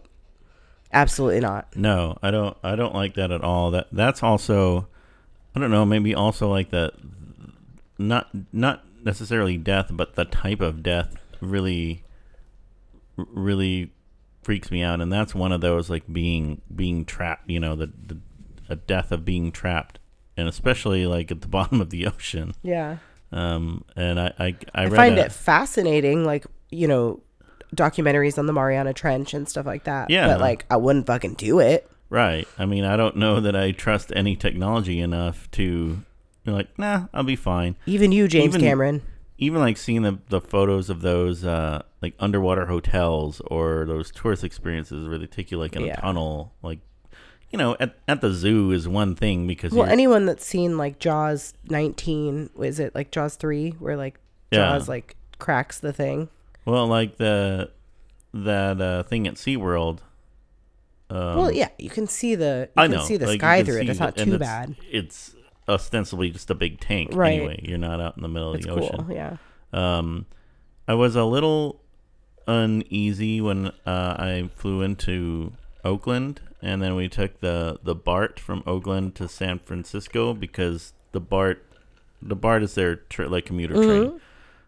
Absolutely 0.91 1.39
not. 1.39 1.76
No, 1.76 2.20
I 2.22 2.30
don't. 2.30 2.56
I 2.64 2.76
don't 2.76 2.94
like 2.94 3.16
that 3.16 3.32
at 3.32 3.44
all. 3.44 3.72
That 3.72 3.88
that's 3.91 4.22
also, 4.22 4.88
I 5.56 5.60
don't 5.60 5.72
know. 5.72 5.86
Maybe 5.88 6.14
also 6.14 6.48
like 6.52 6.70
the, 6.70 6.91
not 7.98 8.30
not 8.54 8.84
necessarily 9.04 9.58
death, 9.58 9.88
but 9.89 10.14
the 10.14 10.26
type 10.26 10.62
of 10.62 10.84
death 10.84 11.16
really, 11.41 12.04
really 13.18 13.91
freaks 14.44 14.70
me 14.70 14.84
out. 14.84 15.02
And 15.02 15.12
that's 15.12 15.34
one 15.34 15.52
of 15.52 15.62
those 15.62 15.89
like 15.89 16.04
being 16.14 16.62
being 16.76 17.06
trapped. 17.06 17.50
You 17.50 17.60
know, 17.60 17.76
the 17.76 17.88
the 17.88 18.20
a 18.70 18.76
death 18.76 19.11
of 19.11 19.24
being 19.26 19.51
trapped, 19.51 19.99
and 20.38 20.47
especially 20.47 21.05
like 21.05 21.32
at 21.32 21.41
the 21.41 21.47
bottom 21.59 21.82
of 21.82 21.89
the 21.89 22.05
ocean. 22.07 22.53
Yeah. 22.64 22.97
Um, 23.32 23.84
and 23.95 24.20
I 24.20 24.34
I, 24.39 24.55
I, 24.76 24.84
I 24.86 24.89
find 24.89 25.18
a- 25.18 25.26
it 25.26 25.32
fascinating, 25.32 26.24
like 26.26 26.45
you 26.70 26.88
know, 26.88 27.22
documentaries 27.76 28.38
on 28.38 28.45
the 28.45 28.53
Mariana 28.53 28.93
Trench 28.93 29.34
and 29.34 29.47
stuff 29.47 29.66
like 29.66 29.84
that. 29.86 30.09
Yeah. 30.09 30.28
but 30.28 30.39
like 30.39 30.66
I 30.70 30.78
wouldn't 30.78 31.07
fucking 31.07 31.36
do 31.36 31.59
it. 31.59 31.89
Right. 32.09 32.47
I 32.59 32.66
mean, 32.68 32.84
I 32.86 32.95
don't 32.95 33.16
know 33.18 33.39
that 33.39 33.55
I 33.55 33.72
trust 33.72 34.11
any 34.16 34.36
technology 34.36 34.99
enough 34.99 35.49
to 35.51 36.03
be 36.43 36.51
like, 36.51 36.78
nah, 36.78 37.07
I'll 37.14 37.24
be 37.24 37.36
fine. 37.36 37.76
Even 37.88 38.11
you, 38.11 38.28
James 38.28 38.53
Even- 38.55 38.61
Cameron. 38.61 39.01
Even 39.39 39.61
like 39.61 39.78
seeing 39.78 40.03
the, 40.03 40.20
the 40.30 40.39
photos 40.39 40.89
of 40.91 41.01
those 41.01 41.43
uh, 41.43 41.82
like 42.03 42.14
underwater 42.20 42.68
hotels 42.68 43.41
or 43.47 43.84
those 43.88 44.11
tourist 44.11 44.43
experiences 44.43 45.07
where 45.07 45.18
they 45.18 45.26
take 45.26 45.49
you 45.49 45.57
like 45.57 45.76
in 45.76 45.86
Yeah. 45.86 45.93
a 45.97 46.01
tunnel, 46.01 46.53
like 46.61 46.80
you 47.54 47.58
know, 47.60 47.78
at 47.80 47.95
at 48.10 48.20
the 48.20 48.32
zoo 48.32 48.72
is 48.72 48.88
one 48.88 49.16
thing 49.16 49.47
because 49.47 49.72
Well, 49.72 49.88
anyone 49.88 50.26
that's 50.26 50.45
seen 50.45 50.78
like 50.78 50.99
Jaws 50.99 51.54
19, 51.70 52.49
is 52.60 52.80
it 52.80 52.93
like 52.95 53.12
Jaws 53.12 53.36
3, 53.36 53.72
where 53.80 53.95
like 53.95 54.20
Yeah. 54.51 54.70
Jaws 54.70 54.89
like 54.89 55.16
cracks 55.39 55.80
the 55.80 55.93
thing? 55.93 56.28
well, 56.66 56.88
like 56.88 57.18
the 57.18 57.70
that 58.34 58.82
uh, 58.82 59.04
thing 59.04 59.28
at 59.28 59.36
SeaWorld. 59.36 59.99
Um, 61.10 61.38
well, 61.38 61.51
yeah, 61.51 61.70
you 61.78 61.89
can 61.91 62.08
see 62.08 62.34
the 62.34 62.70
you 62.76 62.82
I 62.82 62.88
can 62.88 62.97
know. 62.97 63.04
see 63.04 63.18
the 63.18 63.28
like, 63.28 63.39
sky 63.39 63.64
through 63.64 63.82
it. 63.82 63.89
It's 63.89 63.99
not 63.99 64.18
too 64.18 64.34
it's- 64.36 64.39
bad. 64.39 64.76
It's 64.91 65.36
ostensibly 65.70 66.32
just 66.32 66.49
a 66.49 66.56
big 66.56 66.80
tank 66.80 67.12
Right. 67.14 67.34
anyway. 67.39 67.60
You're 67.64 67.78
not 67.78 68.01
out 68.01 68.18
in 68.18 68.24
the 68.24 68.28
middle 68.30 68.49
of 68.49 68.56
It's 68.56 68.66
the 68.66 68.74
cool. 68.76 68.89
ocean. 68.99 69.12
Yeah. 69.12 69.38
Um, 69.72 70.26
I 70.88 70.95
was 70.95 71.16
a 71.16 71.24
little 71.24 71.82
uneasy 72.47 73.39
when 73.41 73.68
uh, 73.68 73.72
I 73.86 74.49
flew 74.56 74.82
into 74.82 75.54
Oakland, 75.86 76.41
and 76.64 76.82
then 76.82 76.95
we 76.95 77.07
took 77.09 77.39
the 77.41 77.80
the 77.84 77.93
BART 77.93 78.39
from 78.39 78.64
Oakland 78.66 79.14
to 79.16 79.28
San 79.28 79.59
Francisco 79.59 80.34
because 80.34 80.93
the 81.11 81.20
BART, 81.20 81.64
the 82.22 82.36
BART 82.36 82.64
is 82.64 82.74
their 82.74 82.95
tr- 82.95 83.26
like 83.26 83.45
commuter 83.45 83.76
train, 83.76 84.22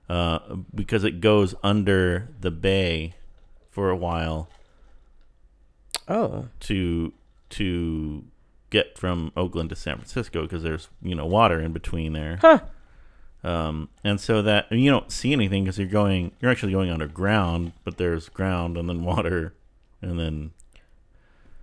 uh, 0.10 0.40
because 0.76 1.04
it 1.04 1.22
goes 1.22 1.56
under 1.64 2.28
the 2.42 2.52
bay 2.52 3.16
for 3.72 3.90
a 3.90 3.96
while 3.96 4.48
Oh, 6.08 6.48
to 6.62 7.14
to 7.50 8.24
get 8.70 8.98
from 8.98 9.32
Oakland 9.36 9.70
to 9.70 9.76
San 9.76 9.96
Francisco 9.96 10.44
because 10.44 10.62
there's 10.64 10.90
you 11.02 11.16
know 11.16 11.26
water 11.26 11.60
in 11.60 11.74
between 11.74 12.14
there. 12.14 12.38
huh. 12.42 12.60
Um, 13.44 13.90
and 14.04 14.20
so 14.20 14.42
that 14.42 14.72
you 14.72 14.90
don't 14.90 15.12
see 15.12 15.32
anything 15.32 15.64
because 15.64 15.78
you're 15.78 15.88
going, 15.88 16.32
you're 16.42 16.50
actually 16.50 16.72
going 16.72 16.90
underground, 16.90 17.74
but 17.84 17.98
there's 17.98 18.28
ground 18.28 18.76
and 18.76 18.90
then 18.90 19.04
water, 19.04 19.54
and 20.02 20.20
then 20.20 20.52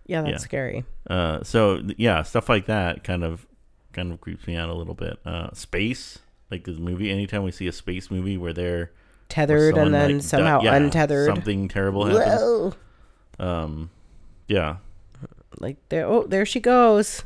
Yeah, 0.07 0.23
that's 0.23 0.33
Yeah. 0.33 0.37
scary. 0.39 0.85
uh, 1.09 1.43
so 1.45 1.81
yeah, 1.97 2.23
stuff 2.23 2.49
like 2.49 2.67
that 2.67 3.05
kind 3.05 3.23
of 3.25 3.47
kind 3.93 4.13
of 4.13 4.21
creeps 4.21 4.47
me 4.47 4.57
out 4.57 4.69
a 4.69 4.75
little 4.75 4.95
bit. 4.95 5.19
Uh, 5.25 5.53
space, 5.53 6.19
like 6.51 6.65
this 6.65 6.79
movie. 6.79 7.11
Anytime 7.11 7.43
we 7.45 7.53
see 7.53 7.67
a 7.69 7.73
space 7.73 8.11
movie 8.11 8.37
where 8.39 8.53
they're 8.53 8.77
where 8.79 8.91
Tethered 9.29 9.77
and 9.79 9.95
then 9.95 10.13
like, 10.15 10.21
di- 10.23 10.27
somehow 10.27 10.61
yeah, 10.63 10.75
untethered. 10.77 11.27
something 11.27 11.69
terrible 11.69 12.05
happens. 12.07 12.41
Whoa. 12.41 12.75
Um, 13.39 13.91
yeah, 14.49 14.77
Like 15.59 15.77
there, 15.89 16.07
oh, 16.07 16.27
there 16.27 16.45
she 16.45 16.61
goes. 16.61 17.23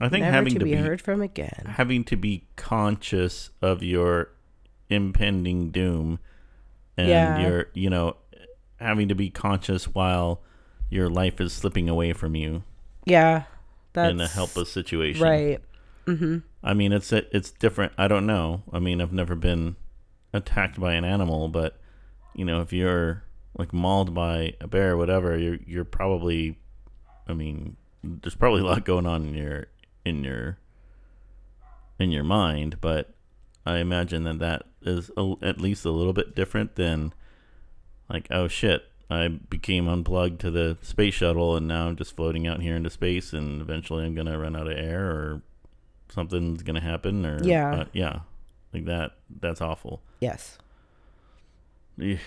I 0.00 0.08
think 0.08 0.22
Never 0.22 0.32
having 0.32 0.52
to 0.54 0.58
to 0.60 0.64
be, 0.64 0.72
be, 0.72 0.76
heard 0.76 1.00
from 1.02 1.20
again. 1.22 1.64
having 1.66 2.04
to 2.04 2.16
be 2.16 2.46
conscious 2.56 3.50
of 3.62 3.82
your 3.82 4.30
impending 4.90 5.70
doom 5.70 6.18
and 6.96 7.08
Yeah. 7.08 7.38
your 7.40 7.66
you 7.74 7.90
know 7.90 8.16
having 8.80 9.08
to 9.08 9.14
be 9.14 9.30
conscious 9.30 9.84
while 9.86 10.42
your 10.94 11.08
life 11.08 11.40
is 11.40 11.52
slipping 11.52 11.88
away 11.88 12.12
from 12.12 12.36
you 12.36 12.62
Yeah, 13.04 13.44
that's 13.92 14.12
in 14.12 14.20
a 14.20 14.28
helpless 14.28 14.70
situation. 14.70 15.22
Right. 15.22 15.60
Mm-hmm. 16.06 16.38
I 16.62 16.74
mean, 16.74 16.92
it's 16.92 17.12
it's 17.12 17.50
different. 17.50 17.92
I 17.98 18.08
don't 18.08 18.26
know. 18.26 18.62
I 18.72 18.78
mean, 18.78 19.00
I've 19.00 19.12
never 19.12 19.34
been 19.34 19.76
attacked 20.32 20.78
by 20.78 20.94
an 20.94 21.04
animal, 21.04 21.48
but 21.48 21.78
you 22.34 22.44
know, 22.44 22.60
if 22.60 22.72
you're 22.72 23.24
like 23.58 23.72
mauled 23.72 24.14
by 24.14 24.54
a 24.60 24.66
bear 24.66 24.92
or 24.92 24.96
whatever, 24.96 25.36
you're 25.36 25.58
you're 25.66 25.84
probably. 25.84 26.58
I 27.26 27.32
mean, 27.32 27.76
there's 28.02 28.34
probably 28.34 28.60
a 28.60 28.64
lot 28.64 28.84
going 28.84 29.06
on 29.06 29.26
in 29.26 29.34
your 29.34 29.66
in 30.04 30.24
your 30.24 30.58
in 31.98 32.10
your 32.10 32.24
mind, 32.24 32.80
but 32.80 33.14
I 33.64 33.78
imagine 33.78 34.24
that 34.24 34.38
that 34.40 34.62
is 34.82 35.10
a, 35.16 35.34
at 35.42 35.60
least 35.60 35.84
a 35.84 35.90
little 35.90 36.12
bit 36.12 36.34
different 36.34 36.76
than 36.76 37.14
like, 38.08 38.26
oh 38.30 38.48
shit, 38.48 38.84
I 39.10 39.28
became 39.28 39.86
unplugged 39.88 40.40
to 40.42 40.50
the 40.50 40.76
space 40.82 41.14
shuttle 41.14 41.56
and 41.56 41.68
now 41.68 41.88
I'm 41.88 41.96
just 41.96 42.16
floating 42.16 42.46
out 42.46 42.60
here 42.62 42.74
into 42.76 42.90
space 42.90 43.32
and 43.32 43.60
eventually 43.60 44.04
I'm 44.04 44.14
gonna 44.14 44.38
run 44.38 44.56
out 44.56 44.66
of 44.66 44.76
air 44.76 45.04
or 45.10 45.42
something's 46.08 46.62
gonna 46.62 46.80
happen 46.80 47.24
or 47.26 47.42
Yeah. 47.44 47.74
uh, 47.74 47.84
yeah, 47.92 48.20
like 48.72 48.86
that. 48.86 49.12
That's 49.40 49.60
awful. 49.60 50.00
Yes. 50.20 50.58
Eesh. 51.98 52.18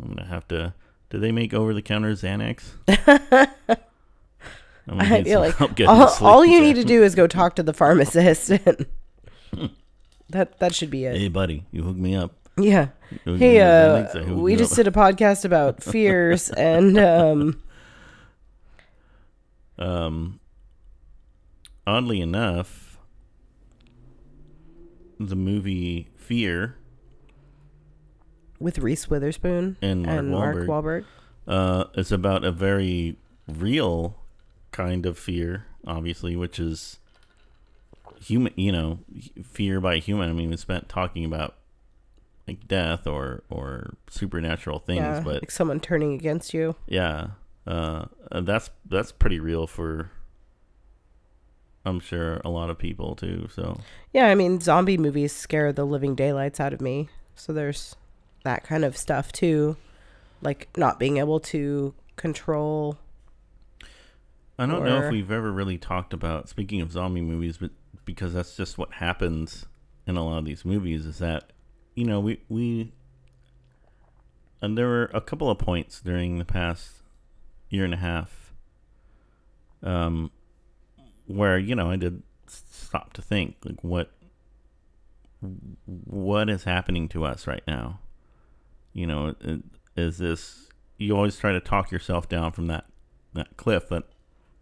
I'm 0.00 0.08
gonna 0.08 0.26
have 0.28 0.46
to. 0.48 0.72
Do 1.10 1.18
they 1.18 1.32
make 1.32 1.52
over 1.52 1.74
the 1.74 1.82
counter 1.82 2.12
Xanax? 2.12 2.62
I 4.88 5.22
feel 5.22 5.40
like 5.40 5.60
all, 5.88 6.08
all 6.20 6.44
you 6.46 6.60
need 6.60 6.76
to 6.76 6.84
do 6.84 7.02
is 7.02 7.14
go 7.14 7.26
talk 7.26 7.56
to 7.56 7.62
the 7.62 7.74
pharmacist. 7.74 8.48
that 10.30 10.58
that 10.60 10.74
should 10.74 10.90
be 10.90 11.04
it. 11.04 11.16
Hey, 11.16 11.28
buddy, 11.28 11.64
you 11.72 11.82
hook 11.82 11.96
me 11.96 12.14
up. 12.14 12.32
Yeah. 12.58 12.88
Hey, 13.24 13.60
uh, 13.60 14.34
we 14.34 14.56
just 14.56 14.74
did 14.76 14.86
a 14.86 14.90
podcast 14.90 15.44
about 15.44 15.82
fears 15.82 16.50
and 16.50 16.98
um 16.98 17.62
Um, 19.78 20.40
oddly 21.86 22.20
enough, 22.20 22.98
the 25.20 25.36
movie 25.36 26.08
Fear 26.16 26.76
with 28.60 28.78
Reese 28.78 29.08
Witherspoon 29.08 29.76
and 29.80 30.02
Mark 30.02 30.18
and 30.18 30.30
Mark 30.30 30.56
Wahlberg 30.56 30.66
Wahlberg. 30.66 31.04
uh, 31.46 31.84
is 31.94 32.10
about 32.10 32.44
a 32.44 32.50
very 32.52 33.16
real 33.46 34.16
kind 34.72 35.06
of 35.06 35.16
fear, 35.18 35.66
obviously, 35.86 36.34
which 36.36 36.58
is 36.58 36.98
human. 38.20 38.52
You 38.56 38.72
know, 38.72 38.98
fear 39.44 39.80
by 39.80 39.98
human. 39.98 40.28
I 40.28 40.32
mean, 40.32 40.50
we 40.50 40.56
spent 40.56 40.88
talking 40.88 41.24
about 41.24 41.54
like 42.48 42.66
death 42.66 43.06
or 43.06 43.42
or 43.50 43.94
supernatural 44.10 44.78
things, 44.78 45.00
Yeah, 45.02 45.20
but 45.24 45.42
like 45.42 45.50
someone 45.50 45.78
turning 45.80 46.14
against 46.14 46.54
you. 46.54 46.74
yeah, 46.86 47.28
uh, 47.66 48.06
that's 48.32 48.70
that's 48.88 49.12
pretty 49.12 49.38
real 49.38 49.66
for. 49.66 50.10
I'm 51.84 52.00
sure 52.00 52.40
a 52.44 52.50
lot 52.50 52.68
of 52.70 52.78
people 52.78 53.14
too. 53.14 53.48
So 53.54 53.80
Yeah, 54.12 54.26
I 54.26 54.34
mean, 54.34 54.60
zombie 54.60 54.98
movies 54.98 55.32
scare 55.32 55.72
the 55.72 55.84
living 55.86 56.14
daylights 56.14 56.60
out 56.60 56.72
of 56.72 56.80
me. 56.80 57.08
So 57.34 57.52
there's 57.52 57.94
that 58.44 58.64
kind 58.64 58.84
of 58.84 58.96
stuff 58.96 59.30
too, 59.32 59.76
like 60.42 60.68
not 60.76 60.98
being 60.98 61.18
able 61.18 61.40
to 61.40 61.94
control. 62.16 62.98
I 64.58 64.66
don't 64.66 64.84
know 64.84 65.04
if 65.04 65.12
we've 65.12 65.30
ever 65.30 65.52
really 65.52 65.78
talked 65.78 66.12
about 66.12 66.48
speaking 66.48 66.80
of 66.80 66.90
zombie 66.90 67.20
movies, 67.20 67.58
but 67.58 67.70
because 68.04 68.34
that's 68.34 68.56
just 68.56 68.76
what 68.76 68.94
happens 68.94 69.66
in 70.06 70.16
a 70.16 70.24
lot 70.24 70.38
of 70.38 70.44
these 70.46 70.64
movies 70.64 71.06
is 71.06 71.18
that 71.18 71.52
you 71.98 72.04
know 72.04 72.20
we 72.20 72.40
we 72.48 72.92
and 74.62 74.78
there 74.78 74.86
were 74.86 75.10
a 75.12 75.20
couple 75.20 75.50
of 75.50 75.58
points 75.58 76.00
during 76.00 76.38
the 76.38 76.44
past 76.44 77.02
year 77.70 77.84
and 77.84 77.92
a 77.92 77.98
half 77.98 78.54
um 79.82 80.30
where 81.26 81.58
you 81.58 81.74
know 81.74 81.90
I 81.90 81.96
did 81.96 82.22
stop 82.46 83.12
to 83.14 83.22
think 83.22 83.56
like 83.64 83.82
what 83.82 84.12
what 85.86 86.48
is 86.48 86.64
happening 86.64 87.08
to 87.10 87.24
us 87.24 87.46
right 87.46 87.62
now? 87.66 88.00
You 88.92 89.06
know 89.06 89.34
is 89.96 90.18
this 90.18 90.68
you 90.98 91.16
always 91.16 91.36
try 91.36 91.52
to 91.52 91.60
talk 91.60 91.90
yourself 91.90 92.28
down 92.28 92.52
from 92.52 92.68
that 92.68 92.84
that 93.34 93.56
cliff 93.56 93.88
that 93.88 94.04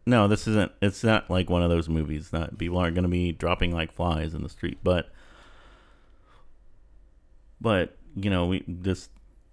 no 0.07 0.26
this 0.26 0.49
isn't 0.49 0.72
it's 0.80 1.05
not 1.05 1.28
like 1.28 1.51
one 1.51 1.62
of 1.62 1.68
those 1.68 1.89
movies 1.89 2.30
that 2.30 2.57
people 2.57 2.78
aren't 2.78 2.95
going 2.95 3.05
to 3.05 3.09
be 3.09 3.32
dropping 3.32 3.72
like 3.72 3.93
flies 3.93 4.34
in 4.34 4.43
the 4.43 4.49
street 4.49 4.78
but 4.82 5.11
but 7.66 7.96
you 8.14 8.30
know 8.30 8.46
we 8.46 8.62
this 8.68 9.08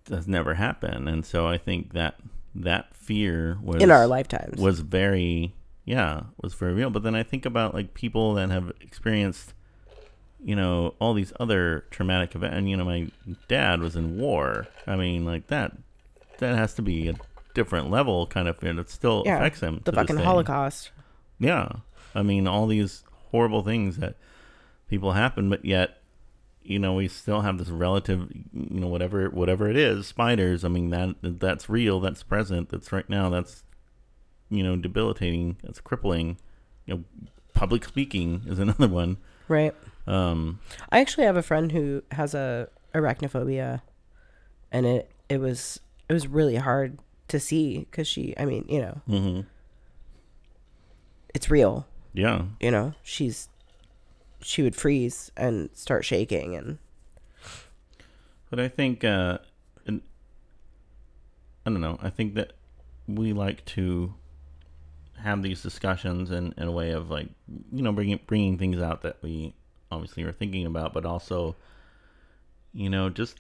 has 0.08 0.28
never 0.28 0.54
happened 0.54 1.10
and 1.10 1.26
so 1.26 1.48
i 1.48 1.58
think 1.58 1.94
that 1.94 2.14
that 2.54 2.96
fear 2.96 3.58
was 3.64 3.82
in 3.82 3.90
our 3.90 4.06
lifetimes. 4.06 4.62
was 4.62 4.82
very 4.82 5.52
yeah 5.84 6.22
was 6.40 6.54
very 6.54 6.74
real 6.74 6.92
but 6.92 7.02
then 7.02 7.16
i 7.16 7.24
think 7.24 7.44
about 7.44 7.74
like 7.74 7.96
people 7.96 8.36
that 8.36 8.52
have 8.52 8.72
experienced 8.82 9.56
you 10.44 10.56
know 10.56 10.94
all 11.00 11.16
these 11.16 11.34
other 11.40 11.86
traumatic 11.90 12.36
events 12.36 12.56
and 12.56 12.70
you 12.70 12.78
know 12.78 12.86
my 12.86 13.10
dad 13.48 13.80
was 13.80 13.96
in 13.96 14.16
war 14.20 14.68
i 14.86 14.96
mean 14.96 15.26
like 15.26 15.48
that 15.48 15.76
that 16.38 16.56
has 16.56 16.76
to 16.76 16.84
be 16.84 17.08
a 17.08 17.16
different 17.56 17.90
level 17.90 18.28
kind 18.28 18.48
of 18.48 18.56
fear 18.60 18.74
that 18.74 18.92
still 18.92 19.24
yeah, 19.26 19.38
affects 19.38 19.60
him 19.60 19.82
the 19.86 19.92
fucking. 19.92 20.18
Holocaust. 20.18 20.92
yeah 21.40 21.68
i 22.14 22.22
mean 22.22 22.46
all 22.46 22.68
these 22.68 23.04
horrible 23.32 23.64
things 23.64 23.98
that 23.98 24.18
people 24.88 25.14
happen 25.14 25.50
but 25.50 25.66
yet 25.66 26.03
you 26.64 26.80
know 26.80 26.94
we 26.94 27.08
still 27.08 27.42
have 27.42 27.58
this 27.58 27.70
relative 27.70 28.30
you 28.54 28.80
know 28.80 28.88
whatever 28.88 29.30
whatever 29.30 29.70
it 29.70 29.76
is 29.78 30.08
spiders 30.08 30.64
i 30.64 30.68
mean 30.68 30.90
that 30.90 31.16
that's 31.22 31.70
real 31.70 32.00
that's 32.00 32.24
present 32.24 32.70
that's 32.70 32.92
right 32.92 33.10
now 33.10 33.30
that's 33.30 33.64
you 34.50 34.64
know 34.64 34.76
debilitating 34.76 35.58
that's 35.64 35.80
crippling 35.82 36.38
you 36.86 36.94
know 36.96 37.04
public 37.54 37.84
speaking 37.86 38.42
is 38.48 38.60
another 38.68 38.88
one 38.88 39.18
Right. 39.48 39.76
um 40.08 40.60
I 40.92 41.00
actually 41.00 41.26
have 41.26 41.38
a 41.38 41.44
friend 41.44 41.72
who 41.72 42.02
has 42.12 42.34
a 42.34 42.70
arachnophobia, 42.96 43.82
and 44.72 44.86
it 44.86 45.12
it 45.30 45.40
was 45.40 45.80
it 46.08 46.14
was 46.14 46.28
really 46.28 46.56
hard 46.56 47.00
to 47.28 47.40
see 47.40 47.80
because 47.80 48.08
she. 48.08 48.34
I 48.38 48.46
mean, 48.46 48.66
you 48.70 48.80
know, 48.82 49.02
mm-hmm. 49.08 49.42
it's 51.34 51.50
real. 51.50 51.88
yeah 52.14 52.44
You 52.60 52.72
know, 52.72 52.94
she's 53.04 53.50
she 54.44 54.62
would 54.62 54.76
freeze 54.76 55.32
and 55.36 55.70
start 55.74 56.06
shaking 56.06 56.56
and 56.56 56.78
But 58.50 58.60
I 58.60 58.68
think, 58.68 59.04
uh, 59.04 59.40
and, 59.88 60.02
I 61.66 61.70
don't 61.70 61.82
know. 61.82 61.98
I 62.02 62.10
think 62.10 62.36
that 62.36 62.54
we 63.08 63.34
like 63.34 63.66
to 63.66 64.14
have 65.20 65.42
these 65.42 65.64
discussions 65.64 66.32
in, 66.32 66.54
in 66.58 66.68
a 66.68 66.72
way 66.72 66.92
of 66.92 67.10
like, 67.10 67.30
you 67.72 67.82
know, 67.82 67.92
bringing 67.92 68.20
bringing 68.28 68.58
things 68.58 68.82
out 68.82 69.02
that 69.04 69.18
we 69.22 69.54
obviously 69.92 70.24
are 70.24 70.32
thinking 70.32 70.66
about, 70.66 70.94
but 70.94 71.06
also, 71.06 71.56
you 72.74 72.90
know, 72.90 73.10
just 73.10 73.40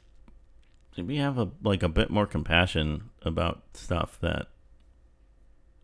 we 0.97 1.17
have 1.17 1.37
a 1.37 1.49
like 1.63 1.83
a 1.83 1.89
bit 1.89 2.09
more 2.09 2.25
compassion 2.25 3.09
about 3.23 3.63
stuff 3.73 4.17
that 4.21 4.47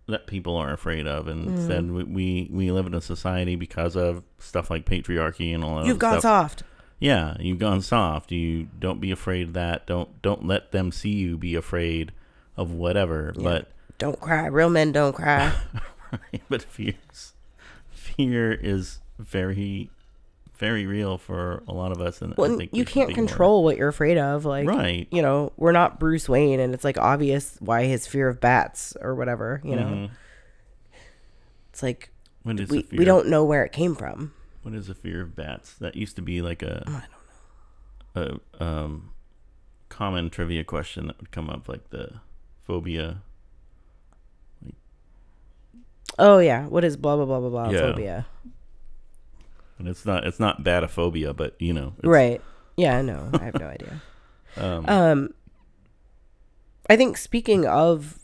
that 0.09 0.27
people 0.27 0.55
are 0.55 0.73
afraid 0.73 1.07
of, 1.07 1.27
and 1.27 1.47
mm. 1.47 1.55
instead 1.55 1.91
we, 1.91 2.03
we 2.03 2.49
we 2.51 2.71
live 2.71 2.85
in 2.85 2.93
a 2.93 3.01
society 3.01 3.55
because 3.55 3.95
of 3.95 4.23
stuff 4.37 4.69
like 4.69 4.85
patriarchy 4.85 5.53
and 5.53 5.63
all 5.63 5.77
that. 5.77 5.85
you've 5.85 5.99
gone 5.99 6.19
stuff. 6.19 6.51
soft. 6.51 6.63
Yeah, 6.99 7.37
you've 7.39 7.59
gone 7.59 7.81
soft. 7.81 8.31
You 8.31 8.67
don't 8.77 8.99
be 8.99 9.11
afraid 9.11 9.47
of 9.47 9.53
that. 9.53 9.87
Don't 9.87 10.21
don't 10.21 10.45
let 10.45 10.71
them 10.71 10.91
see 10.91 11.11
you 11.11 11.37
be 11.37 11.55
afraid 11.55 12.11
of 12.57 12.71
whatever. 12.71 13.33
But 13.37 13.71
Don't 13.97 14.19
cry. 14.19 14.47
Real 14.47 14.69
men 14.69 14.91
don't 14.91 15.13
cry. 15.13 15.53
right, 16.11 16.41
but 16.49 16.61
fears 16.61 17.33
fear 18.19 18.51
is 18.51 18.99
very 19.17 19.89
very 20.59 20.85
real 20.85 21.17
for 21.17 21.63
a 21.67 21.73
lot 21.73 21.91
of 21.91 22.01
us 22.01 22.21
and 22.21 22.33
I 22.33 22.35
well, 22.37 22.57
think 22.57 22.75
you 22.75 22.83
can't 22.85 23.13
control 23.15 23.63
what 23.63 23.77
you're 23.77 23.87
afraid 23.87 24.17
of. 24.17 24.43
Like, 24.45 24.67
Right. 24.67 25.07
you 25.09 25.21
know, 25.21 25.53
we're 25.57 25.71
not 25.71 25.99
Bruce 25.99 26.27
Wayne, 26.29 26.59
and 26.59 26.73
it's 26.73 26.83
like 26.83 26.97
obvious 26.97 27.55
why 27.61 27.85
his 27.85 28.05
fear 28.05 28.27
of 28.27 28.39
bats 28.41 28.95
or 29.01 29.15
whatever. 29.15 29.61
You 29.63 29.75
know, 29.77 29.85
Mhm. 29.85 30.09
it's 31.71 31.81
like 31.81 32.11
we 32.43 32.85
we 32.91 33.05
don't 33.05 33.27
know 33.27 33.43
where 33.45 33.63
it 33.63 33.71
came 33.71 33.95
from. 33.95 34.33
What 34.63 34.75
is 34.75 34.89
a 34.89 34.93
fear 34.93 35.21
of 35.21 35.35
bats? 35.35 35.73
That 35.75 35.95
used 35.95 36.17
to 36.17 36.21
be 36.21 36.41
like 36.41 36.61
a 36.61 36.83
I 36.85 37.03
don't 38.15 38.31
know. 38.31 38.39
a 38.59 38.63
um 38.63 39.11
common 39.87 40.29
trivia 40.29 40.63
question 40.63 41.07
that 41.07 41.17
would 41.19 41.31
come 41.31 41.49
up 41.49 41.67
like 41.69 41.89
the 41.91 42.19
phobia. 42.63 43.21
Oh 46.17 46.39
yeah, 46.39 46.65
what 46.67 46.83
is 46.83 46.97
blah 46.97 47.15
blah 47.15 47.25
blah 47.25 47.39
blah 47.39 47.49
blah 47.49 47.69
Yeah. 47.69 47.79
phobia? 47.79 48.27
And 49.79 49.87
it's 49.87 50.05
not 50.05 50.25
it's 50.27 50.39
not 50.39 50.63
batophobia, 50.63 51.35
but 51.35 51.55
you 51.59 51.73
know, 51.73 51.93
it's, 51.97 52.07
Right. 52.07 52.41
Yeah, 52.77 53.01
no, 53.01 53.29
I 53.33 53.45
have 53.45 53.59
no 53.59 53.67
idea. 53.77 54.01
Um, 54.57 54.85
Um, 54.87 55.29
I 56.89 56.95
think 56.95 57.17
speaking 57.17 57.65
of 57.65 58.19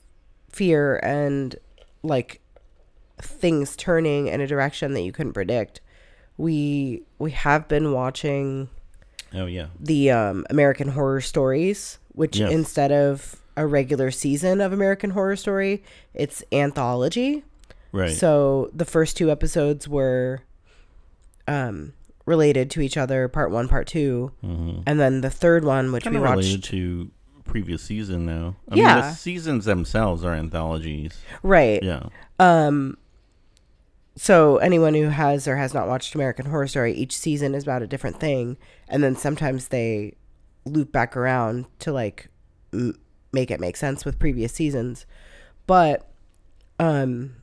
fear 0.49 0.97
and 1.03 1.55
like 2.03 2.41
things 3.21 3.75
turning 3.75 4.27
in 4.27 4.41
a 4.41 4.47
direction 4.47 4.93
that 4.93 5.01
you 5.01 5.11
couldn't 5.11 5.33
predict, 5.33 5.81
we 6.37 7.03
we 7.19 7.31
have 7.31 7.67
been 7.67 7.91
watching 7.93 8.69
Oh 9.33 9.45
yeah. 9.45 9.67
the 9.79 10.11
um, 10.11 10.45
American 10.49 10.89
Horror 10.89 11.21
Stories, 11.21 11.99
which 12.09 12.37
Yes. 12.37 12.51
instead 12.51 12.91
of 12.91 13.35
a 13.57 13.65
regular 13.65 14.11
season 14.11 14.59
of 14.61 14.73
American 14.73 15.11
Horror 15.11 15.35
Story, 15.37 15.83
it's 16.13 16.43
anthology. 16.51 17.43
Right. 17.91 18.11
So 18.11 18.69
the 18.73 18.83
first 18.85 19.15
two 19.15 19.31
episodes 19.31 19.87
were 19.87 20.41
um, 21.47 21.93
related 22.25 22.69
to 22.71 22.81
each 22.81 22.97
other, 22.97 23.27
part 23.27 23.51
one, 23.51 23.67
part 23.67 23.87
2 23.87 24.31
mm-hmm. 24.43 24.81
and 24.87 24.99
then 24.99 25.21
the 25.21 25.29
third 25.29 25.63
one, 25.63 25.91
which 25.91 26.03
Kind 26.03 26.15
we 26.15 26.17
of 26.23 26.29
related 26.29 26.51
watched, 26.59 26.63
to 26.71 27.11
previous 27.43 27.83
season 27.83 28.25
though. 28.25 28.55
I 28.69 28.75
mean 28.75 28.83
Yeah. 28.83 29.01
the 29.01 29.11
seasons 29.11 29.65
themselves 29.65 30.23
are 30.25 30.33
anthologies. 30.33 31.19
right? 31.43 31.81
Yeah. 31.83 32.07
Um, 32.39 32.97
so 34.15 34.57
anyone 34.57 34.93
who 34.93 35.09
has 35.09 35.47
or 35.47 35.57
has 35.57 35.73
not 35.73 35.87
watched 35.87 36.15
American 36.15 36.47
Horror 36.47 36.67
Story, 36.67 36.93
each 36.93 37.15
season 37.15 37.53
is 37.53 37.63
about 37.63 37.81
a 37.83 37.87
different 37.87 38.19
thing, 38.19 38.57
and 38.87 39.03
then 39.03 39.15
sometimes 39.15 39.67
they 39.67 40.13
loop 40.65 40.91
back 40.91 41.15
around 41.15 41.65
to 41.79 41.91
like 41.91 42.29
m- 42.73 42.97
make 43.31 43.51
it 43.51 43.59
make 43.59 43.75
sense 43.77 44.05
with 44.05 44.17
previous 44.17 44.53
seasons. 44.53 45.05
But 45.67 46.07
um, 46.79 47.35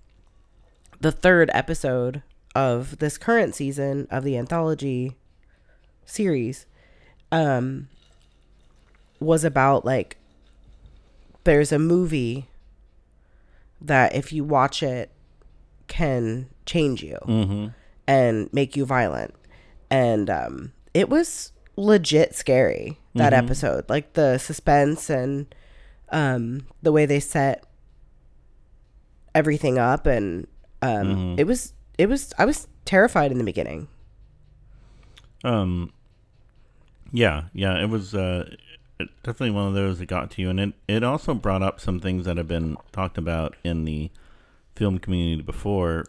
the 1.01 1.13
third 1.13 1.51
episode 1.55 2.23
of 2.55 2.99
this 2.99 3.17
current 3.19 3.55
season 3.55 4.07
of 4.11 4.25
the 4.25 4.37
anthology 4.37 5.17
series 6.05 6.67
um 7.31 7.89
was 9.21 9.45
about 9.45 9.85
like 9.85 10.17
there's 11.45 11.73
a 11.73 11.79
movie 11.79 12.49
that 13.81 14.15
if 14.15 14.33
you 14.33 14.45
watch 14.45 14.83
it 14.83 15.11
can 15.89 16.49
change 16.67 17.03
you 17.03 17.19
Mm-hmm. 17.27 17.67
and 18.07 18.53
make 18.53 18.77
you 18.77 18.85
violent 18.85 19.35
and 19.91 20.29
um 20.29 20.73
it 20.93 21.09
was 21.09 21.53
legit 21.77 22.35
scary 22.35 22.99
that 23.15 23.33
Mhm. 23.33 23.39
episode 23.39 23.89
like 23.89 24.13
the 24.13 24.37
suspense 24.39 25.09
and 25.09 25.55
um 26.11 26.67
the 26.83 26.93
way 26.93 27.07
they 27.07 27.21
set 27.21 27.65
everything 29.35 29.79
up 29.79 30.07
and 30.07 30.47
um 30.83 31.07
Mhm. 31.37 31.39
it 31.41 31.47
was 31.47 31.73
it 31.99 32.09
was 32.09 32.33
i 32.39 32.45
was 32.45 32.69
terrified 32.85 33.31
in 33.33 33.39
the 33.39 33.45
beginning 33.45 33.89
Um, 35.45 35.93
yeah, 37.13 37.45
yeah, 37.53 37.81
it 37.83 37.89
was 37.89 38.15
uh, 38.15 38.55
definitely 39.23 39.51
one 39.51 39.67
of 39.69 39.75
those 39.75 39.99
that 39.99 40.07
got 40.07 40.31
to 40.33 40.43
you, 40.43 40.51
and 40.51 40.61
it 40.61 40.75
it 40.89 41.03
also 41.03 41.35
brought 41.35 41.63
up 41.63 41.81
some 41.81 42.01
things 42.01 42.25
that 42.27 42.37
have 42.37 42.49
been 42.49 42.77
talked 42.93 43.19
about 43.19 43.57
in 43.65 43.85
the 43.85 44.11
film 44.77 44.99
community 44.99 45.43
before. 45.43 46.07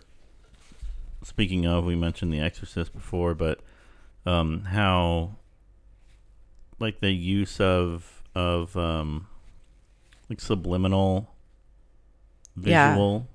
Speaking 1.24 1.66
of, 1.66 1.86
we 1.86 1.96
mentioned 1.96 2.34
The 2.34 2.40
Exorcist 2.40 2.94
before, 2.94 3.34
but 3.34 3.60
um, 4.26 4.66
how 4.66 5.36
like 6.80 7.00
the 7.00 7.12
use 7.12 7.60
of 7.60 8.22
of 8.36 8.76
um, 8.78 9.28
like 10.30 10.40
subliminal 10.42 11.34
Yeah. 12.64 12.92
visual 12.94 13.28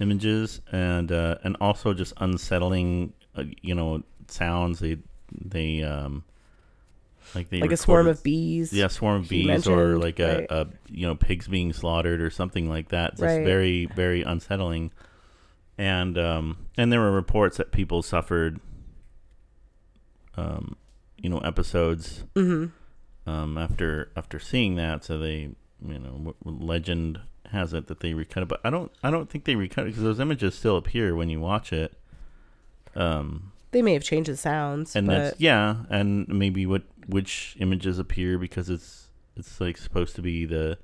images 0.00 0.60
and 0.70 1.12
uh, 1.12 1.36
and 1.44 1.56
also 1.60 1.94
just 1.94 2.12
unsettling 2.18 3.12
uh, 3.36 3.44
you 3.60 3.74
know 3.74 4.02
sounds 4.28 4.80
they 4.80 4.98
they 5.30 5.82
um 5.82 6.24
like 7.34 7.48
they 7.50 7.60
like 7.60 7.72
a 7.72 7.76
swarm 7.76 8.06
of 8.06 8.22
bees 8.22 8.72
yeah 8.72 8.88
swarm 8.88 9.22
of 9.22 9.28
bees 9.28 9.66
or 9.66 9.96
like 9.98 10.18
a, 10.18 10.38
right. 10.38 10.46
a 10.50 10.66
you 10.88 11.06
know 11.06 11.14
pigs 11.14 11.48
being 11.48 11.72
slaughtered 11.72 12.20
or 12.20 12.30
something 12.30 12.68
like 12.68 12.88
that 12.88 13.12
just 13.12 13.22
Right. 13.22 13.44
very 13.44 13.86
very 13.86 14.22
unsettling 14.22 14.90
and 15.78 16.18
um 16.18 16.66
and 16.76 16.92
there 16.92 17.00
were 17.00 17.12
reports 17.12 17.56
that 17.56 17.72
people 17.72 18.02
suffered 18.02 18.60
um 20.36 20.76
you 21.18 21.28
know 21.28 21.38
episodes 21.38 22.24
hmm 22.34 22.66
um, 23.26 23.56
after 23.58 24.10
after 24.16 24.38
seeing 24.38 24.76
that. 24.76 25.04
So 25.04 25.18
they, 25.18 25.50
you 25.86 25.98
know, 25.98 26.34
legend 26.44 27.20
has 27.52 27.72
it 27.72 27.86
that 27.86 28.00
they 28.00 28.12
recut 28.14 28.42
it, 28.42 28.48
but 28.48 28.60
I 28.64 28.70
don't 28.70 28.90
I 29.02 29.10
don't 29.10 29.30
think 29.30 29.44
they 29.44 29.54
recut 29.56 29.84
it 29.84 29.88
because 29.90 30.02
those 30.02 30.20
images 30.20 30.54
still 30.54 30.76
appear 30.76 31.14
when 31.14 31.28
you 31.28 31.40
watch 31.40 31.72
it. 31.72 31.94
Um, 32.94 33.52
they 33.70 33.80
may 33.82 33.94
have 33.94 34.02
changed 34.02 34.28
the 34.30 34.36
sounds 34.36 34.94
and 34.94 35.08
that's 35.08 35.40
yeah, 35.40 35.76
and 35.88 36.28
maybe 36.28 36.66
what 36.66 36.82
which 37.06 37.56
images 37.60 37.98
appear 37.98 38.36
because 38.38 38.68
it's 38.68 39.08
it's 39.36 39.60
like 39.60 39.76
supposed 39.78 40.14
to 40.16 40.22
be 40.22 40.44
the 40.44 40.78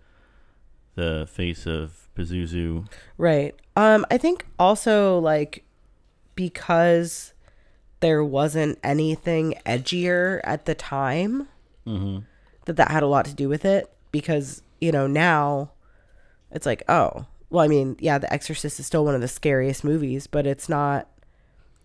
the 0.95 1.29
face 1.31 1.67
of 1.67 2.09
Pazuzu. 2.17 2.89
Right. 3.19 3.55
Um, 3.77 4.05
I 4.11 4.19
think 4.19 4.47
also 4.59 5.19
like 5.19 5.65
because 6.35 7.33
there 8.01 8.25
wasn't 8.25 8.79
anything 8.83 9.55
edgier 9.67 10.41
at 10.45 10.65
the 10.67 10.75
time 10.75 11.49
Mm-hmm. 11.87 12.19
that 12.67 12.77
that 12.77 12.91
had 12.91 13.03
a 13.03 13.07
lot 13.07 13.25
to 13.25 13.35
do 13.35 13.49
with 13.49 13.65
it 13.65 13.91
because 14.13 14.61
you 14.79 14.93
know 14.93 15.07
now 15.07 15.71
it's 16.51 16.67
like 16.67 16.83
oh 16.89 17.27
well 17.51 17.65
I 17.65 17.69
mean 17.69 17.97
yeah 18.01 18.19
The 18.19 18.33
Exorcist 18.33 18.79
is 18.81 18.87
still 18.87 19.05
one 19.05 19.15
of 19.15 19.21
the 19.21 19.29
scariest 19.29 19.85
movies 19.85 20.27
but 20.27 20.47
it's 20.47 20.69
not 20.69 21.09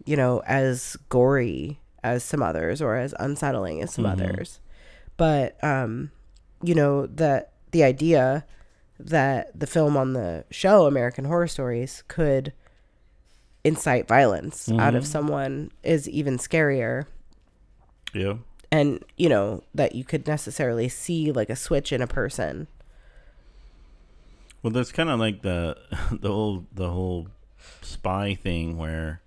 you 0.06 0.16
know 0.16 0.42
as 0.46 0.98
gory 1.10 1.80
as 2.04 2.24
some 2.24 2.44
others 2.44 2.82
or 2.82 2.96
as 2.98 3.14
unsettling 3.20 3.82
as 3.82 3.94
some 3.94 4.06
Mhm. 4.06 4.12
others 4.12 4.60
but 5.18 5.62
um 5.64 6.12
you 6.62 6.76
know 6.76 7.06
that 7.08 7.52
the 7.72 7.84
idea 7.84 8.46
that 9.00 9.58
the 9.60 9.68
film 9.68 9.98
on 9.98 10.14
the 10.14 10.46
show 10.52 10.86
American 10.86 11.26
Horror 11.26 11.48
Stories 11.48 12.04
could 12.08 12.54
incite 13.64 14.08
violence 14.08 14.70
out 14.74 14.94
of 14.96 15.04
Mhm. 15.04 15.08
someone 15.08 15.72
is 15.84 16.08
even 16.10 16.38
scarier 16.38 17.06
Yeah. 18.14 18.36
and 18.72 19.04
you 19.18 19.30
know 19.30 19.64
that 19.74 19.96
you 19.96 20.04
could 20.04 20.28
necessarily 20.28 20.90
see 20.90 21.32
like 21.32 21.50
a 21.50 21.56
switch 21.56 21.92
in 21.94 22.02
a 22.02 22.08
person 22.08 22.68
Well, 24.64 24.72
that's 24.72 24.92
kind 24.94 25.10
of 25.10 25.20
like 25.20 25.42
the 25.42 25.78
the 26.12 26.30
whole 26.32 26.66
the 26.74 26.90
whole 26.90 27.28
spy 27.82 28.34
thing 28.36 28.78
where 28.78 29.22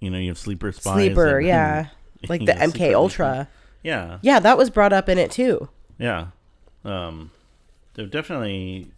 you 0.00 0.10
know 0.10 0.18
you 0.18 0.28
have 0.28 0.38
sleeper 0.38 0.70
spies. 0.70 0.94
sleeper 0.94 1.38
and- 1.38 1.46
yeah 1.48 1.86
like 2.28 2.44
the 2.44 2.52
mk 2.52 2.94
ultra 2.94 3.48
Yeah, 3.82 4.18
yeah 4.22 4.38
that 4.40 4.56
was 4.56 4.70
brought 4.70 4.92
up 4.92 5.08
in 5.08 5.18
it 5.18 5.30
too 5.30 5.68
yeah. 5.98 6.28
Um, 6.84 7.30
they're 7.94 8.06
definitely 8.06 8.90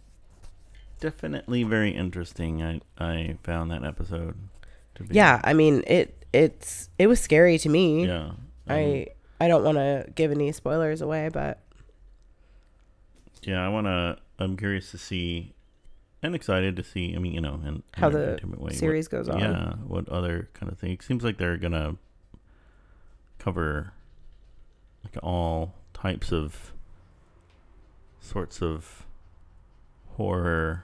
definitely 0.99 1.63
very 1.63 1.91
interesting. 1.91 2.61
I 2.61 2.81
I 2.97 3.37
found 3.43 3.71
that 3.71 3.83
episode. 3.85 4.35
To 4.95 5.03
be, 5.03 5.15
yeah 5.15 5.39
i 5.45 5.53
mean 5.53 5.83
it 5.87 6.25
it's 6.33 6.89
it 6.99 7.07
was 7.07 7.19
scary 7.21 7.57
to 7.59 7.69
me 7.69 8.05
yeah. 8.05 8.25
Um, 8.27 8.37
i 8.67 9.07
i 9.39 9.47
don't 9.47 9.63
want 9.63 9.77
to 9.77 10.05
give 10.13 10.29
any 10.31 10.51
spoilers 10.51 11.01
away 11.01 11.29
but 11.31 11.59
yeah. 13.43 13.65
I 13.65 13.69
want 13.69 13.87
to. 13.87 14.17
I'm 14.37 14.57
curious 14.57 14.91
to 14.91 14.97
see, 14.97 15.53
and 16.21 16.35
excited 16.35 16.75
to 16.75 16.83
see. 16.83 17.15
I 17.15 17.19
mean, 17.19 17.33
you 17.33 17.41
know, 17.41 17.59
and 17.65 17.83
How 17.93 18.09
the 18.09 18.39
series 18.71 19.07
goes 19.07 19.29
on. 19.29 19.39
Yeah, 19.39 19.73
what 19.87 20.07
other 20.09 20.49
kind 20.53 20.71
of 20.71 20.77
thing? 20.77 20.91
It 20.91 21.03
seems 21.03 21.23
like 21.23 21.37
they're 21.37 21.57
gonna 21.57 21.95
cover 23.37 23.93
like 25.03 25.21
all 25.23 25.73
types 25.93 26.31
of 26.31 26.73
sorts 28.19 28.61
of 28.61 29.05
horror, 30.15 30.83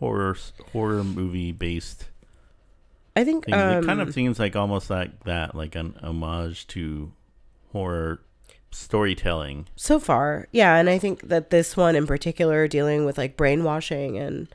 horror, 0.00 0.36
horror 0.72 1.04
movie 1.04 1.52
based 1.52 2.08
i 3.16 3.24
think 3.24 3.50
um 3.52 3.82
it 3.82 3.86
kind 3.86 4.00
of 4.00 4.12
seems 4.14 4.38
like 4.38 4.54
almost 4.54 4.90
like 4.90 5.24
that, 5.24 5.54
like 5.54 5.74
an 5.74 5.94
homage 6.02 6.66
to 6.68 7.10
horror 7.72 8.20
storytelling. 8.70 9.66
so 9.76 9.98
far 9.98 10.46
yeah 10.52 10.76
and 10.76 10.88
i 10.90 10.98
think 10.98 11.22
that 11.28 11.50
this 11.50 11.76
one 11.76 11.96
in 11.96 12.06
particular 12.06 12.68
dealing 12.68 13.04
with 13.04 13.16
like 13.18 13.36
brainwashing 13.36 14.18
and 14.18 14.48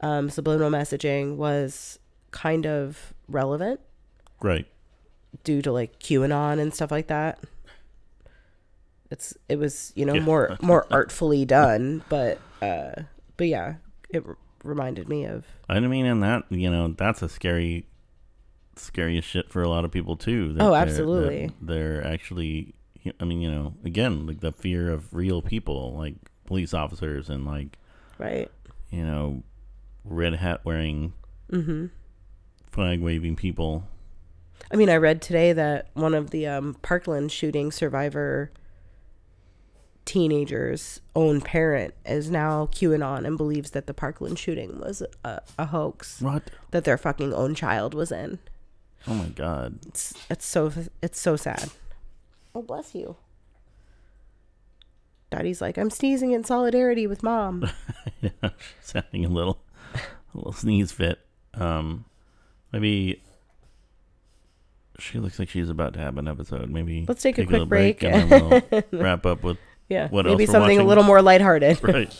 um 0.00 0.28
subliminal 0.28 0.70
messaging 0.70 1.36
was 1.36 1.98
kind 2.32 2.66
of 2.66 3.12
relevant 3.28 3.78
Right. 4.40 4.66
due 5.44 5.62
to 5.62 5.70
like 5.70 6.00
QAnon 6.00 6.58
and 6.58 6.74
stuff 6.74 6.90
like 6.90 7.06
that. 7.06 7.38
It's 9.10 9.36
it 9.48 9.56
was 9.58 9.92
you 9.94 10.04
know 10.04 10.14
Yeah. 10.14 10.20
more 10.22 10.56
more 10.62 10.86
artfully 10.90 11.44
done, 11.44 12.02
but 12.08 12.38
uh, 12.62 13.02
but 13.36 13.46
yeah, 13.46 13.74
it 14.10 14.24
r- 14.26 14.36
reminded 14.64 15.08
me 15.08 15.24
of 15.26 15.44
I 15.68 15.78
mean, 15.80 16.06
and 16.06 16.22
that 16.22 16.44
you 16.50 16.70
know, 16.70 16.88
that's 16.96 17.22
a 17.22 17.28
scary, 17.28 17.86
scary 18.76 19.18
as 19.18 19.24
shit 19.24 19.50
for 19.50 19.62
a 19.62 19.68
lot 19.68 19.84
of 19.84 19.90
people 19.92 20.16
too. 20.16 20.56
Oh, 20.58 20.70
they're- 20.72 20.80
absolutely. 20.80 21.46
that 21.46 21.54
They're 21.60 22.06
actually, 22.06 22.74
I 23.20 23.24
mean, 23.24 23.40
you 23.40 23.50
know, 23.50 23.74
again, 23.84 24.26
like 24.26 24.40
the 24.40 24.52
fear 24.52 24.90
of 24.90 25.12
real 25.14 25.42
people, 25.42 25.94
like 25.96 26.14
police 26.46 26.72
officers 26.74 27.28
and 27.28 27.44
like 27.46 27.78
right. 28.18 28.50
you 28.90 29.04
know, 29.04 29.42
red 30.04 30.34
hat 30.34 30.60
wearing, 30.64 31.12
Mm-hmm. 31.50 31.86
flag 32.70 33.00
waving 33.00 33.36
people. 33.36 33.84
I 34.70 34.76
mean, 34.76 34.88
I 34.88 34.96
read 34.96 35.20
today 35.20 35.52
that 35.52 35.88
one 35.94 36.14
of 36.14 36.30
the 36.30 36.46
um, 36.46 36.76
Parkland 36.82 37.30
shooting 37.32 37.70
survivor 37.72 38.50
teenager's 40.04 41.00
own 41.14 41.40
parent 41.40 41.94
is 42.04 42.30
now 42.30 42.66
QAnon 42.66 43.24
and 43.26 43.36
believes 43.36 43.70
that 43.70 43.86
the 43.86 43.94
Parkland 43.94 44.38
shooting 44.38 44.80
was 44.80 45.02
a, 45.24 45.40
a 45.58 45.66
hoax 45.66 46.20
What? 46.20 46.50
that 46.72 46.84
their 46.84 46.98
fucking 46.98 47.32
own 47.32 47.54
child 47.54 47.94
was 47.94 48.10
in. 48.10 48.38
Oh 49.06 49.14
my 49.14 49.26
god. 49.26 49.78
It's 49.86 50.14
it's 50.30 50.46
so 50.46 50.72
it's 51.02 51.20
so 51.20 51.36
sad. 51.36 51.70
Oh 52.54 52.62
bless 52.62 52.94
you. 52.94 53.16
Daddy's 55.30 55.60
like, 55.62 55.78
I'm 55.78 55.88
sneezing 55.90 56.32
in 56.32 56.44
solidarity 56.44 57.06
with 57.06 57.22
mom. 57.22 57.70
yeah, 58.20 58.30
she's 58.80 58.92
having 58.92 59.24
a 59.24 59.28
little, 59.28 59.58
a 59.94 60.36
little 60.36 60.52
sneeze 60.52 60.92
fit. 60.92 61.18
Um, 61.54 62.04
maybe 62.70 63.22
she 64.98 65.18
looks 65.18 65.38
like 65.38 65.48
she's 65.48 65.70
about 65.70 65.94
to 65.94 66.00
have 66.00 66.18
an 66.18 66.28
episode. 66.28 66.68
Maybe 66.68 67.06
Let's 67.08 67.22
take 67.22 67.38
a 67.38 67.42
little 67.42 67.60
quick 67.60 67.68
break. 67.68 68.02
and 68.04 68.30
then 68.30 68.62
we'll 68.70 68.82
wrap 69.00 69.24
up 69.24 69.42
with 69.42 69.56
Yeah, 69.88 70.08
What 70.08 70.26
maybe 70.26 70.44
else 70.44 70.48
we're 70.48 70.52
something 70.52 70.78
a 70.78 70.84
little 70.84 71.04
more 71.04 71.22
lighthearted. 71.22 71.82
right. 71.84 72.12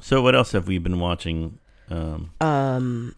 So 0.00 0.22
what 0.22 0.34
else 0.34 0.52
have 0.52 0.66
we 0.66 0.78
been 0.78 0.98
watching? 0.98 1.58
Um, 1.88 2.30
Um, 2.40 3.14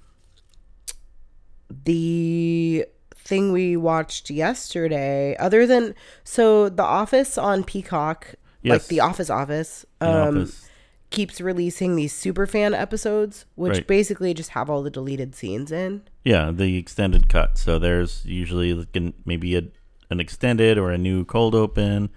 the 1.85 2.87
thing 3.14 3.53
we 3.53 3.77
watched 3.77 4.31
yesterday, 4.31 5.37
other 5.37 5.66
than 5.66 5.95
so 6.25 6.68
The 6.68 6.83
Office 6.83 7.39
on 7.39 7.64
Peacock, 7.64 8.35
like 8.64 8.87
The 8.87 9.01
Office 9.01 9.31
Office, 9.31 9.85
um, 10.01 10.39
Office. 10.39 10.68
keeps 11.11 11.41
releasing 11.41 11.95
these 11.97 12.12
super 12.12 12.47
fan 12.47 12.75
episodes, 12.75 13.45
which 13.55 13.75
Right. 13.75 13.87
basically 13.87 14.35
just 14.35 14.51
have 14.51 14.68
all 14.70 14.83
the 14.83 14.91
deleted 14.91 15.35
scenes 15.35 15.70
in. 15.70 16.03
Yeah, 16.25 16.51
the 16.53 16.77
extended 16.77 17.29
cut. 17.29 17.59
So 17.59 17.79
there's 17.79 18.25
usually 18.25 18.87
maybe 19.25 19.57
a, 19.57 19.62
an 20.11 20.20
extended 20.20 20.79
or 20.79 20.91
a 20.91 20.99
new 20.99 21.25
cold 21.25 21.55
open, 21.55 22.11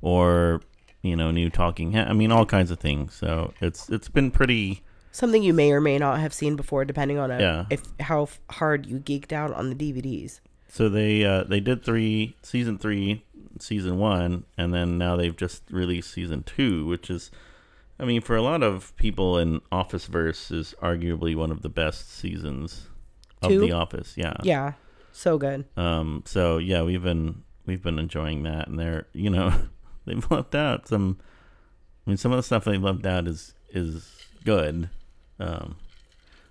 or 0.00 0.60
you 1.02 1.14
know, 1.16 1.30
new 1.30 1.48
talking. 1.50 1.96
I 1.96 2.12
mean, 2.12 2.32
all 2.32 2.44
kinds 2.46 2.70
of 2.70 2.78
things. 2.80 3.14
So 3.14 3.52
it's 3.60 3.88
it's 3.90 4.08
been 4.08 4.30
pretty. 4.30 4.82
Something 5.16 5.42
you 5.42 5.54
may 5.54 5.72
or 5.72 5.80
may 5.80 5.96
not 5.96 6.20
have 6.20 6.34
seen 6.34 6.56
before, 6.56 6.84
depending 6.84 7.16
on 7.16 7.30
a, 7.30 7.40
Yeah. 7.40 7.64
if 7.70 7.82
how 8.00 8.24
f- 8.24 8.38
hard 8.50 8.84
you 8.84 8.98
geeked 9.00 9.32
out 9.32 9.50
on 9.50 9.70
the 9.70 9.74
DVDs. 9.74 10.40
So 10.68 10.90
they 10.90 11.24
uh, 11.24 11.44
they 11.44 11.58
did 11.60 11.82
three 11.82 12.36
season 12.42 12.76
three, 12.76 13.24
season 13.58 13.96
one, 13.96 14.44
and 14.58 14.74
then 14.74 14.98
now 14.98 15.16
they've 15.16 15.34
just 15.34 15.62
released 15.70 16.12
season 16.12 16.42
two, 16.42 16.84
which 16.84 17.08
is, 17.08 17.30
I 17.98 18.04
mean, 18.04 18.20
for 18.20 18.36
a 18.36 18.42
lot 18.42 18.62
of 18.62 18.94
people 18.96 19.38
in 19.38 19.62
Office 19.72 20.04
verse 20.04 20.50
is 20.50 20.74
arguably 20.82 21.34
one 21.34 21.50
of 21.50 21.62
the 21.62 21.70
best 21.70 22.12
seasons 22.12 22.88
of 23.40 23.48
Two? 23.48 23.60
The 23.60 23.72
Office. 23.72 24.14
Yeah. 24.18 24.34
Yeah, 24.42 24.72
so 25.12 25.38
good. 25.38 25.64
Um. 25.78 26.24
So 26.26 26.58
yeah, 26.58 26.82
we've 26.82 27.02
been 27.02 27.42
we've 27.64 27.82
been 27.82 27.98
enjoying 27.98 28.42
that, 28.42 28.68
and 28.68 28.78
they're 28.78 29.06
you 29.14 29.30
know 29.30 29.54
they've 30.04 30.30
left 30.30 30.54
out 30.54 30.88
some. 30.88 31.16
I 32.06 32.10
mean, 32.10 32.16
some 32.18 32.32
of 32.32 32.36
the 32.36 32.42
stuff 32.42 32.64
they 32.66 32.76
left 32.76 33.06
out 33.06 33.26
is 33.26 33.54
is 33.70 34.12
good, 34.44 34.90
um, 35.38 35.76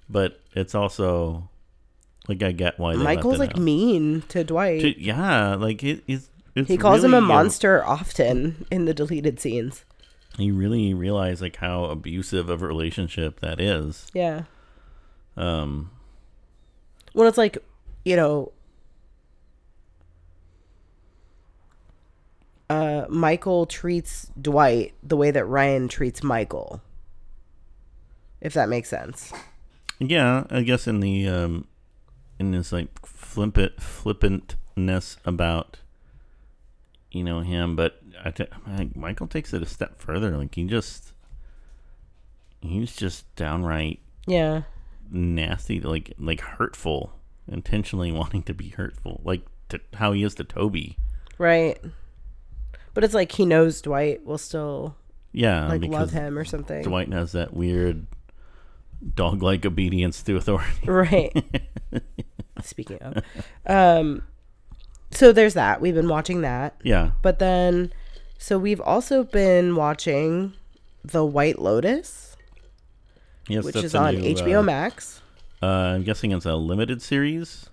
but 0.09 0.39
it's 0.53 0.75
also 0.75 1.49
like 2.27 2.41
I 2.43 2.51
get 2.51 2.79
why 2.79 2.95
they 2.95 3.03
Michael's 3.03 3.39
like 3.39 3.51
out. 3.55 3.59
mean 3.59 4.23
to 4.29 4.43
Dwight. 4.43 4.81
To- 4.81 5.01
yeah, 5.01 5.55
like 5.55 5.83
it, 5.83 6.03
it's, 6.07 6.29
it's 6.55 6.67
he 6.67 6.77
calls 6.77 7.03
him 7.03 7.13
a 7.13 7.17
really, 7.17 7.27
monster 7.27 7.83
often 7.85 8.65
in 8.71 8.85
the 8.85 8.93
deleted 8.93 9.39
scenes. 9.39 9.83
you 10.37 10.53
really 10.53 10.93
realize 10.93 11.41
like 11.41 11.57
how 11.57 11.85
abusive 11.85 12.49
of 12.49 12.61
a 12.61 12.67
relationship 12.67 13.39
that 13.41 13.59
is. 13.59 14.07
Yeah. 14.13 14.43
Um, 15.37 15.91
Well, 17.13 17.27
it's 17.27 17.37
like, 17.37 17.57
you 18.05 18.15
know, 18.15 18.51
uh, 22.69 23.05
Michael 23.09 23.65
treats 23.65 24.31
Dwight 24.41 24.93
the 25.03 25.17
way 25.17 25.31
that 25.31 25.45
Ryan 25.45 25.87
treats 25.87 26.23
Michael. 26.23 26.81
If 28.41 28.53
that 28.53 28.69
makes 28.69 28.89
sense. 28.89 29.31
yeah, 29.99 30.43
I 30.49 30.61
guess 30.61 30.87
in 30.87 30.99
the 30.99 31.27
um, 31.27 31.67
in 32.39 32.51
this 32.51 32.71
like 32.71 33.05
flippant 33.05 33.77
flippantness 33.79 35.17
about 35.25 35.77
you 37.11 37.23
know 37.23 37.39
him, 37.41 37.75
but 37.75 38.01
I, 38.23 38.31
th- 38.31 38.49
I 38.67 38.75
think 38.77 38.95
Michael 38.95 39.27
takes 39.27 39.53
it 39.53 39.61
a 39.63 39.65
step 39.65 39.99
further. 39.99 40.37
Like 40.37 40.53
he 40.55 40.65
just 40.65 41.13
he's 42.61 42.95
just 42.95 43.33
downright 43.35 43.99
Yeah. 44.27 44.63
nasty, 45.09 45.79
like 45.79 46.13
like 46.19 46.41
hurtful, 46.41 47.13
intentionally 47.47 48.11
wanting 48.13 48.43
to 48.43 48.53
be 48.53 48.69
hurtful, 48.69 49.21
like 49.23 49.45
to 49.69 49.79
how 49.95 50.11
he 50.11 50.23
is 50.23 50.35
to 50.35 50.43
Toby. 50.43 50.97
Right. 51.37 51.79
But 52.93 53.03
it's 53.03 53.13
like 53.13 53.31
he 53.33 53.45
knows 53.45 53.81
Dwight 53.81 54.25
will 54.25 54.37
still 54.37 54.95
Yeah, 55.33 55.67
like 55.67 55.83
love 55.83 56.11
him 56.11 56.37
or 56.37 56.45
something. 56.45 56.83
Dwight 56.83 57.11
has 57.11 57.31
that 57.33 57.53
weird 57.53 58.07
dog-like 59.15 59.65
obedience 59.65 60.21
to 60.23 60.35
authority. 60.37 60.71
Right. 60.87 61.33
Speaking 62.63 62.97
of. 62.99 63.23
Um 63.65 64.23
so 65.11 65.31
there's 65.31 65.53
that. 65.53 65.79
We've 65.81 65.93
been 65.95 66.09
watching 66.09 66.41
that. 66.41 66.75
yeah, 66.83 67.11
But 67.21 67.39
then 67.39 67.93
so 68.37 68.57
we've 68.57 68.81
also 68.81 69.23
been 69.23 69.75
watching 69.75 70.53
The 71.03 71.23
White 71.23 71.57
Lotus, 71.59 72.35
yes, 73.47 73.63
which 73.63 73.77
is 73.77 73.95
on 73.95 74.15
new, 74.19 74.35
HBO 74.35 74.59
uh, 74.59 74.63
Max. 74.63 75.21
Uh, 75.63 75.67
I'm 75.95 76.03
guessing 76.03 76.31
it's 76.31 76.45
a 76.45 76.55
limited 76.55 77.01
series. 77.01 77.69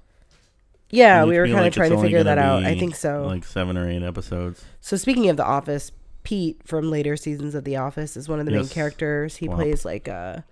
Yeah, 0.90 1.24
we 1.24 1.38
were 1.38 1.46
kind 1.46 1.58
like 1.58 1.66
of 1.68 1.74
trying 1.74 1.90
to 1.90 2.00
figure 2.00 2.22
that 2.22 2.38
out. 2.38 2.64
I 2.64 2.78
think 2.78 2.94
so. 2.94 3.24
Like 3.26 3.44
seven 3.44 3.76
or 3.76 3.88
eight 3.88 4.02
episodes. 4.02 4.64
so 4.80 4.96
speaking 4.96 5.28
of 5.30 5.36
The 5.36 5.44
Office, 5.44 5.90
Pete 6.22 6.60
from 6.64 6.90
later 6.90 7.16
seasons 7.16 7.54
of 7.54 7.64
The 7.64 7.76
Office 7.76 8.16
is 8.16 8.28
one 8.28 8.38
of 8.40 8.46
the 8.46 8.52
main 8.52 8.68
characters. 8.68 9.36
He 9.36 9.48
plays 9.48 9.84
like 9.84 10.06
a 10.06 10.44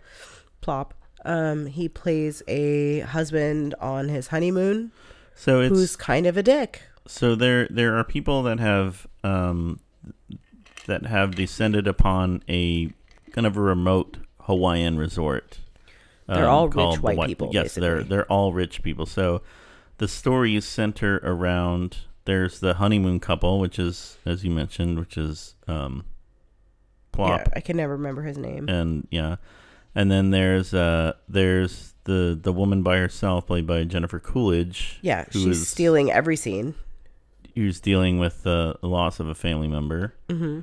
plop. 0.61 0.95
Um, 1.25 1.67
he 1.67 1.89
plays 1.89 2.43
a 2.49 3.01
husband 3.01 3.75
on 3.81 4.09
his 4.09 4.29
honeymoon 4.29 4.91
So 5.35 5.61
it's 5.61 5.69
who's 5.69 5.95
kind 5.97 6.27
of 6.27 6.37
a 6.37 6.43
dick. 6.43 6.83
so 7.07 7.35
there 7.35 7.67
there 7.69 7.97
are 7.99 8.05
people 8.05 8.43
that 8.45 8.59
have 8.61 9.07
um 9.23 9.81
that 10.87 11.05
have 11.07 11.35
descended 11.35 11.87
upon 11.87 12.43
a 12.49 12.91
kind 13.33 13.47
of 13.47 13.57
a 13.57 13.61
remote 13.61 14.17
Hawaiian 14.41 14.97
resort. 14.97 15.59
They're 16.27 16.45
um, 16.49 16.51
all 16.51 16.69
rich 16.69 16.95
the 16.97 17.01
white 17.03 17.27
people, 17.27 17.51
Yes, 17.53 17.75
they're 17.75 18.03
they're 18.03 18.27
all 18.33 18.53
rich 18.53 18.83
people. 18.83 19.05
So 19.05 19.43
the 19.99 20.09
stories 20.09 20.65
center 20.65 21.21
around 21.23 21.99
there's 22.25 22.61
the 22.61 22.75
honeymoon 22.75 23.21
couple, 23.21 23.59
which 23.61 23.79
is 23.79 24.17
as 24.25 24.43
you 24.45 24.51
mentioned, 24.51 24.99
which 24.99 25.19
is 25.19 25.55
um 25.69 26.05
Plop 27.13 27.41
Yeah, 27.41 27.53
I 27.57 27.61
can 27.61 27.77
never 27.77 27.93
remember 27.95 28.23
his 28.23 28.39
name. 28.39 28.69
and 28.69 29.07
yeah, 29.11 29.37
and 29.95 30.11
then 30.11 30.30
there's 30.30 30.72
uh 30.74 31.12
there's 31.28 31.95
the 32.05 32.38
the 32.41 32.53
woman 32.53 32.82
by 32.82 32.97
herself 32.99 33.47
played 33.47 33.66
by 33.66 33.84
Jennifer 33.84 34.18
Coolidge. 34.18 34.99
Yeah, 35.03 35.24
who 35.32 35.41
she's 35.45 35.59
is- 35.62 35.68
stealing 35.68 36.11
every 36.11 36.36
scene. 36.36 36.74
who's 37.55 37.80
dealing 37.80 38.18
with 38.18 38.43
the 38.45 38.76
loss 38.82 39.20
of 39.20 39.28
a 39.28 39.34
family 39.34 39.68
member. 39.68 40.14
hmm 40.28 40.61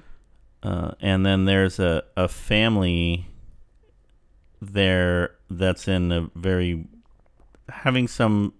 Uh, 0.63 0.91
and 1.01 1.25
then 1.25 1.45
there's 1.45 1.79
a, 1.79 2.03
a 2.15 2.27
family 2.27 3.27
there 4.61 5.35
that's 5.49 5.87
in 5.87 6.11
a 6.11 6.29
very 6.35 6.85
having 7.69 8.07
some 8.07 8.53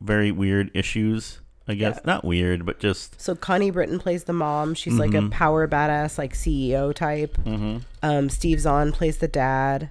very 0.00 0.30
weird 0.30 0.70
issues. 0.74 1.40
I 1.70 1.74
guess 1.74 1.96
Yeah. 1.96 2.02
not 2.04 2.24
weird, 2.24 2.66
but 2.66 2.78
just 2.80 3.20
So 3.20 3.34
Connie 3.34 3.70
Britton 3.70 3.98
plays 3.98 4.24
the 4.24 4.32
mom. 4.32 4.74
She's 4.74 4.98
like 4.98 5.14
a 5.14 5.18
Mhm. 5.18 5.30
power 5.30 5.66
badass, 5.68 6.18
like 6.18 6.34
CEO 6.34 6.92
type. 6.92 7.36
mhm. 7.44 7.82
Um, 8.02 8.28
Steve 8.28 8.60
Zahn 8.60 8.92
plays 8.92 9.18
the 9.18 9.28
dad, 9.28 9.90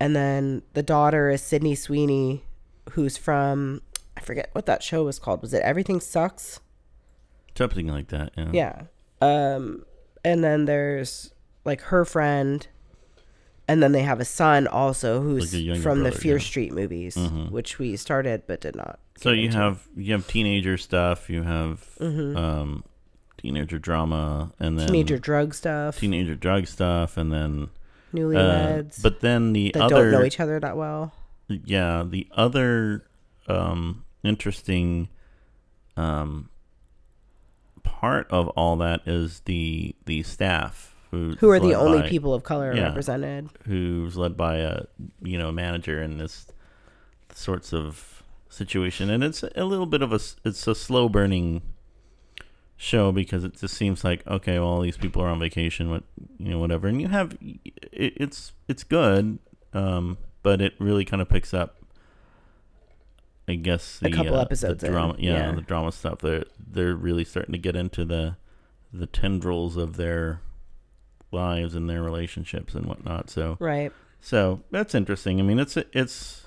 and 0.00 0.14
then 0.16 0.62
the 0.74 0.82
daughter 0.82 1.30
is 1.30 1.40
Sydney 1.42 1.74
Sweeney, 1.74 2.42
who's 2.92 3.16
from 3.16 3.82
I 4.16 4.22
forget 4.22 4.48
what 4.52 4.64
that 4.66 4.82
show 4.82 5.04
was 5.04 5.18
called. 5.18 5.42
Was 5.42 5.52
it 5.54 5.62
Everything 5.62 6.00
Sucks? 6.00 6.60
something 7.56 7.86
like 7.88 8.08
that. 8.08 8.32
Yeah. 8.36 8.50
Yeah. 8.52 8.82
Um, 9.20 9.84
and 10.24 10.42
then 10.44 10.64
there's 10.66 11.32
like 11.64 11.80
her 11.82 12.04
friend, 12.04 12.66
and 13.68 13.82
then 13.82 13.92
they 13.92 14.02
have 14.02 14.20
a 14.20 14.24
son 14.24 14.66
also 14.66 15.20
who's 15.20 15.54
Like 15.54 15.80
from 15.80 16.02
the 16.02 16.12
Fear 16.12 16.36
yeah. 16.36 16.42
Street 16.42 16.72
movies, 16.72 17.16
Mhm. 17.16 17.50
which 17.50 17.78
we 17.78 17.96
started 17.96 18.42
but 18.46 18.60
did 18.60 18.76
not. 18.76 18.98
So 19.16 19.30
you 19.30 19.46
into. 19.46 19.56
have 19.58 19.88
you 19.96 20.12
have 20.12 20.26
teenager 20.26 20.76
stuff. 20.76 21.28
You 21.30 21.42
have 21.42 21.86
Mhm. 22.00 22.36
um, 22.36 22.84
teenager 23.38 23.78
drama, 23.78 24.52
and 24.58 24.78
then 24.78 24.86
teenager 24.88 25.18
drug 25.18 25.54
stuff, 25.54 25.98
teenager 25.98 26.34
drug 26.34 26.66
stuff, 26.66 27.16
and 27.16 27.32
then 27.32 27.68
uh, 28.14 28.16
newlyweds 28.16 29.02
but 29.02 29.20
then 29.20 29.52
the 29.52 29.74
other 29.74 29.88
don't 30.04 30.10
know 30.12 30.24
each 30.24 30.40
other 30.40 30.58
that 30.58 30.76
well. 30.76 31.12
yeah 31.48 32.02
the 32.08 32.26
other 32.32 33.04
um 33.48 34.04
interesting 34.24 35.08
um 35.98 36.48
part 37.82 38.26
of 38.30 38.48
all 38.50 38.76
that 38.76 39.00
is 39.06 39.40
the 39.40 39.94
the 40.06 40.22
staff 40.22 40.94
who's 41.10 41.38
Who 41.38 41.50
are 41.50 41.60
the 41.60 41.74
only 41.74 42.02
by- 42.02 42.08
people 42.08 42.34
of 42.34 42.42
color 42.42 42.74
yeah. 42.74 42.88
represented? 42.88 43.48
who's 43.66 44.16
led 44.16 44.36
by 44.36 44.56
a 44.56 44.82
you 45.22 45.38
know 45.38 45.52
manager 45.52 46.02
in 46.02 46.18
this 46.18 46.46
sorts 47.34 47.72
of 47.72 48.22
situation, 48.48 49.10
and 49.10 49.22
it's 49.22 49.42
a 49.42 49.64
little 49.64 49.86
bit 49.86 50.02
of 50.02 50.12
a 50.12 50.20
it's 50.44 50.66
a 50.66 50.74
slow 50.74 51.08
burning 51.08 51.62
show 52.76 53.10
because 53.10 53.44
it 53.44 53.58
just 53.58 53.74
seems 53.74 54.04
like 54.04 54.26
okay, 54.26 54.58
well, 54.58 54.68
all 54.68 54.80
these 54.80 54.96
people 54.96 55.22
are 55.22 55.28
on 55.28 55.38
vacation, 55.38 55.90
what 55.90 56.04
you 56.38 56.50
know, 56.50 56.58
whatever, 56.58 56.88
and 56.88 57.00
you 57.00 57.08
have 57.08 57.36
it, 57.40 58.12
it's 58.16 58.52
it's 58.68 58.84
good, 58.84 59.38
um, 59.72 60.18
but 60.42 60.60
it 60.60 60.74
really 60.78 61.04
kind 61.04 61.22
of 61.22 61.28
picks 61.28 61.54
up. 61.54 61.76
I 63.48 63.54
guess 63.54 64.00
A 64.02 64.08
the, 64.08 64.10
couple 64.10 64.34
uh, 64.36 64.42
episodes 64.42 64.80
the 64.80 64.88
drama, 64.88 65.14
yeah, 65.18 65.50
yeah. 65.50 65.52
the 65.52 65.60
drama 65.60 65.92
stuff. 65.92 66.18
They're 66.18 66.44
they're 66.58 66.96
really 66.96 67.24
starting 67.24 67.52
to 67.52 67.58
get 67.58 67.76
into 67.76 68.04
the 68.04 68.36
the 68.92 69.06
tendrils 69.06 69.76
of 69.76 69.96
their 69.96 70.40
lives 71.36 71.74
and 71.74 71.88
their 71.88 72.02
relationships 72.02 72.74
and 72.74 72.86
whatnot. 72.86 73.30
So 73.30 73.56
Right. 73.60 73.92
so 74.20 74.62
that's 74.72 74.94
interesting. 74.94 75.38
I 75.38 75.42
mean, 75.44 75.58
it's 75.60 75.76
it's 75.92 76.46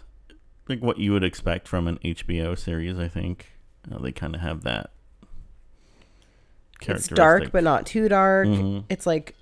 like 0.68 0.82
what 0.82 0.98
you 0.98 1.12
would 1.14 1.24
expect 1.24 1.68
from 1.68 1.88
an 1.88 1.98
HBO 2.04 2.58
series. 2.58 3.00
I 3.00 3.08
think 3.08 3.48
uh, 3.92 4.00
they 4.00 4.12
kind 4.12 4.36
of 4.36 4.42
have 4.42 4.64
that. 4.64 4.90
It's 6.88 7.08
dark, 7.10 7.52
but 7.52 7.64
not 7.64 7.86
too 7.86 8.08
dark. 8.08 8.48
Mhm. 8.48 8.86
It's 8.90 9.06
like, 9.06 9.36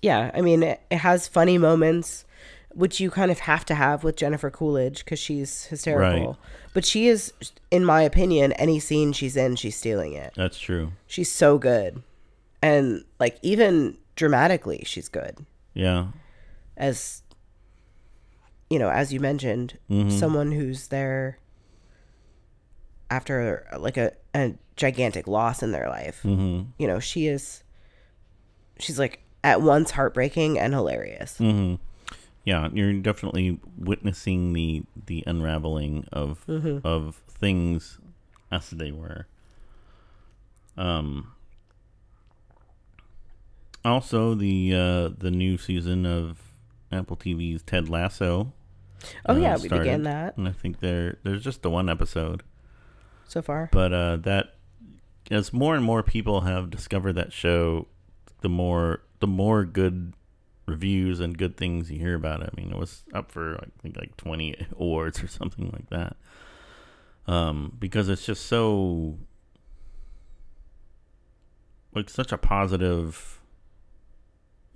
yeah, 0.00 0.30
I 0.34 0.40
mean, 0.40 0.62
it, 0.62 0.80
it 0.90 0.98
has 0.98 1.28
funny 1.28 1.58
moments, 1.58 2.24
which 2.70 3.00
you 3.00 3.10
kind 3.10 3.30
of 3.30 3.40
have 3.40 3.64
to 3.66 3.74
have 3.74 4.04
with 4.04 4.16
Jennifer 4.16 4.50
Coolidge 4.50 5.04
because 5.04 5.18
she's 5.18 5.64
hysterical. 5.64 6.26
Right. 6.28 6.36
But 6.72 6.84
she 6.84 7.08
is, 7.08 7.32
in 7.70 7.84
my 7.84 8.02
opinion, 8.02 8.52
any 8.52 8.78
scene 8.80 9.12
she's 9.12 9.36
in, 9.36 9.56
she's 9.56 9.76
stealing 9.76 10.12
it. 10.14 10.32
That's 10.36 10.58
true. 10.58 10.92
She's 11.06 11.30
so 11.30 11.58
good. 11.58 12.02
And 12.62 13.04
like, 13.20 13.38
even 13.42 13.96
dramatically, 14.16 14.82
she's 14.84 15.08
good. 15.08 15.44
Yeah. 15.74 16.08
As, 16.76 17.22
you 18.70 18.78
know, 18.78 18.90
as 18.90 19.12
you 19.12 19.20
mentioned, 19.20 19.78
Mhm. 19.90 20.10
someone 20.18 20.52
who's 20.52 20.88
there 20.88 21.38
after 23.10 23.66
like 23.78 23.96
a, 23.96 24.12
a 24.34 24.54
gigantic 24.76 25.26
loss 25.26 25.62
in 25.62 25.72
their 25.72 25.88
life. 25.88 26.20
hmm 26.22 26.62
you 26.78 26.86
know, 26.86 26.98
she 27.00 27.26
is 27.26 27.62
she's 28.78 28.98
like 28.98 29.20
at 29.42 29.62
once 29.62 29.92
heartbreaking 29.92 30.58
and 30.58 30.74
hilarious. 30.74 31.38
hmm 31.38 31.76
Yeah, 32.44 32.68
you're 32.72 32.92
definitely 32.94 33.60
witnessing 33.76 34.52
the 34.52 34.82
the 35.06 35.24
unraveling 35.26 36.06
of 36.12 36.44
Mm-hmm. 36.46 36.86
of 36.86 37.16
things 37.28 37.98
as 38.50 38.70
they 38.70 38.92
were. 38.92 39.26
Um. 40.76 41.32
Also, 43.84 44.34
the 44.34 44.74
uh, 44.74 45.08
the 45.16 45.30
new 45.30 45.56
season 45.56 46.04
of 46.04 46.38
Apple 46.90 47.16
TV's 47.16 47.62
Ted 47.62 47.88
Lasso. 47.88 48.52
Oh 49.26 49.34
uh, 49.34 49.38
yeah, 49.38 49.54
we 49.54 49.68
started, 49.68 49.84
began 49.84 50.02
that 50.02 50.36
and 50.36 50.48
I 50.48 50.52
think 50.52 50.80
there 50.80 51.18
there's 51.22 51.44
just 51.44 51.62
the 51.62 51.70
one 51.70 51.88
episode, 51.88 52.42
so 53.26 53.40
far. 53.40 53.68
but 53.72 53.92
uh, 53.92 54.16
that 54.16 54.54
as 55.30 55.52
more 55.52 55.74
and 55.74 55.84
more 55.84 56.02
people 56.02 56.42
have 56.42 56.70
discovered 56.70 57.12
that 57.14 57.32
show, 57.32 57.86
the 58.40 58.48
more 58.48 59.02
the 59.20 59.26
more 59.26 59.64
good 59.64 60.14
reviews 60.66 61.18
and 61.18 61.36
good 61.36 61.56
things 61.56 61.90
you 61.90 61.98
hear 61.98 62.14
about 62.14 62.42
it. 62.42 62.50
I 62.52 62.60
mean, 62.60 62.70
it 62.70 62.78
was 62.78 63.02
up 63.14 63.32
for 63.32 63.56
I 63.56 63.66
think 63.82 63.96
like 63.96 64.16
20 64.16 64.66
awards 64.78 65.22
or 65.22 65.26
something 65.26 65.70
like 65.72 65.88
that. 65.90 66.16
Um, 67.26 67.76
because 67.78 68.08
it's 68.08 68.24
just 68.24 68.46
so 68.46 69.18
like 71.94 72.08
such 72.08 72.32
a 72.32 72.38
positive. 72.38 73.37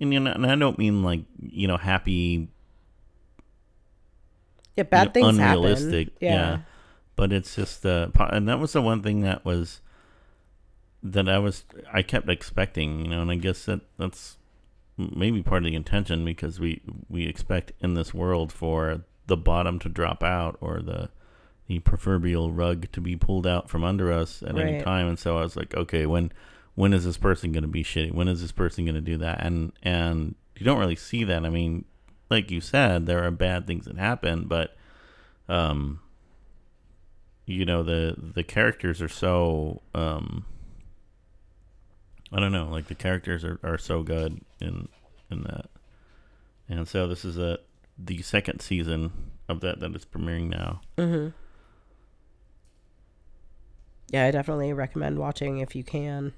And, 0.03 0.13
you 0.13 0.19
know, 0.19 0.31
and 0.31 0.45
I 0.45 0.55
don't 0.55 0.77
mean 0.77 1.01
like 1.01 1.21
you 1.41 1.67
know 1.67 1.77
happy 1.77 2.49
Yeah, 4.75 4.83
bad 4.83 5.07
know, 5.07 5.11
things 5.13 5.37
unrealistic, 5.37 6.07
happen. 6.07 6.17
Yeah. 6.19 6.33
yeah. 6.33 6.57
but 7.15 7.31
it's 7.31 7.55
just 7.55 7.85
uh 7.85 8.09
and 8.17 8.47
that 8.47 8.59
was 8.59 8.73
the 8.73 8.81
one 8.81 9.01
thing 9.01 9.21
that 9.21 9.45
was 9.45 9.81
that 11.01 11.27
I 11.27 11.39
was 11.39 11.63
I 11.91 12.01
kept 12.01 12.29
expecting, 12.29 13.05
you 13.05 13.11
know, 13.11 13.21
and 13.21 13.31
I 13.31 13.35
guess 13.35 13.65
that 13.65 13.81
that's 13.97 14.37
maybe 14.97 15.41
part 15.41 15.63
of 15.63 15.69
the 15.69 15.75
intention 15.75 16.23
because 16.25 16.59
we 16.59 16.81
we 17.09 17.25
expect 17.27 17.71
in 17.79 17.93
this 17.93 18.13
world 18.13 18.51
for 18.51 19.01
the 19.27 19.37
bottom 19.37 19.79
to 19.79 19.89
drop 19.89 20.23
out 20.23 20.57
or 20.61 20.81
the 20.81 21.09
the 21.67 21.79
proverbial 21.79 22.51
rug 22.51 22.91
to 22.91 22.99
be 22.99 23.15
pulled 23.15 23.47
out 23.47 23.69
from 23.69 23.83
under 23.85 24.11
us 24.11 24.43
at 24.43 24.57
any 24.57 24.81
time 24.83 25.07
and 25.07 25.17
so 25.17 25.37
I 25.37 25.43
was 25.43 25.55
like, 25.55 25.73
okay, 25.75 26.05
when 26.05 26.31
when 26.75 26.93
is 26.93 27.05
this 27.05 27.17
person 27.17 27.51
going 27.51 27.63
to 27.63 27.67
be 27.67 27.83
shitty? 27.83 28.13
When 28.13 28.27
is 28.27 28.41
this 28.41 28.51
person 28.51 28.85
going 28.85 28.95
to 28.95 29.01
do 29.01 29.17
that? 29.17 29.45
And 29.45 29.73
and 29.83 30.35
you 30.57 30.65
don't 30.65 30.79
really 30.79 30.95
see 30.95 31.23
that. 31.23 31.45
I 31.45 31.49
mean, 31.49 31.85
like 32.29 32.51
you 32.51 32.61
said, 32.61 33.05
there 33.05 33.23
are 33.23 33.31
bad 33.31 33.67
things 33.67 33.85
that 33.85 33.97
happen, 33.97 34.45
but 34.45 34.75
um 35.49 35.99
you 37.45 37.65
know 37.65 37.83
the 37.83 38.15
the 38.17 38.43
characters 38.43 39.01
are 39.01 39.09
so 39.09 39.81
um 39.93 40.45
I 42.31 42.39
don't 42.39 42.51
know, 42.51 42.69
like 42.69 42.87
the 42.87 42.95
characters 42.95 43.43
are, 43.43 43.59
are 43.63 43.77
so 43.77 44.01
good 44.01 44.41
in 44.59 44.87
in 45.29 45.43
that. 45.43 45.69
And 46.67 46.87
so 46.87 47.07
this 47.07 47.23
is 47.23 47.37
a 47.37 47.59
the 47.97 48.21
second 48.23 48.61
season 48.61 49.11
of 49.47 49.59
that 49.61 49.79
that 49.79 49.95
is 49.95 50.05
premiering 50.05 50.49
now. 50.49 50.81
Mm-hmm. 50.97 51.29
Yeah, 54.09 54.25
I 54.25 54.31
definitely 54.31 54.73
recommend 54.73 55.19
watching 55.19 55.59
if 55.59 55.75
you 55.75 55.83
can. 55.83 56.33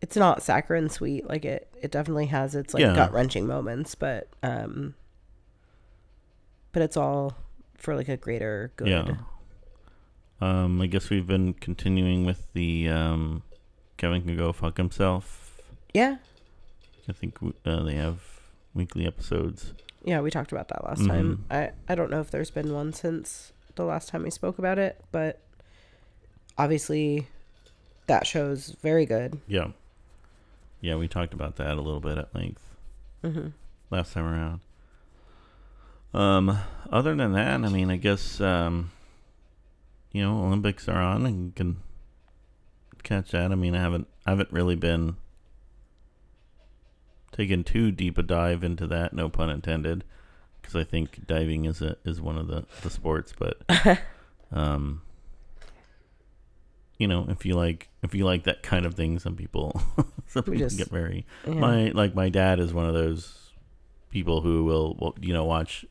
It's 0.00 0.16
not 0.16 0.42
saccharine 0.42 0.88
sweet, 0.90 1.28
like 1.28 1.44
it. 1.44 1.68
It 1.82 1.90
definitely 1.90 2.26
has 2.26 2.54
its 2.54 2.72
like 2.74 2.82
Yeah. 2.82 2.94
gut 2.94 3.12
wrenching 3.12 3.46
moments, 3.46 3.94
but 3.96 4.28
um, 4.42 4.94
but 6.72 6.82
it's 6.82 6.96
all 6.96 7.34
for 7.76 7.94
like 7.96 8.08
a 8.08 8.16
greater 8.16 8.72
good. 8.76 8.88
Yeah. 8.88 9.14
Um 10.40 10.80
I 10.80 10.86
guess 10.86 11.10
we've 11.10 11.26
been 11.26 11.52
continuing 11.54 12.24
with 12.24 12.46
the 12.52 12.88
um 12.88 13.42
Kevin 13.96 14.22
can 14.22 14.36
go 14.36 14.52
fuck 14.52 14.76
himself. 14.76 15.60
Yeah, 15.92 16.18
I 17.08 17.12
think 17.12 17.38
uh, 17.64 17.82
they 17.82 17.94
have 17.94 18.20
weekly 18.74 19.06
episodes. 19.06 19.72
yeah, 20.04 20.20
we 20.20 20.30
talked 20.30 20.52
about 20.52 20.68
that 20.68 20.84
last 20.84 21.00
Mm-hmm. 21.00 21.08
time. 21.10 21.44
I 21.50 21.70
I 21.88 21.94
don't 21.96 22.10
know 22.10 22.20
if 22.20 22.30
there's 22.30 22.50
been 22.52 22.72
one 22.72 22.92
since 22.92 23.52
the 23.74 23.84
last 23.84 24.08
time 24.10 24.22
we 24.22 24.30
spoke 24.30 24.58
about 24.58 24.78
it, 24.78 25.00
but 25.10 25.40
obviously 26.56 27.26
that 28.06 28.26
show's 28.26 28.76
very 28.80 29.06
good. 29.06 29.40
Yeah. 29.48 29.68
Yeah, 30.80 30.96
we 30.96 31.08
talked 31.08 31.34
about 31.34 31.56
that 31.56 31.72
a 31.72 31.80
little 31.82 32.00
bit 32.00 32.18
at 32.18 32.34
length 32.34 32.62
Mm-hmm. 33.24 33.48
last 33.90 34.12
time 34.12 34.24
around. 34.26 34.60
Um, 36.14 36.58
other 36.90 37.14
than 37.16 37.32
that, 37.32 37.64
I 37.64 37.68
mean, 37.68 37.90
I 37.90 37.96
guess 37.96 38.40
um, 38.40 38.92
you 40.12 40.22
know, 40.22 40.38
Olympics 40.44 40.88
are 40.88 41.00
on 41.02 41.26
and 41.26 41.46
you 41.46 41.52
can 41.52 41.76
catch 43.02 43.32
that. 43.32 43.50
I 43.52 43.54
mean, 43.56 43.74
I 43.74 43.80
haven't, 43.80 44.06
I 44.24 44.30
haven't 44.30 44.52
really 44.52 44.76
been 44.76 45.16
taking 47.32 47.64
too 47.64 47.90
deep 47.90 48.18
a 48.18 48.22
dive 48.22 48.62
into 48.64 48.86
that. 48.86 49.12
No 49.12 49.28
pun 49.28 49.50
intended, 49.50 50.04
because 50.60 50.74
I 50.76 50.84
think 50.84 51.26
diving 51.26 51.64
is 51.64 51.82
a 51.82 51.96
is 52.04 52.20
one 52.20 52.38
of 52.38 52.46
the 52.46 52.64
the 52.82 52.90
sports. 52.90 53.32
But 53.38 53.58
um, 54.52 55.02
you 56.98 57.06
know, 57.08 57.26
if 57.28 57.46
you 57.46 57.54
like 57.54 57.88
if 58.02 58.14
you 58.14 58.24
like 58.24 58.44
that 58.44 58.62
kind 58.62 58.84
of 58.86 58.94
thing, 58.94 59.18
some 59.18 59.36
people 59.36 59.80
some 60.26 60.42
people 60.44 60.58
just- 60.58 60.76
get 60.78 60.88
very 60.90 61.24
Yeah. 61.46 61.54
my 61.54 61.88
like 61.90 62.14
my 62.14 62.28
dad 62.28 62.60
is 62.60 62.72
one 62.74 62.86
of 62.86 62.94
those 62.94 63.50
people 64.10 64.40
who 64.40 64.64
will, 64.64 64.94
will 65.00 65.14
you 65.20 65.32
know 65.32 65.44
watch 65.44 65.84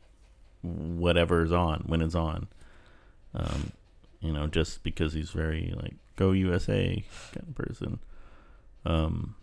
whatever's 0.64 1.52
on 1.52 1.84
when 1.86 2.02
it's 2.02 2.16
on 2.16 2.48
um 3.36 3.72
you 4.20 4.34
know 4.34 4.48
just 4.48 4.84
because 4.84 5.14
he's 5.14 5.30
very 5.30 5.72
like 5.82 5.94
go 6.16 6.32
usa 6.32 7.06
kind 7.32 7.48
of 7.48 7.56
person 7.56 8.00
um 8.86 9.36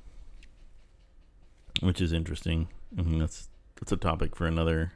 which 1.80 2.00
is 2.00 2.12
interesting 2.12 2.66
i 2.98 3.02
mean 3.02 3.20
that's 3.20 3.48
that's 3.76 3.92
a 3.92 3.96
topic 3.96 4.34
for 4.34 4.46
another 4.46 4.92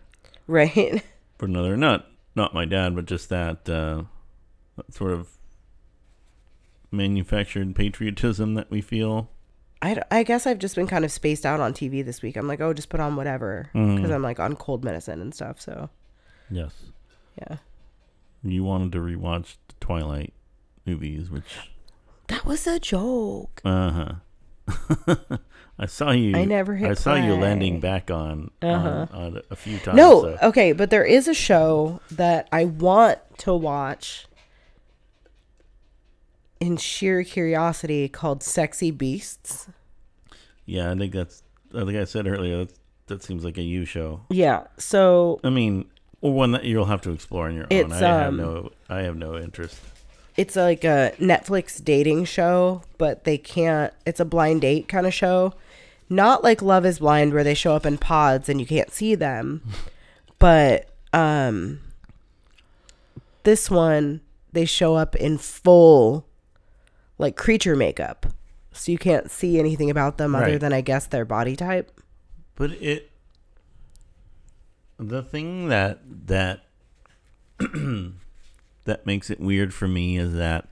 right. 0.49 1.03
for 1.39 1.47
another 1.47 1.77
not 1.77 2.07
not 2.35 2.53
my 2.53 2.65
dad 2.65 2.95
but 2.97 3.07
just 3.07 3.29
that 3.29 3.69
uh 3.71 4.03
that 4.77 4.93
sort 4.93 5.13
of 5.13 5.29
manufactured 6.91 7.75
patriotism 7.75 8.55
that 8.55 8.71
we 8.71 8.81
feel 8.81 9.31
I, 9.81 10.03
I 10.11 10.23
guess 10.25 10.47
I've 10.47 10.59
just 10.59 10.75
been 10.75 10.89
kind 10.89 11.05
of 11.05 11.13
spaced 11.13 11.47
out 11.47 11.61
on 11.61 11.73
TV 11.73 12.05
this 12.05 12.21
week. 12.21 12.37
I'm 12.37 12.49
like, 12.49 12.61
oh, 12.61 12.73
just 12.73 12.89
put 12.89 12.99
on 12.99 13.15
whatever 13.15 13.71
because 13.73 14.11
Mhm. 14.11 14.15
I'm 14.15 14.23
like 14.23 14.41
on 14.41 14.57
cold 14.57 14.83
medicine 14.85 15.21
and 15.21 15.33
stuff. 15.35 15.61
So 15.61 15.91
yes 16.51 16.75
yeah, 17.41 17.59
you 18.43 18.65
wanted 18.65 18.91
to 18.93 18.99
rewatch 18.99 19.57
the 19.69 19.75
twilight 19.81 20.33
movies 20.87 21.31
which 21.31 21.71
that 22.29 22.45
was 22.45 22.67
a 22.67 22.79
joke. 22.81 23.61
Uh 23.65 23.91
huh. 23.91 25.17
I 25.79 25.87
saw 25.87 26.11
you. 26.11 26.37
I 26.37 26.45
never 26.45 26.75
hit 26.75 26.91
I 26.91 26.95
saw 26.95 27.15
you 27.15 27.35
landing 27.35 27.79
back 27.81 28.11
on, 28.11 28.51
Uh-huh. 28.61 29.07
on, 29.13 29.37
on 29.37 29.43
a 29.51 29.57
few 29.57 29.79
times. 29.79 29.97
No, 29.97 30.23
so- 30.23 30.39
okay, 30.43 30.73
but 30.73 30.91
there 30.91 31.05
is 31.05 31.29
a 31.29 31.35
show 31.35 32.01
that 32.11 32.49
I 32.51 32.65
want 32.65 33.19
to 33.39 33.55
watch 33.55 34.27
in 36.61 36.77
sheer 36.77 37.23
curiosity 37.25 38.09
called 38.09 38.43
Sexy 38.43 38.91
Beasts. 38.91 39.69
yeah, 40.67 40.91
I 40.91 40.95
think 40.97 41.13
that's. 41.13 41.43
I 41.75 41.85
think 41.85 41.99
I 41.99 42.05
said 42.05 42.27
earlier 42.27 42.65
that 42.65 42.73
that 43.09 43.23
seems 43.23 43.45
like 43.45 43.59
a 43.59 43.63
you 43.63 43.85
show. 43.85 44.21
Yeah. 44.31 44.67
So 44.79 45.41
I 45.43 45.51
mean, 45.51 45.87
or 46.21 46.33
one 46.33 46.53
that 46.53 46.65
you'll 46.65 46.87
have 46.87 47.03
to 47.03 47.11
explore 47.11 47.49
on 47.49 47.55
your 47.55 47.67
own. 47.71 47.93
I 47.93 47.99
have 47.99 48.29
um, 48.29 48.37
no, 48.37 48.73
I 48.89 49.01
have 49.01 49.17
no 49.17 49.37
interest. 49.37 49.81
It's 50.37 50.55
like 50.55 50.85
a 50.85 51.15
Netflix 51.19 51.83
dating 51.83 52.27
show, 52.27 52.83
but 52.97 53.25
they 53.25 53.39
can't. 53.39 53.93
It's 54.07 54.21
a 54.21 54.25
blind 54.25 54.61
date 54.61 54.89
kind 54.89 55.07
of 55.07 55.13
show. 55.13 55.55
Not 56.09 56.43
like 56.43 56.63
Love 56.63 56.87
is 56.87 57.01
Blind 57.01 57.35
where 57.35 57.45
they 57.45 57.55
show 57.55 57.75
up 57.75 57.85
in 57.85 57.99
pods 57.99 58.49
and 58.49 58.61
you 58.61 58.67
can't 58.67 58.91
see 58.91 59.15
them. 59.15 59.63
but 60.39 60.89
um 61.13 61.81
this 63.43 63.71
one 63.71 64.21
they 64.53 64.65
show 64.65 64.95
up 64.95 65.17
in 65.17 65.39
full 65.39 66.27
like 67.19 67.37
creature 67.37 67.77
makeup. 67.77 68.27
So 68.73 68.93
you 68.93 68.99
can't 68.99 69.31
see 69.31 69.59
anything 69.59 69.91
about 69.91 70.19
them 70.19 70.35
other 70.35 70.53
Right. 70.53 70.61
than 70.61 70.73
I 70.73 70.81
guess 70.81 71.07
their 71.07 71.25
body 71.25 71.57
type. 71.57 71.91
But 72.55 72.73
it, 72.73 73.11
the 74.99 75.23
thing 75.23 75.69
that 75.69 76.01
that 76.27 76.65
that 78.85 79.05
makes 79.07 79.31
it 79.31 79.41
weird 79.41 79.75
for 79.75 79.89
me 79.89 80.17
is 80.17 80.35
that 80.35 80.69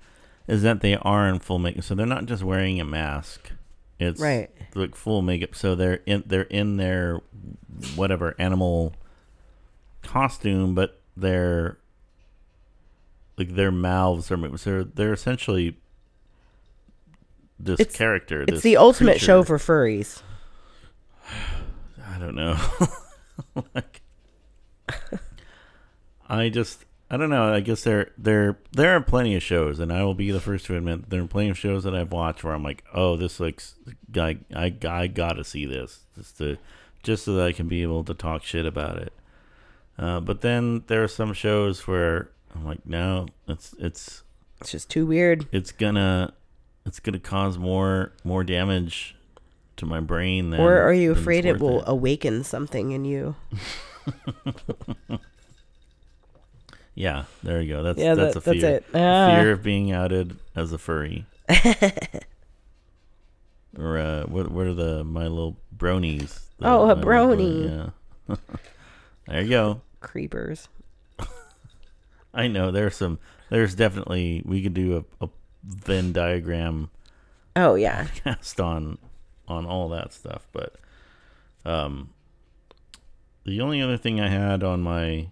is 0.47 0.63
that 0.63 0.81
they 0.81 0.95
are 0.97 1.29
in 1.29 1.39
full 1.41 1.59
makeup, 1.59 1.83
so 1.85 1.95
they're 1.95 2.07
not 2.07 2.27
just 2.27 2.43
wearing 2.45 2.81
a 2.81 2.85
mask. 2.85 3.51
It's 3.99 4.21
Right. 4.21 4.51
like 4.75 4.95
full 4.95 5.23
makeup, 5.23 5.55
so 5.55 5.75
they're 5.75 6.01
in 6.07 6.23
they're 6.27 6.43
in 6.43 6.77
their 6.77 7.21
whatever 7.97 8.35
animal 8.39 8.95
costume, 10.03 10.75
but 10.75 11.01
they're 11.17 11.79
like 13.37 13.55
their 13.55 13.73
mouths 13.73 14.31
are 14.31 14.37
moving. 14.37 14.59
So 14.59 14.85
they're 14.85 15.13
essentially 15.13 15.77
this 17.59 17.81
It's- 17.81 17.97
character. 17.97 18.43
It's 18.43 18.53
this 18.55 18.63
the 18.63 18.77
ultimate 18.77 19.13
creature. 19.13 19.25
show 19.25 19.43
for 19.43 19.59
furries. 19.59 20.23
I 22.07 22.19
don't 22.19 22.35
know. 22.35 22.57
like, 23.75 24.01
I 26.29 26.49
just 26.49 26.85
I 27.11 27.17
don't 27.17 27.31
know. 27.31 27.53
I 27.53 27.61
guess 27.61 27.83
there 27.85 28.11
there 28.19 28.59
there 28.73 28.97
are 28.97 29.01
plenty 29.01 29.35
of 29.37 29.43
shows, 29.43 29.79
and 29.79 29.93
I 29.93 30.03
will 30.05 30.15
be 30.15 30.31
the 30.31 30.41
first 30.41 30.67
to 30.67 30.77
admit 30.77 31.11
there 31.11 31.23
are 31.23 31.27
plenty 31.27 31.51
of 31.51 31.59
shows 31.59 31.85
that 31.85 31.95
I've 31.95 32.13
watched 32.13 32.43
where 32.43 32.55
I'm 32.55 32.63
like, 32.65 32.85
oh, 32.95 33.17
this 33.17 33.39
looks 33.41 33.75
I 34.17 34.39
I 34.55 34.75
I 34.89 35.07
gotta 35.07 35.45
see 35.45 35.67
this 35.67 36.01
just 36.17 36.39
to 36.39 36.57
just 37.03 37.25
so 37.25 37.35
that 37.35 37.47
I 37.47 37.53
can 37.53 37.69
be 37.69 37.83
able 37.83 38.03
to 38.05 38.15
talk 38.15 38.43
shit 38.43 38.67
about 38.67 38.99
it. 38.99 39.13
Uh, 39.99 40.21
but 40.21 40.41
then 40.41 40.83
there 40.89 41.03
are 41.03 41.09
some 41.09 41.33
shows 41.33 41.87
where 41.87 42.31
I'm 42.55 42.65
like, 42.65 42.85
no, 42.87 43.27
it's 43.47 43.75
it's 43.79 44.23
It's 44.61 44.73
just 44.73 44.91
too 44.91 45.07
weird. 45.07 45.47
it's 45.53 45.73
gonna 45.73 46.33
it's 46.87 47.01
gonna 47.01 47.19
cause 47.19 47.59
more 47.59 48.13
more 48.25 48.43
damage 48.45 49.15
to 49.77 49.85
my 49.87 50.01
brain 50.01 50.49
than 50.51 50.61
or 50.61 50.81
are 50.81 50.93
you 50.95 51.13
afraid 51.13 51.45
it 51.45 51.61
will 51.61 51.83
awaken 51.87 52.43
something 52.45 52.93
in 52.93 53.05
you? 53.05 53.35
Yeah, 56.95 57.25
there 57.43 57.61
you 57.61 57.75
go. 57.77 57.83
That's 57.83 57.99
Yeah, 57.99 58.15
that's 58.15 58.35
that- 58.35 58.41
a 58.41 58.51
that's 58.53 58.61
fear. 58.63 58.71
it. 58.77 58.85
Ah. 58.95 59.37
Fear 59.37 59.53
of 59.53 59.63
being 59.63 59.93
outed 59.93 60.39
as 60.55 60.73
a 60.73 60.79
furry. 60.79 61.27
or 63.79 63.99
uh, 63.99 64.25
what? 64.25 64.51
What 64.51 64.67
are 64.67 64.73
the 64.75 65.05
my 65.05 65.27
little 65.27 65.59
bronies? 65.77 66.41
The 66.59 66.67
Oh, 66.69 66.85
a 66.89 66.97
My 66.97 67.03
Little 67.03 67.05
brony. 67.37 67.93
Yeah. 68.29 68.37
there 69.29 69.43
you 69.43 69.51
go. 69.51 69.81
Creepers. 70.01 70.69
I 72.33 72.49
know 72.49 72.71
there's 72.71 72.97
some. 72.97 73.19
There's 73.51 73.75
definitely 73.75 74.43
we 74.47 74.63
could 74.63 74.73
do 74.75 75.05
a, 75.21 75.25
a 75.27 75.29
Venn 75.67 76.13
diagram 76.13 76.91
Oh 77.57 77.75
yeah. 77.75 78.07
cast 78.25 78.61
on 78.61 78.99
on 79.49 79.65
all 79.67 79.89
that 79.91 80.13
stuff, 80.13 80.47
but 80.53 80.75
um, 81.65 82.11
the 83.45 83.61
only 83.61 83.81
other 83.81 83.97
thing 83.97 84.21
I 84.21 84.29
had 84.29 84.63
on 84.63 84.83
my 84.83 85.29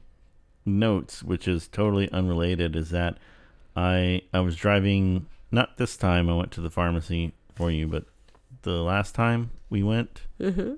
notes, 0.64 1.22
which 1.22 1.46
is 1.48 1.68
totally 1.68 2.10
unrelated, 2.10 2.76
is 2.76 2.90
that 2.90 3.18
I 3.76 4.22
I 4.32 4.40
was 4.40 4.56
driving. 4.56 5.26
Not 5.50 5.76
this 5.76 5.96
time. 5.96 6.28
I 6.28 6.34
went 6.34 6.50
to 6.52 6.60
the 6.60 6.70
pharmacy 6.70 7.32
for 7.54 7.70
you, 7.70 7.86
but 7.86 8.04
the 8.62 8.82
last 8.82 9.14
time 9.14 9.50
we 9.70 9.82
went. 9.82 10.22
Mm-hmm. 10.40 10.74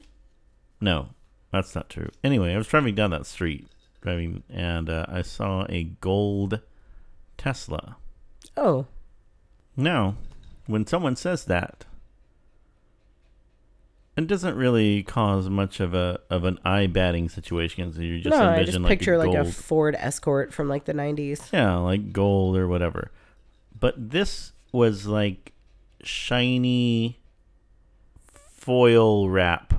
No, 0.81 1.11
that's 1.51 1.75
not 1.75 1.89
true. 1.89 2.11
Anyway, 2.23 2.53
I 2.53 2.59
was 2.59 2.67
driving 2.67 2.95
down 2.95 3.11
that 3.11 3.25
street, 3.25 3.69
driving, 4.03 4.43
and 4.51 4.91
uh, 4.91 5.07
I 5.09 5.23
saw 5.23 5.65
a 5.71 5.85
gold 5.85 6.61
Tesla. 7.39 7.97
Oh. 8.57 8.87
Now, 9.77 10.16
when 10.66 10.87
someone 10.87 11.16
says 11.16 11.45
that, 11.45 11.85
it 14.16 14.27
doesn't 14.27 14.57
really 14.57 15.03
cause 15.03 15.51
much 15.51 15.79
of 15.79 15.93
a 15.93 16.20
of 16.31 16.45
an 16.45 16.59
eye 16.64 16.87
batting 16.87 17.29
situation. 17.29 17.93
So 17.93 18.01
you 18.01 18.20
just 18.20 18.35
no, 18.35 18.49
I 18.49 18.64
just 18.64 18.79
like 18.79 18.89
picture 18.89 19.14
a 19.14 19.18
like 19.18 19.33
gold, 19.33 19.47
a 19.47 19.53
Ford 19.53 19.95
Escort 19.99 20.55
from 20.55 20.68
like 20.68 20.87
the 20.87 20.95
'90s. 20.95 21.53
yeah, 21.53 21.77
like 21.77 22.12
gold 22.12 22.57
or 22.57 22.66
whatever. 22.66 23.11
But 23.79 24.11
this 24.11 24.53
was 24.72 25.07
like 25.07 25.53
shiny 26.03 27.20
foil 28.27 29.29
wrap 29.29 29.74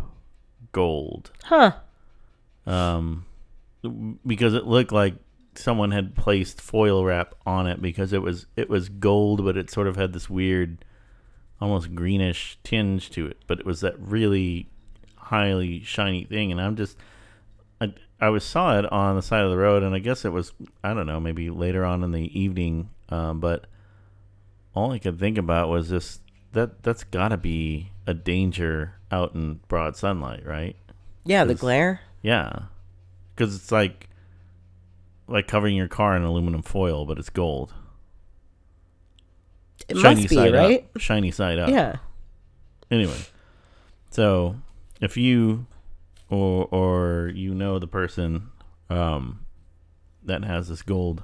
gold. 0.71 1.31
Huh. 1.45 1.71
um, 2.67 3.25
because 4.25 4.53
it 4.53 4.67
looked 4.67 4.91
like 4.91 5.15
someone 5.57 5.91
had 5.91 6.15
placed 6.15 6.61
foil 6.61 7.03
wrap 7.03 7.35
on 7.45 7.67
it 7.67 7.81
because 7.81 8.13
it 8.13 8.21
was 8.21 8.45
it 8.55 8.69
was 8.69 8.89
gold, 8.89 9.43
but 9.43 9.57
it 9.57 9.69
sort 9.69 9.87
of 9.87 9.95
had 9.95 10.13
this 10.13 10.29
weird, 10.29 10.83
almost 11.59 11.95
greenish 11.95 12.57
tinge 12.63 13.09
to 13.11 13.27
it. 13.27 13.37
But 13.47 13.59
it 13.59 13.65
was 13.65 13.81
that 13.81 13.99
really 13.99 14.67
highly 15.15 15.83
shiny 15.83 16.25
thing, 16.25 16.51
and 16.51 16.61
I'm 16.61 16.75
just. 16.75 16.97
I, 17.79 17.93
I 18.19 18.29
was 18.29 18.43
saw 18.43 18.79
it 18.79 18.91
on 18.91 19.15
the 19.15 19.21
side 19.21 19.43
of 19.43 19.51
the 19.51 19.57
road, 19.57 19.83
and 19.83 19.93
I 19.93 19.99
guess 19.99 20.25
it 20.25 20.31
was 20.31 20.51
I 20.83 20.93
don't 20.93 21.05
know 21.05 21.19
maybe 21.19 21.49
later 21.49 21.85
on 21.85 22.03
in 22.03 22.11
the 22.11 22.39
evening, 22.39 22.89
um, 23.09 23.39
but 23.39 23.67
all 24.73 24.91
I 24.91 24.99
could 24.99 25.19
think 25.19 25.37
about 25.37 25.69
was 25.69 25.89
this 25.89 26.19
that 26.53 26.83
that's 26.83 27.03
got 27.03 27.29
to 27.29 27.37
be 27.37 27.91
a 28.05 28.13
danger 28.13 28.95
out 29.11 29.35
in 29.35 29.59
broad 29.67 29.95
sunlight, 29.95 30.45
right? 30.45 30.75
Yeah, 31.25 31.43
the 31.43 31.55
glare. 31.55 32.01
Yeah, 32.21 32.63
because 33.35 33.55
it's 33.55 33.71
like 33.71 34.09
like 35.27 35.47
covering 35.47 35.75
your 35.75 35.87
car 35.87 36.15
in 36.15 36.23
aluminum 36.23 36.61
foil, 36.61 37.05
but 37.05 37.17
it's 37.19 37.29
gold. 37.29 37.73
It 39.87 39.97
must 39.97 40.27
be 40.29 40.35
side 40.35 40.53
right. 40.53 40.85
Up, 40.95 41.01
shiny 41.01 41.31
side 41.31 41.59
up. 41.59 41.69
Yeah. 41.69 41.97
Anyway, 42.89 43.19
so 44.09 44.55
if 45.01 45.17
you 45.17 45.65
or 46.29 46.67
or 46.71 47.31
you 47.33 47.53
know 47.53 47.79
the 47.79 47.87
person 47.87 48.49
um, 48.89 49.45
that 50.23 50.43
has 50.43 50.67
this 50.67 50.81
gold 50.81 51.23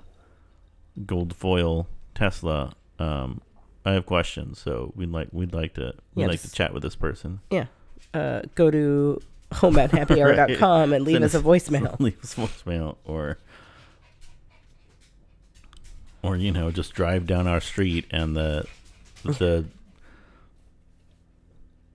gold 1.05 1.35
foil 1.35 1.87
Tesla, 2.15 2.73
um, 2.99 3.41
I 3.85 3.93
have 3.93 4.05
questions. 4.05 4.59
So 4.59 4.93
we'd 4.95 5.09
like 5.09 5.29
we'd 5.31 5.53
like 5.53 5.73
to 5.75 5.93
we'd 6.13 6.23
Yeah, 6.23 6.27
like 6.27 6.41
to 6.41 6.51
chat 6.51 6.73
with 6.73 6.83
this 6.83 6.95
person. 6.95 7.39
Yeah. 7.49 7.65
Uh, 8.13 8.41
go 8.55 8.69
to 8.69 9.19
homeboundhappyhour.com 9.51 10.93
and 10.93 11.05
leave 11.05 11.15
Send 11.15 11.25
us 11.25 11.33
a 11.33 11.39
voicemail. 11.39 11.99
leave 11.99 12.21
us 12.23 12.37
a 12.37 12.41
voicemail 12.41 12.97
or 13.05 13.39
or 16.23 16.35
you 16.37 16.51
know 16.51 16.71
just 16.71 16.93
drive 16.93 17.27
down 17.27 17.45
our 17.47 17.59
street 17.61 18.05
and 18.11 18.35
the 18.35 18.65
the 19.23 19.65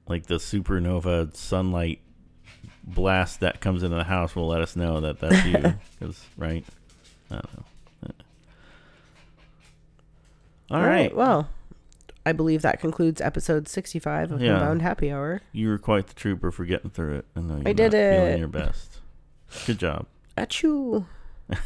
like 0.07 0.27
the 0.27 0.37
supernova 0.37 1.35
sunlight 1.35 2.01
blast 2.85 3.41
that 3.41 3.61
comes 3.61 3.83
into 3.83 3.97
the 3.97 4.05
house 4.05 4.35
will 4.37 4.47
let 4.49 4.61
us 4.63 4.77
know 4.77 5.01
that 5.01 5.19
that's 5.21 5.45
you 5.45 5.59
because 5.99 6.25
right 6.37 6.65
i 7.31 7.35
don't 7.35 7.55
know 7.57 7.65
all 10.71 10.83
right, 10.83 11.15
Well, 11.17 11.49
I 12.27 12.33
believe 12.33 12.61
that 12.61 12.79
concludes 12.79 13.23
episode 13.23 13.69
65 13.69 14.33
of 14.33 14.43
Yeah. 14.43 14.59
Homebound 14.59 14.83
Happy 14.83 15.11
Hour. 15.11 15.41
you 15.53 15.69
were 15.71 15.79
quite 15.79 16.09
the 16.09 16.15
trooper 16.15 16.51
for 16.53 16.67
getting 16.67 16.91
through 16.91 17.17
it 17.17 17.25
i 17.35 17.41
know 17.41 17.55
you're 17.57 17.69
I 17.69 17.73
did 17.73 17.93
not 17.93 17.99
feeling 17.99 18.33
it. 18.35 18.39
your 18.39 18.49
best 18.49 18.99
good 19.67 19.79
job 19.79 20.05
Achoo. 20.37 21.07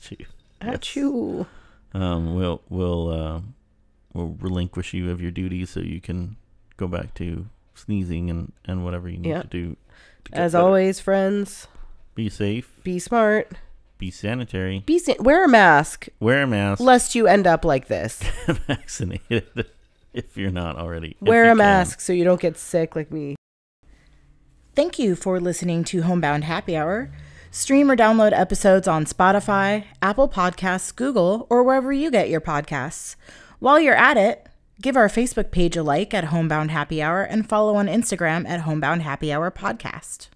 Gee. 0.00 0.26
Achoo. 0.62 1.46
Um, 1.94 2.34
we'll 2.34 2.60
we'll 2.68 3.08
uh, 3.10 3.40
we'll 4.12 4.36
relinquish 4.40 4.92
you 4.94 5.10
of 5.10 5.20
your 5.20 5.30
duties 5.30 5.70
so 5.70 5.80
you 5.80 6.00
can 6.00 6.36
go 6.76 6.86
back 6.86 7.14
to 7.14 7.46
sneezing 7.74 8.28
and, 8.30 8.52
and 8.64 8.84
whatever 8.84 9.08
you 9.08 9.18
need 9.18 9.28
Yeah. 9.30 9.42
to 9.42 9.48
do. 9.48 9.76
to 10.24 10.30
get 10.32 10.40
As 10.40 10.52
better. 10.52 10.64
always, 10.64 11.00
friends, 11.00 11.68
be 12.14 12.28
safe, 12.28 12.78
be 12.84 12.98
smart. 12.98 13.52
be 13.98 14.10
sanitary, 14.10 14.82
Be 14.86 14.98
sa- 14.98 15.14
wear 15.20 15.44
a 15.44 15.48
mask 15.48 16.08
wear 16.20 16.42
a 16.42 16.46
mask, 16.46 16.80
lest 16.80 17.14
you 17.14 17.26
end 17.26 17.46
up 17.46 17.64
like 17.64 17.88
this. 17.88 18.20
vaccinated 18.66 19.66
if 20.12 20.36
you're 20.36 20.50
not 20.50 20.76
already. 20.76 21.16
wear 21.20 21.44
a 21.44 21.48
can. 21.48 21.56
mask 21.58 22.00
so 22.00 22.12
you 22.12 22.24
don't 22.24 22.40
get 22.40 22.56
sick 22.58 22.94
like 22.96 23.10
me. 23.10 23.36
Thank 24.74 24.98
you 24.98 25.14
for 25.16 25.38
listening 25.40 25.84
to 25.84 26.02
Homebound 26.02 26.44
Happy 26.44 26.76
Hour. 26.76 27.10
Stream 27.54 27.90
or 27.90 27.96
download 27.96 28.32
episodes 28.32 28.88
on 28.88 29.04
Spotify, 29.04 29.84
Apple 30.00 30.26
Podcasts, 30.26 30.96
Google, 30.96 31.46
or 31.50 31.62
wherever 31.62 31.92
you 31.92 32.10
get 32.10 32.30
your 32.30 32.40
podcasts. 32.40 33.14
While 33.58 33.78
you're 33.78 33.94
at 33.94 34.16
it, 34.16 34.46
give 34.80 34.96
our 34.96 35.08
Facebook 35.10 35.50
page 35.50 35.76
a 35.76 35.82
like 35.82 36.14
at 36.14 36.24
Homebound 36.24 36.70
Happy 36.70 37.02
Hour 37.02 37.22
and 37.22 37.46
follow 37.46 37.74
on 37.74 37.88
Instagram 37.88 38.48
at 38.48 38.60
Homebound 38.60 39.02
Happy 39.02 39.30
Hour 39.30 39.50
Podcast. 39.50 40.28